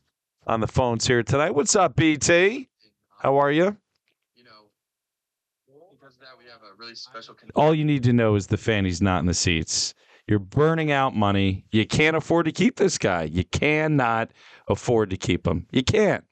on 0.49 0.59
the 0.61 0.67
phones 0.67 1.05
here 1.05 1.21
tonight. 1.21 1.53
What's 1.53 1.75
up, 1.75 1.95
BT? 1.95 2.67
How 3.19 3.37
are 3.37 3.51
you? 3.51 3.77
really. 6.79 6.93
All 7.55 7.75
you 7.75 7.85
need 7.85 8.03
to 8.03 8.13
know 8.13 8.33
is 8.33 8.47
the 8.47 8.57
fanny's 8.57 8.99
not 8.99 9.19
in 9.19 9.27
the 9.27 9.33
seats. 9.35 9.93
You're 10.27 10.39
burning 10.39 10.91
out 10.91 11.15
money. 11.15 11.65
You 11.71 11.85
can't 11.85 12.17
afford 12.17 12.47
to 12.47 12.51
keep 12.51 12.77
this 12.77 12.97
guy. 12.97 13.23
You 13.23 13.43
cannot 13.45 14.31
afford 14.67 15.11
to 15.11 15.17
keep 15.17 15.45
him. 15.45 15.67
You 15.71 15.83
can't. 15.83 16.23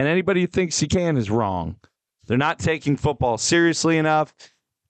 And 0.00 0.08
anybody 0.08 0.40
who 0.40 0.46
thinks 0.48 0.82
you 0.82 0.88
can 0.88 1.16
is 1.16 1.30
wrong. 1.30 1.76
They're 2.26 2.36
not 2.36 2.58
taking 2.58 2.96
football 2.96 3.38
seriously 3.38 3.98
enough. 3.98 4.34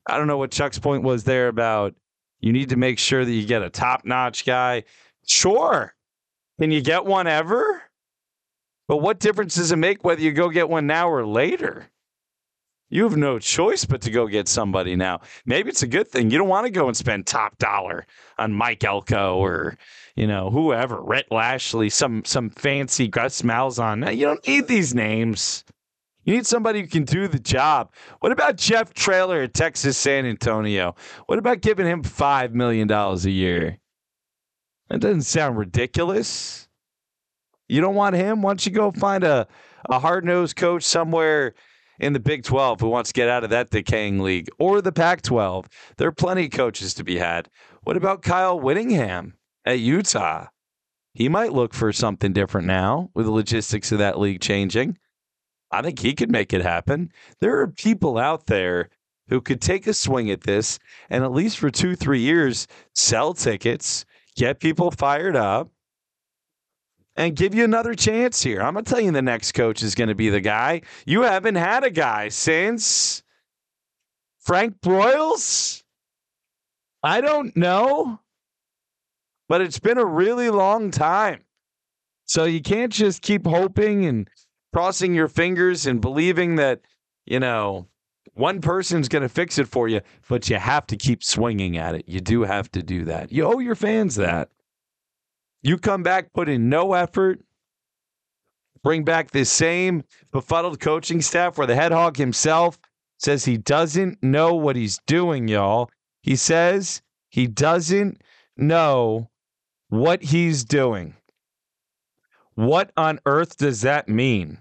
I 0.06 0.16
don't 0.16 0.26
know 0.26 0.38
what 0.38 0.52
Chuck's 0.52 0.78
point 0.78 1.02
was 1.02 1.24
there 1.24 1.48
about 1.48 1.94
you 2.40 2.52
need 2.52 2.70
to 2.70 2.76
make 2.76 2.98
sure 2.98 3.26
that 3.26 3.32
you 3.32 3.46
get 3.46 3.62
a 3.62 3.68
top 3.68 4.06
notch 4.06 4.46
guy. 4.46 4.84
Sure. 5.26 5.94
Can 6.58 6.70
you 6.70 6.80
get 6.80 7.04
one 7.04 7.26
ever? 7.26 7.82
But 8.90 9.02
what 9.02 9.20
difference 9.20 9.54
does 9.54 9.70
it 9.70 9.76
make 9.76 10.02
whether 10.02 10.20
you 10.20 10.32
go 10.32 10.48
get 10.48 10.68
one 10.68 10.88
now 10.88 11.08
or 11.08 11.24
later? 11.24 11.86
You 12.88 13.04
have 13.04 13.16
no 13.16 13.38
choice 13.38 13.84
but 13.84 14.00
to 14.00 14.10
go 14.10 14.26
get 14.26 14.48
somebody 14.48 14.96
now. 14.96 15.20
Maybe 15.46 15.70
it's 15.70 15.84
a 15.84 15.86
good 15.86 16.08
thing. 16.08 16.28
You 16.28 16.38
don't 16.38 16.48
want 16.48 16.66
to 16.66 16.72
go 16.72 16.88
and 16.88 16.96
spend 16.96 17.24
top 17.24 17.56
dollar 17.58 18.04
on 18.36 18.52
Mike 18.52 18.82
Elko 18.82 19.36
or, 19.36 19.78
you 20.16 20.26
know, 20.26 20.50
whoever, 20.50 21.00
Rhett 21.00 21.30
Lashlee, 21.30 21.88
some 21.88 22.24
some 22.24 22.50
fancy 22.50 23.06
Gus 23.06 23.42
Malzahn. 23.42 24.12
You 24.16 24.26
don't 24.26 24.44
need 24.48 24.66
these 24.66 24.92
names. 24.92 25.64
You 26.24 26.34
need 26.34 26.46
somebody 26.48 26.80
who 26.80 26.88
can 26.88 27.04
do 27.04 27.28
the 27.28 27.38
job. 27.38 27.92
What 28.18 28.32
about 28.32 28.56
Jeff 28.56 28.92
Traylor 28.92 29.42
at 29.42 29.54
Texas 29.54 29.98
San 29.98 30.26
Antonio? 30.26 30.96
What 31.26 31.38
about 31.38 31.60
giving 31.60 31.86
him 31.86 32.02
$5 32.02 32.54
million 32.54 32.90
a 32.90 33.16
year? 33.28 33.78
That 34.88 34.98
doesn't 34.98 35.22
sound 35.22 35.58
ridiculous. 35.58 36.66
You 37.70 37.80
don't 37.80 37.94
want 37.94 38.16
him? 38.16 38.42
Why 38.42 38.50
don't 38.50 38.66
you 38.66 38.72
go 38.72 38.90
find 38.90 39.22
a, 39.22 39.46
a 39.88 40.00
hard 40.00 40.24
nosed 40.24 40.56
coach 40.56 40.82
somewhere 40.82 41.54
in 42.00 42.12
the 42.12 42.18
Big 42.18 42.42
12 42.42 42.80
who 42.80 42.88
wants 42.88 43.10
to 43.10 43.14
get 43.14 43.28
out 43.28 43.44
of 43.44 43.50
that 43.50 43.70
decaying 43.70 44.18
league 44.18 44.48
or 44.58 44.82
the 44.82 44.90
Pac 44.90 45.22
12? 45.22 45.68
There 45.96 46.08
are 46.08 46.12
plenty 46.12 46.46
of 46.46 46.50
coaches 46.50 46.94
to 46.94 47.04
be 47.04 47.18
had. 47.18 47.48
What 47.84 47.96
about 47.96 48.22
Kyle 48.22 48.58
Whittingham 48.58 49.34
at 49.64 49.78
Utah? 49.78 50.48
He 51.14 51.28
might 51.28 51.52
look 51.52 51.72
for 51.72 51.92
something 51.92 52.32
different 52.32 52.66
now 52.66 53.10
with 53.14 53.26
the 53.26 53.32
logistics 53.32 53.92
of 53.92 53.98
that 53.98 54.18
league 54.18 54.40
changing. 54.40 54.98
I 55.70 55.80
think 55.82 56.00
he 56.00 56.14
could 56.14 56.30
make 56.30 56.52
it 56.52 56.62
happen. 56.62 57.12
There 57.40 57.60
are 57.60 57.68
people 57.68 58.18
out 58.18 58.46
there 58.46 58.90
who 59.28 59.40
could 59.40 59.60
take 59.60 59.86
a 59.86 59.94
swing 59.94 60.28
at 60.32 60.40
this 60.40 60.80
and 61.08 61.22
at 61.22 61.30
least 61.30 61.58
for 61.58 61.70
two, 61.70 61.94
three 61.94 62.20
years, 62.20 62.66
sell 62.96 63.32
tickets, 63.32 64.04
get 64.34 64.58
people 64.58 64.90
fired 64.90 65.36
up, 65.36 65.70
and 67.20 67.36
give 67.36 67.54
you 67.54 67.64
another 67.64 67.94
chance 67.94 68.42
here. 68.42 68.62
I'm 68.62 68.72
going 68.72 68.86
to 68.86 68.90
tell 68.90 68.98
you 68.98 69.12
the 69.12 69.20
next 69.20 69.52
coach 69.52 69.82
is 69.82 69.94
going 69.94 70.08
to 70.08 70.14
be 70.14 70.30
the 70.30 70.40
guy. 70.40 70.80
You 71.04 71.20
haven't 71.20 71.56
had 71.56 71.84
a 71.84 71.90
guy 71.90 72.30
since 72.30 73.22
Frank 74.38 74.80
Broyles? 74.80 75.82
I 77.02 77.20
don't 77.20 77.54
know, 77.54 78.20
but 79.50 79.60
it's 79.60 79.78
been 79.78 79.98
a 79.98 80.04
really 80.04 80.48
long 80.48 80.90
time. 80.90 81.44
So 82.24 82.44
you 82.44 82.62
can't 82.62 82.90
just 82.90 83.20
keep 83.20 83.46
hoping 83.46 84.06
and 84.06 84.26
crossing 84.72 85.14
your 85.14 85.28
fingers 85.28 85.86
and 85.86 86.00
believing 86.00 86.56
that, 86.56 86.80
you 87.26 87.38
know, 87.38 87.86
one 88.32 88.62
person's 88.62 89.08
going 89.08 89.22
to 89.22 89.28
fix 89.28 89.58
it 89.58 89.68
for 89.68 89.88
you, 89.88 90.00
but 90.26 90.48
you 90.48 90.56
have 90.56 90.86
to 90.86 90.96
keep 90.96 91.22
swinging 91.22 91.76
at 91.76 91.94
it. 91.94 92.08
You 92.08 92.20
do 92.20 92.44
have 92.44 92.72
to 92.72 92.82
do 92.82 93.04
that. 93.04 93.30
You 93.30 93.44
owe 93.44 93.58
your 93.58 93.74
fans 93.74 94.14
that. 94.14 94.48
You 95.62 95.78
come 95.78 96.02
back, 96.02 96.32
put 96.32 96.48
in 96.48 96.68
no 96.68 96.94
effort, 96.94 97.40
bring 98.82 99.04
back 99.04 99.30
this 99.30 99.50
same 99.50 100.04
befuddled 100.32 100.80
coaching 100.80 101.20
staff 101.20 101.58
where 101.58 101.66
the 101.66 101.74
head 101.74 101.92
hog 101.92 102.16
himself 102.16 102.78
says 103.18 103.44
he 103.44 103.58
doesn't 103.58 104.22
know 104.22 104.54
what 104.54 104.76
he's 104.76 104.98
doing, 105.06 105.48
y'all. 105.48 105.90
He 106.22 106.36
says 106.36 107.02
he 107.28 107.46
doesn't 107.46 108.22
know 108.56 109.30
what 109.88 110.22
he's 110.22 110.64
doing. 110.64 111.14
What 112.54 112.92
on 112.96 113.20
earth 113.26 113.56
does 113.56 113.82
that 113.82 114.08
mean? 114.08 114.58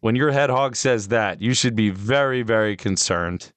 When 0.00 0.16
your 0.16 0.32
head 0.32 0.50
hog 0.50 0.76
says 0.76 1.08
that, 1.08 1.40
you 1.40 1.54
should 1.54 1.74
be 1.74 1.90
very, 1.90 2.42
very 2.42 2.76
concerned. 2.76 3.52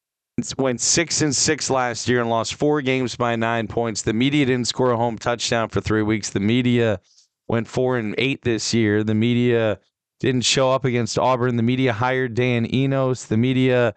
Went 0.57 0.81
six 0.81 1.21
and 1.21 1.35
six 1.35 1.69
last 1.69 2.07
year 2.07 2.21
and 2.21 2.29
lost 2.29 2.55
four 2.55 2.81
games 2.81 3.15
by 3.15 3.35
nine 3.35 3.67
points. 3.67 4.01
The 4.01 4.13
media 4.13 4.45
didn't 4.45 4.67
score 4.67 4.91
a 4.91 4.97
home 4.97 5.17
touchdown 5.17 5.69
for 5.69 5.81
three 5.81 6.01
weeks. 6.01 6.29
The 6.29 6.39
media 6.39 6.99
went 7.47 7.67
four 7.67 7.97
and 7.97 8.15
eight 8.17 8.43
this 8.43 8.73
year. 8.73 9.03
The 9.03 9.15
media 9.15 9.79
didn't 10.19 10.45
show 10.45 10.71
up 10.71 10.85
against 10.85 11.17
Auburn. 11.17 11.57
The 11.57 11.63
media 11.63 11.93
hired 11.93 12.33
Dan 12.33 12.73
Enos. 12.73 13.25
The 13.25 13.37
media 13.37 13.95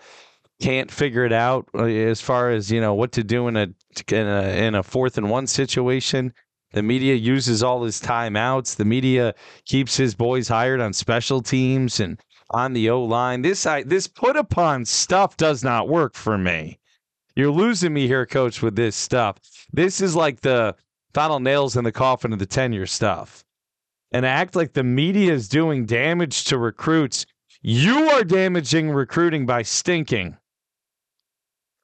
can't 0.60 0.90
figure 0.90 1.24
it 1.24 1.32
out 1.32 1.68
uh, 1.74 1.84
as 1.84 2.20
far 2.20 2.50
as 2.50 2.70
you 2.70 2.80
know 2.80 2.94
what 2.94 3.12
to 3.12 3.24
do 3.24 3.48
in 3.48 3.56
a 3.56 3.68
in 4.10 4.26
a, 4.26 4.66
in 4.66 4.74
a 4.74 4.82
fourth 4.82 5.18
and 5.18 5.30
one 5.30 5.46
situation. 5.46 6.32
The 6.72 6.82
media 6.82 7.14
uses 7.14 7.62
all 7.62 7.84
his 7.84 8.00
timeouts. 8.00 8.76
The 8.76 8.84
media 8.84 9.34
keeps 9.64 9.96
his 9.96 10.14
boys 10.14 10.48
hired 10.48 10.80
on 10.80 10.92
special 10.92 11.40
teams 11.40 12.00
and 12.00 12.18
on 12.50 12.72
the 12.72 12.90
O 12.90 13.02
line. 13.02 13.42
This 13.42 13.66
I, 13.66 13.82
this 13.82 14.06
put 14.06 14.36
upon 14.36 14.84
stuff 14.84 15.36
does 15.36 15.64
not 15.64 15.88
work 15.88 16.14
for 16.14 16.38
me. 16.38 16.78
You're 17.36 17.50
losing 17.50 17.92
me 17.92 18.06
here, 18.06 18.26
coach, 18.26 18.62
with 18.62 18.76
this 18.76 18.94
stuff. 18.94 19.38
This 19.72 20.00
is 20.00 20.14
like 20.14 20.40
the 20.40 20.76
final 21.14 21.40
nails 21.40 21.76
in 21.76 21.84
the 21.84 21.92
coffin 21.92 22.32
of 22.32 22.38
the 22.38 22.46
tenure 22.46 22.86
stuff. 22.86 23.44
And 24.12 24.24
act 24.24 24.54
like 24.54 24.72
the 24.72 24.84
media 24.84 25.32
is 25.32 25.48
doing 25.48 25.86
damage 25.86 26.44
to 26.44 26.58
recruits. 26.58 27.26
You 27.62 28.10
are 28.10 28.22
damaging 28.22 28.90
recruiting 28.90 29.46
by 29.46 29.62
stinking. 29.62 30.36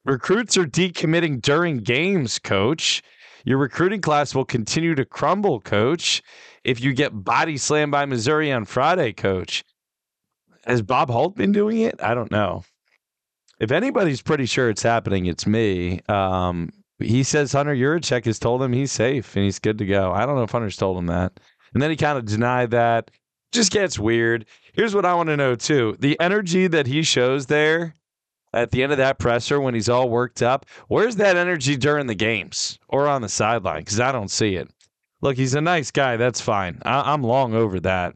Recruits 0.05 0.55
are 0.57 0.65
decommitting 0.65 1.41
during 1.41 1.77
games, 1.77 2.39
coach. 2.39 3.03
Your 3.43 3.57
recruiting 3.57 4.01
class 4.01 4.33
will 4.33 4.45
continue 4.45 4.95
to 4.95 5.05
crumble, 5.05 5.59
coach, 5.59 6.21
if 6.63 6.81
you 6.81 6.93
get 6.93 7.23
body 7.23 7.57
slammed 7.57 7.91
by 7.91 8.05
Missouri 8.05 8.51
on 8.51 8.65
Friday, 8.65 9.13
coach. 9.13 9.63
Has 10.65 10.81
Bob 10.81 11.09
Holt 11.09 11.35
been 11.35 11.51
doing 11.51 11.79
it? 11.79 12.01
I 12.01 12.13
don't 12.13 12.31
know. 12.31 12.63
If 13.59 13.71
anybody's 13.71 14.21
pretty 14.21 14.45
sure 14.45 14.69
it's 14.69 14.83
happening, 14.83 15.25
it's 15.25 15.45
me. 15.45 16.01
Um, 16.09 16.69
he 16.99 17.23
says 17.23 17.51
Hunter 17.53 17.75
Yurachek 17.75 18.25
has 18.25 18.39
told 18.39 18.61
him 18.61 18.73
he's 18.73 18.91
safe 18.91 19.35
and 19.35 19.45
he's 19.45 19.59
good 19.59 19.77
to 19.79 19.85
go. 19.85 20.11
I 20.11 20.25
don't 20.25 20.35
know 20.35 20.43
if 20.43 20.51
Hunter's 20.51 20.77
told 20.77 20.97
him 20.97 21.07
that. 21.07 21.39
And 21.73 21.81
then 21.81 21.89
he 21.89 21.95
kind 21.95 22.17
of 22.17 22.25
denied 22.25 22.71
that. 22.71 23.11
Just 23.51 23.71
gets 23.71 23.99
weird. 23.99 24.45
Here's 24.73 24.95
what 24.95 25.05
I 25.05 25.13
want 25.13 25.27
to 25.29 25.37
know 25.37 25.55
too. 25.55 25.95
The 25.99 26.19
energy 26.19 26.67
that 26.67 26.87
he 26.87 27.03
shows 27.03 27.47
there 27.47 27.95
at 28.53 28.71
the 28.71 28.83
end 28.83 28.91
of 28.91 28.97
that 28.97 29.19
presser 29.19 29.59
when 29.59 29.73
he's 29.73 29.89
all 29.89 30.09
worked 30.09 30.41
up, 30.41 30.65
where's 30.87 31.17
that 31.17 31.37
energy 31.37 31.75
during 31.77 32.07
the 32.07 32.15
games 32.15 32.79
or 32.87 33.07
on 33.07 33.21
the 33.21 33.29
sideline? 33.29 33.81
Because 33.81 33.99
I 33.99 34.11
don't 34.11 34.31
see 34.31 34.55
it. 34.55 34.69
Look, 35.21 35.37
he's 35.37 35.53
a 35.53 35.61
nice 35.61 35.91
guy. 35.91 36.17
That's 36.17 36.41
fine. 36.41 36.81
I- 36.83 37.13
I'm 37.13 37.23
long 37.23 37.53
over 37.53 37.79
that. 37.81 38.15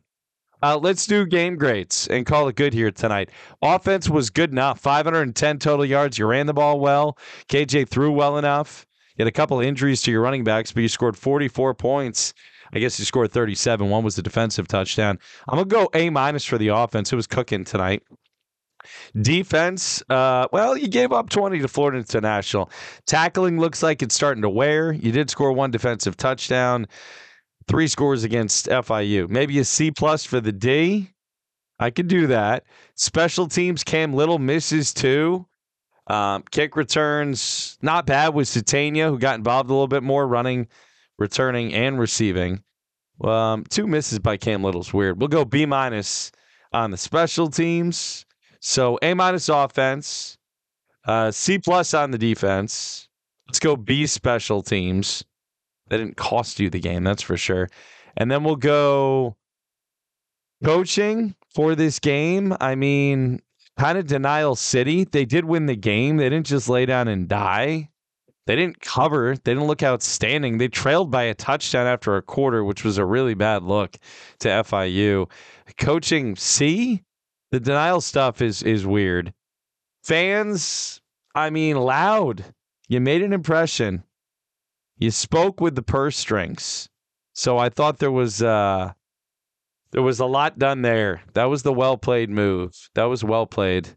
Uh, 0.65 0.79
let's 0.79 1.05
do 1.05 1.27
game 1.27 1.57
grades 1.57 2.07
and 2.07 2.25
call 2.25 2.47
it 2.47 2.55
good 2.55 2.73
here 2.73 2.89
tonight. 2.89 3.29
Offense 3.61 4.09
was 4.09 4.31
good 4.31 4.49
enough. 4.49 4.79
510 4.79 5.59
total 5.59 5.85
yards. 5.85 6.17
You 6.17 6.25
ran 6.25 6.47
the 6.47 6.55
ball 6.55 6.79
well. 6.79 7.19
KJ 7.49 7.87
threw 7.87 8.11
well 8.11 8.39
enough. 8.39 8.87
You 9.15 9.23
had 9.23 9.27
a 9.27 9.31
couple 9.31 9.59
injuries 9.59 10.01
to 10.01 10.11
your 10.11 10.21
running 10.21 10.43
backs, 10.43 10.71
but 10.71 10.81
you 10.81 10.89
scored 10.89 11.15
44 11.15 11.75
points. 11.75 12.33
I 12.73 12.79
guess 12.79 12.97
you 12.97 13.05
scored 13.05 13.31
37. 13.31 13.91
One 13.91 14.03
was 14.03 14.15
the 14.15 14.23
defensive 14.23 14.67
touchdown. 14.67 15.19
I'm 15.47 15.57
going 15.57 15.69
to 15.69 15.75
go 15.75 15.89
A 15.93 16.09
minus 16.09 16.45
for 16.45 16.57
the 16.57 16.69
offense. 16.69 17.13
It 17.13 17.15
was 17.15 17.27
cooking 17.27 17.63
tonight. 17.63 18.01
Defense, 19.21 20.01
uh, 20.09 20.47
well, 20.51 20.75
you 20.75 20.87
gave 20.87 21.11
up 21.11 21.29
20 21.29 21.59
to 21.59 21.67
Florida 21.67 21.99
International. 21.99 22.71
Tackling 23.05 23.59
looks 23.59 23.83
like 23.83 24.01
it's 24.01 24.15
starting 24.15 24.41
to 24.41 24.49
wear. 24.49 24.93
You 24.93 25.11
did 25.11 25.29
score 25.29 25.51
one 25.51 25.69
defensive 25.69 26.17
touchdown. 26.17 26.87
Three 27.67 27.87
scores 27.87 28.23
against 28.23 28.67
FIU. 28.67 29.27
Maybe 29.27 29.59
a 29.59 29.65
C 29.65 29.91
plus 29.91 30.23
for 30.23 30.39
the 30.39 30.51
D. 30.51 31.09
I 31.79 31.89
could 31.89 32.07
do 32.07 32.27
that. 32.27 32.63
Special 32.95 33.47
teams, 33.47 33.83
Cam 33.83 34.13
Little 34.13 34.39
misses 34.39 34.93
two. 34.93 35.45
Um, 36.07 36.43
kick 36.51 36.75
returns, 36.75 37.77
not 37.81 38.05
bad 38.05 38.35
with 38.35 38.47
Sategna, 38.47 39.09
who 39.09 39.17
got 39.17 39.35
involved 39.35 39.69
a 39.69 39.73
little 39.73 39.87
bit 39.87 40.03
more, 40.03 40.27
running, 40.27 40.67
returning, 41.17 41.73
and 41.73 41.99
receiving. 41.99 42.63
Um, 43.23 43.63
two 43.69 43.87
misses 43.87 44.19
by 44.19 44.37
Cam 44.37 44.63
Little's 44.63 44.93
weird. 44.93 45.19
We'll 45.19 45.29
go 45.29 45.45
B 45.45 45.65
minus 45.65 46.31
on 46.71 46.91
the 46.91 46.97
special 46.97 47.49
teams. 47.49 48.25
So 48.59 48.99
A 49.01 49.13
minus 49.13 49.49
offense, 49.49 50.37
uh, 51.07 51.31
C 51.31 51.57
plus 51.57 51.93
on 51.93 52.11
the 52.11 52.17
defense. 52.17 53.07
Let's 53.47 53.59
go 53.59 53.75
B 53.75 54.05
special 54.05 54.61
teams. 54.61 55.23
That 55.89 55.97
didn't 55.97 56.17
cost 56.17 56.59
you 56.59 56.69
the 56.69 56.79
game, 56.79 57.03
that's 57.03 57.21
for 57.21 57.37
sure. 57.37 57.69
And 58.17 58.31
then 58.31 58.43
we'll 58.43 58.55
go 58.55 59.35
coaching 60.63 61.35
for 61.53 61.75
this 61.75 61.99
game. 61.99 62.55
I 62.59 62.75
mean, 62.75 63.41
kind 63.77 63.97
of 63.97 64.07
denial 64.07 64.55
city. 64.55 65.03
They 65.03 65.25
did 65.25 65.45
win 65.45 65.65
the 65.65 65.75
game. 65.75 66.17
They 66.17 66.29
didn't 66.29 66.47
just 66.47 66.69
lay 66.69 66.85
down 66.85 67.07
and 67.07 67.27
die. 67.27 67.89
They 68.47 68.55
didn't 68.55 68.81
cover. 68.81 69.35
They 69.35 69.53
didn't 69.53 69.67
look 69.67 69.81
outstanding. 69.81 70.57
They 70.57 70.67
trailed 70.67 71.09
by 71.09 71.23
a 71.23 71.33
touchdown 71.33 71.87
after 71.87 72.15
a 72.15 72.21
quarter, 72.21 72.63
which 72.63 72.83
was 72.83 72.97
a 72.97 73.05
really 73.05 73.33
bad 73.33 73.63
look 73.63 73.97
to 74.39 74.47
FIU. 74.47 75.29
Coaching 75.77 76.35
C, 76.35 77.01
the 77.51 77.59
denial 77.59 78.01
stuff 78.01 78.41
is 78.41 78.61
is 78.61 78.85
weird. 78.85 79.33
Fans, 80.03 81.01
I 81.33 81.49
mean, 81.49 81.77
loud. 81.77 82.45
You 82.87 83.01
made 83.01 83.23
an 83.23 83.33
impression. 83.33 84.03
You 84.97 85.11
spoke 85.11 85.59
with 85.59 85.75
the 85.75 85.81
purse 85.81 86.17
strings. 86.17 86.89
So 87.33 87.57
I 87.57 87.69
thought 87.69 87.99
there 87.99 88.11
was 88.11 88.41
uh 88.41 88.93
there 89.91 90.01
was 90.01 90.19
a 90.19 90.25
lot 90.25 90.59
done 90.59 90.81
there. 90.81 91.21
That 91.33 91.45
was 91.45 91.63
the 91.63 91.73
well 91.73 91.97
played 91.97 92.29
move. 92.29 92.73
That 92.95 93.05
was 93.05 93.23
well 93.23 93.45
played. 93.45 93.89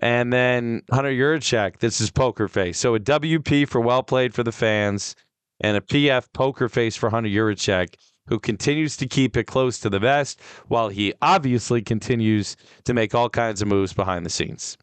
And 0.00 0.32
then 0.32 0.82
Hunter 0.90 1.10
Yurachek, 1.10 1.78
this 1.78 2.00
is 2.00 2.10
poker 2.10 2.48
face. 2.48 2.78
So 2.78 2.94
a 2.94 3.00
WP 3.00 3.68
for 3.68 3.80
well 3.80 4.02
played 4.02 4.34
for 4.34 4.42
the 4.42 4.52
fans 4.52 5.14
and 5.60 5.76
a 5.76 5.80
PF 5.80 6.32
poker 6.32 6.68
face 6.68 6.96
for 6.96 7.10
Hunter 7.10 7.28
Yurachek, 7.28 7.94
who 8.26 8.38
continues 8.38 8.96
to 8.96 9.06
keep 9.06 9.36
it 9.36 9.44
close 9.44 9.78
to 9.80 9.90
the 9.90 9.98
vest 9.98 10.40
while 10.68 10.88
he 10.88 11.12
obviously 11.20 11.82
continues 11.82 12.56
to 12.84 12.94
make 12.94 13.14
all 13.14 13.28
kinds 13.28 13.60
of 13.60 13.68
moves 13.68 13.92
behind 13.92 14.24
the 14.24 14.30
scenes. 14.30 14.78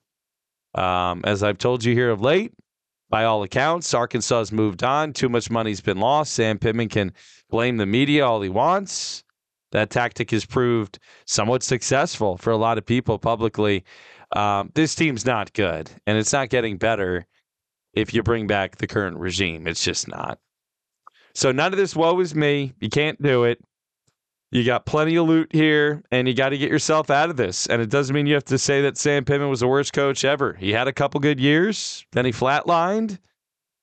Um, 0.75 1.21
as 1.23 1.41
I've 1.41 1.57
told 1.57 1.83
you 1.83 1.93
here 1.93 2.11
of 2.11 2.21
late, 2.21 2.53
by 3.09 3.23
all 3.23 3.43
accounts, 3.43 3.93
Arkansas 3.93 4.39
has 4.39 4.51
moved 4.51 4.83
on. 4.83 5.13
Too 5.13 5.29
much 5.29 5.49
money's 5.49 5.81
been 5.81 5.99
lost. 5.99 6.33
Sam 6.33 6.59
Pittman 6.59 6.89
can 6.89 7.13
blame 7.49 7.77
the 7.77 7.85
media 7.85 8.25
all 8.25 8.41
he 8.41 8.49
wants. 8.49 9.23
That 9.71 9.89
tactic 9.89 10.31
has 10.31 10.45
proved 10.45 10.99
somewhat 11.25 11.63
successful 11.63 12.37
for 12.37 12.51
a 12.51 12.57
lot 12.57 12.77
of 12.77 12.85
people 12.85 13.17
publicly. 13.17 13.83
Um, 14.35 14.71
this 14.75 14.95
team's 14.95 15.25
not 15.25 15.53
good, 15.53 15.89
and 16.05 16.17
it's 16.17 16.33
not 16.33 16.49
getting 16.49 16.77
better 16.77 17.25
if 17.93 18.13
you 18.13 18.23
bring 18.23 18.47
back 18.47 18.77
the 18.77 18.87
current 18.87 19.17
regime. 19.17 19.67
It's 19.67 19.83
just 19.83 20.07
not. 20.07 20.39
So 21.33 21.51
none 21.51 21.73
of 21.73 21.77
this 21.77 21.95
woe 21.95 22.19
is 22.19 22.33
me. 22.33 22.73
You 22.79 22.89
can't 22.89 23.21
do 23.21 23.43
it. 23.43 23.59
You 24.49 24.63
got 24.63 24.85
plenty 24.85 25.17
of 25.17 25.27
loot 25.27 25.49
here, 25.51 26.03
and 26.09 26.27
you 26.27 26.33
got 26.33 26.49
to 26.49 26.57
get 26.57 26.71
yourself 26.71 27.09
out 27.09 27.29
of 27.29 27.35
this. 27.35 27.67
And 27.67 27.81
it 27.81 27.89
doesn't 27.89 28.13
mean 28.13 28.27
you 28.27 28.33
have 28.35 28.45
to 28.45 28.57
say 28.57 28.81
that 28.81 28.97
Sam 28.97 29.25
Pittman 29.25 29.49
was 29.49 29.59
the 29.59 29.67
worst 29.67 29.91
coach 29.91 30.23
ever. 30.23 30.53
He 30.53 30.71
had 30.71 30.87
a 30.87 30.93
couple 30.93 31.19
good 31.19 31.39
years, 31.39 32.05
then 32.13 32.25
he 32.25 32.31
flatlined. 32.31 33.19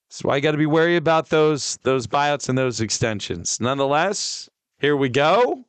That's 0.09 0.23
why 0.23 0.37
you 0.37 0.41
got 0.41 0.51
to 0.51 0.57
be 0.57 0.65
wary 0.65 0.95
about 0.95 1.29
those 1.29 1.77
those 1.83 2.07
buyouts 2.07 2.49
and 2.49 2.57
those 2.57 2.81
extensions. 2.81 3.59
Nonetheless, 3.59 4.49
here 4.79 4.95
we 4.95 5.09
go. 5.09 5.65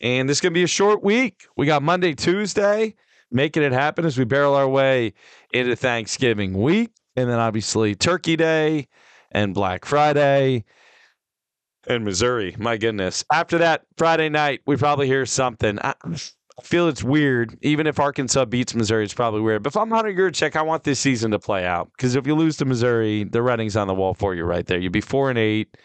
And 0.00 0.28
this 0.28 0.38
is 0.38 0.40
going 0.40 0.52
to 0.52 0.58
be 0.58 0.62
a 0.62 0.68
short 0.68 1.02
week. 1.02 1.46
We 1.56 1.66
got 1.66 1.82
Monday, 1.82 2.14
Tuesday, 2.14 2.94
making 3.30 3.62
it 3.62 3.72
happen 3.72 4.04
as 4.04 4.16
we 4.16 4.24
barrel 4.24 4.54
our 4.54 4.68
way 4.68 5.12
into 5.52 5.76
Thanksgiving 5.76 6.54
week. 6.54 6.90
And 7.16 7.28
then 7.28 7.38
obviously 7.38 7.94
Turkey 7.94 8.36
Day 8.36 8.88
and 9.32 9.54
Black 9.54 9.84
Friday 9.84 10.64
and 11.88 12.04
Missouri. 12.04 12.54
My 12.58 12.76
goodness. 12.76 13.24
After 13.32 13.58
that, 13.58 13.82
Friday 13.96 14.28
night, 14.28 14.60
we 14.66 14.76
probably 14.76 15.06
hear 15.06 15.26
something. 15.26 15.78
I, 15.80 15.94
feel 16.62 16.88
it's 16.88 17.04
weird. 17.04 17.56
Even 17.62 17.86
if 17.86 18.00
Arkansas 18.00 18.44
beats 18.46 18.74
Missouri, 18.74 19.04
it's 19.04 19.14
probably 19.14 19.40
weird. 19.40 19.62
But 19.62 19.72
if 19.72 19.76
I'm 19.76 19.90
Hunter 19.90 20.12
Yurachek, 20.12 20.56
I 20.56 20.62
want 20.62 20.84
this 20.84 21.00
season 21.00 21.30
to 21.30 21.38
play 21.38 21.64
out. 21.64 21.90
Because 21.96 22.14
if 22.14 22.26
you 22.26 22.34
lose 22.34 22.56
to 22.58 22.64
Missouri, 22.64 23.24
the 23.24 23.42
writing's 23.42 23.76
on 23.76 23.86
the 23.86 23.94
wall 23.94 24.14
for 24.14 24.34
you 24.34 24.44
right 24.44 24.66
there. 24.66 24.78
You'll 24.78 24.92
be 24.92 25.00
four 25.00 25.30
and 25.30 25.38
eight, 25.38 25.76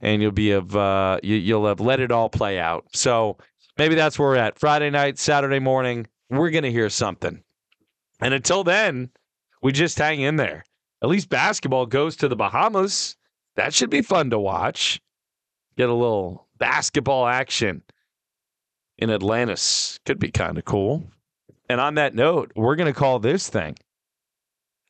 and 0.00 0.22
you'll 0.22 0.30
be 0.30 0.52
of 0.52 0.74
uh, 0.76 1.18
you, 1.22 1.36
you'll 1.36 1.66
have 1.66 1.80
let 1.80 2.00
it 2.00 2.12
all 2.12 2.28
play 2.28 2.58
out. 2.58 2.84
So 2.92 3.38
maybe 3.78 3.94
that's 3.94 4.18
where 4.18 4.28
we're 4.28 4.36
at. 4.36 4.58
Friday 4.58 4.90
night, 4.90 5.18
Saturday 5.18 5.58
morning, 5.58 6.06
we're 6.30 6.50
gonna 6.50 6.70
hear 6.70 6.88
something. 6.88 7.42
And 8.20 8.34
until 8.34 8.62
then, 8.64 9.10
we 9.62 9.72
just 9.72 9.98
hang 9.98 10.20
in 10.20 10.36
there. 10.36 10.64
At 11.02 11.08
least 11.08 11.28
basketball 11.28 11.86
goes 11.86 12.16
to 12.16 12.28
the 12.28 12.36
Bahamas. 12.36 13.16
That 13.56 13.74
should 13.74 13.90
be 13.90 14.02
fun 14.02 14.30
to 14.30 14.38
watch. 14.38 15.00
Get 15.76 15.88
a 15.88 15.94
little 15.94 16.46
basketball 16.58 17.26
action 17.26 17.82
in 18.98 19.10
Atlantis. 19.10 19.98
Could 20.04 20.18
be 20.18 20.30
kind 20.30 20.58
of 20.58 20.64
cool. 20.64 21.04
And 21.68 21.80
on 21.80 21.94
that 21.94 22.14
note, 22.14 22.52
we're 22.54 22.76
going 22.76 22.92
to 22.92 22.98
call 22.98 23.18
this 23.18 23.48
thing 23.48 23.76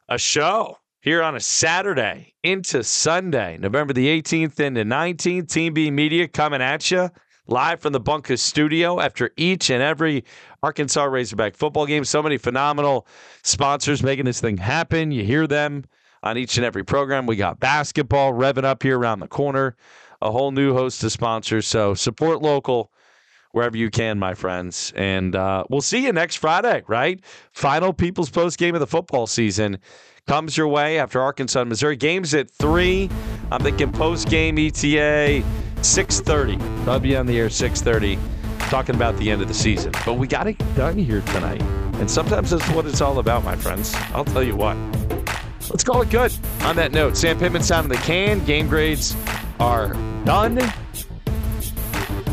a 0.09 0.19
show 0.19 0.79
here 1.01 1.23
on 1.23 1.37
a 1.37 1.41
Saturday 1.41 2.35
into 2.43 2.83
Sunday, 2.83 3.59
November 3.59 3.93
the 3.93 4.23
18th 4.23 4.61
into 4.61 4.85
19th. 4.85 5.51
Team 5.51 5.75
B 5.75 5.91
Media 5.91 6.29
coming 6.29 6.63
at 6.63 6.91
you 6.91 7.11
live 7.47 7.81
from 7.81 7.93
the 7.93 8.01
Bunker 8.01 8.37
studio 8.37 9.01
after 9.01 9.31
each 9.37 9.71
and 9.71 9.83
every 9.83 10.25
Arkansas 10.63 11.05
Razorback 11.05 11.57
football 11.57 11.87
game. 11.87 12.05
So 12.05 12.23
many 12.23 12.39
phenomenal 12.39 13.07
sponsors 13.43 14.03
making 14.03 14.25
this 14.27 14.41
thing 14.41 14.57
happen. 14.57 15.11
You 15.11 15.25
hear 15.25 15.47
them 15.47 15.85
on 16.23 16.39
each 16.39 16.57
and 16.57 16.65
every 16.65 16.85
program. 16.85 17.27
We 17.27 17.37
got 17.37 17.59
basketball 17.59 18.33
revving 18.33 18.65
up 18.65 18.83
here 18.83 18.99
around 18.99 19.21
the 19.21 19.29
corner, 19.29 19.77
a 20.23 20.31
whole 20.31 20.53
new 20.53 20.73
host 20.73 21.03
of 21.05 21.13
sponsors. 21.13 21.67
So 21.67 21.95
support 21.95 22.41
local 22.41 22.91
wherever 23.51 23.77
you 23.77 23.91
can, 23.91 24.19
my 24.19 24.35
friends. 24.35 24.93
And 24.97 25.37
uh, 25.37 25.65
we'll 25.69 25.83
see 25.83 26.05
you 26.05 26.13
next 26.13 26.37
Friday, 26.37 26.83
right? 26.87 27.21
Final 27.53 27.93
People's 27.93 28.31
Post 28.31 28.59
game 28.59 28.75
of 28.75 28.81
the 28.81 28.87
football 28.87 29.27
season 29.27 29.79
comes 30.27 30.57
your 30.57 30.69
way 30.69 30.99
after 30.99 31.21
Arkansas 31.21 31.61
and 31.61 31.69
Missouri. 31.69 31.97
Games 31.97 32.33
at 32.35 32.51
3. 32.51 33.11
I'm 33.51 33.61
thinking 33.61 33.93
post 33.93 34.29
game 34.29 34.59
ETA 34.59 35.45
6.30. 35.77 36.89
I'll 36.89 37.01
be 37.01 37.17
on 37.17 37.27
the 37.27 37.39
air 37.39 37.49
6.30 37.49 38.19
talking 38.71 38.95
about 38.95 39.17
the 39.19 39.31
end 39.31 39.43
of 39.43 39.49
the 39.49 39.55
season. 39.55 39.93
But 40.07 40.15
we 40.15 40.27
got 40.27 40.45
get 40.45 40.75
done 40.75 40.97
here 40.97 41.21
tonight. 41.21 41.61
And 42.01 42.11
sometimes 42.11 42.51
that's 42.51 42.69
what 42.71 42.87
it's 42.87 43.01
all 43.01 43.19
about, 43.19 43.45
my 43.45 43.57
friends. 43.57 43.95
I'll 44.15 44.25
tell 44.25 44.43
you 44.43 44.57
what. 44.57 44.77
Let's 45.69 45.85
call 45.85 46.03
it 46.03 46.11
good. 46.11 46.33
On 46.63 46.75
that 46.77 46.93
note, 46.93 47.17
Sam 47.17 47.39
Pittman 47.39 47.63
sound 47.63 47.91
the 47.91 47.97
can. 47.97 48.45
Game 48.45 48.69
grades 48.69 49.15
are 49.63 49.93
done. 50.25 50.59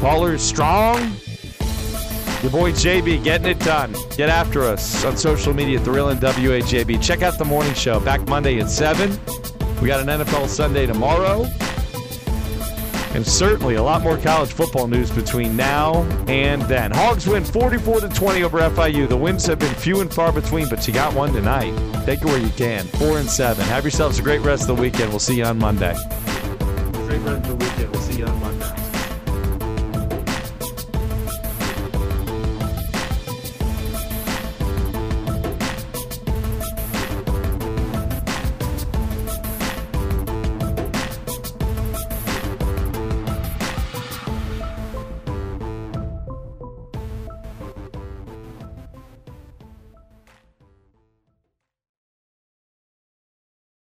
Callers 0.02 0.42
strong. 0.42 0.98
Your 2.42 2.52
boy 2.52 2.72
JB 2.72 3.24
getting 3.24 3.46
it 3.46 3.60
done. 3.60 3.94
Get 4.18 4.30
after 4.30 4.64
us 4.64 5.06
on 5.06 5.16
social 5.16 5.54
media 5.54 5.78
at 5.78 5.86
The 5.86 5.92
Real 5.92 6.08
NWA 6.08 6.64
JB. 6.64 7.04
Check 7.04 7.22
out 7.22 7.38
the 7.38 7.46
morning 7.46 7.76
show. 7.76 8.00
Back 8.00 8.28
Monday 8.28 8.60
at 8.60 8.72
7. 8.72 9.12
We 9.80 9.88
got 9.88 10.00
an 10.00 10.08
NFL 10.08 10.48
Sunday 10.48 10.88
tomorrow. 10.88 11.46
And 13.14 13.26
certainly 13.26 13.76
a 13.76 13.84
lot 13.84 14.02
more 14.02 14.18
college 14.18 14.52
football 14.52 14.88
news 14.88 15.12
between 15.12 15.56
now 15.56 16.02
and 16.28 16.64
then. 16.64 16.90
Hogs 16.90 17.28
win 17.28 17.44
44 17.44 18.02
to 18.02 18.10
20 18.10 18.42
over 18.42 18.58
FIU. 18.58 19.08
The 19.08 19.18
wins 19.18 19.46
have 19.46 19.60
been 19.60 19.74
few 19.76 20.02
and 20.02 20.12
far 20.12 20.32
between, 20.32 20.68
but 20.68 20.88
you 20.88 20.96
got 20.96 21.14
one 21.14 21.32
tonight. 21.32 21.76
Take 22.06 22.22
it 22.22 22.26
where 22.26 22.40
you 22.40 22.50
can. 22.50 22.86
4 22.86 23.20
and 23.20 23.30
7. 23.30 23.64
Have 23.66 23.84
yourselves 23.84 24.18
a 24.18 24.24
great 24.24 24.42
rest 24.42 24.68
of 24.68 24.76
the 24.76 24.82
weekend. 24.82 25.12
We'll 25.12 25.20
see 25.20 25.38
you 25.38 25.46
on 25.46 25.60
Monday. 25.60 25.96
Great 27.10 27.22
rest 27.22 27.38
of 27.38 27.48
the 27.48 27.66
weekend. 27.66 27.92
We'll 27.92 28.02
see 28.04 28.20
you 28.20 28.28
on 28.28 28.40
Monday. 28.40 28.89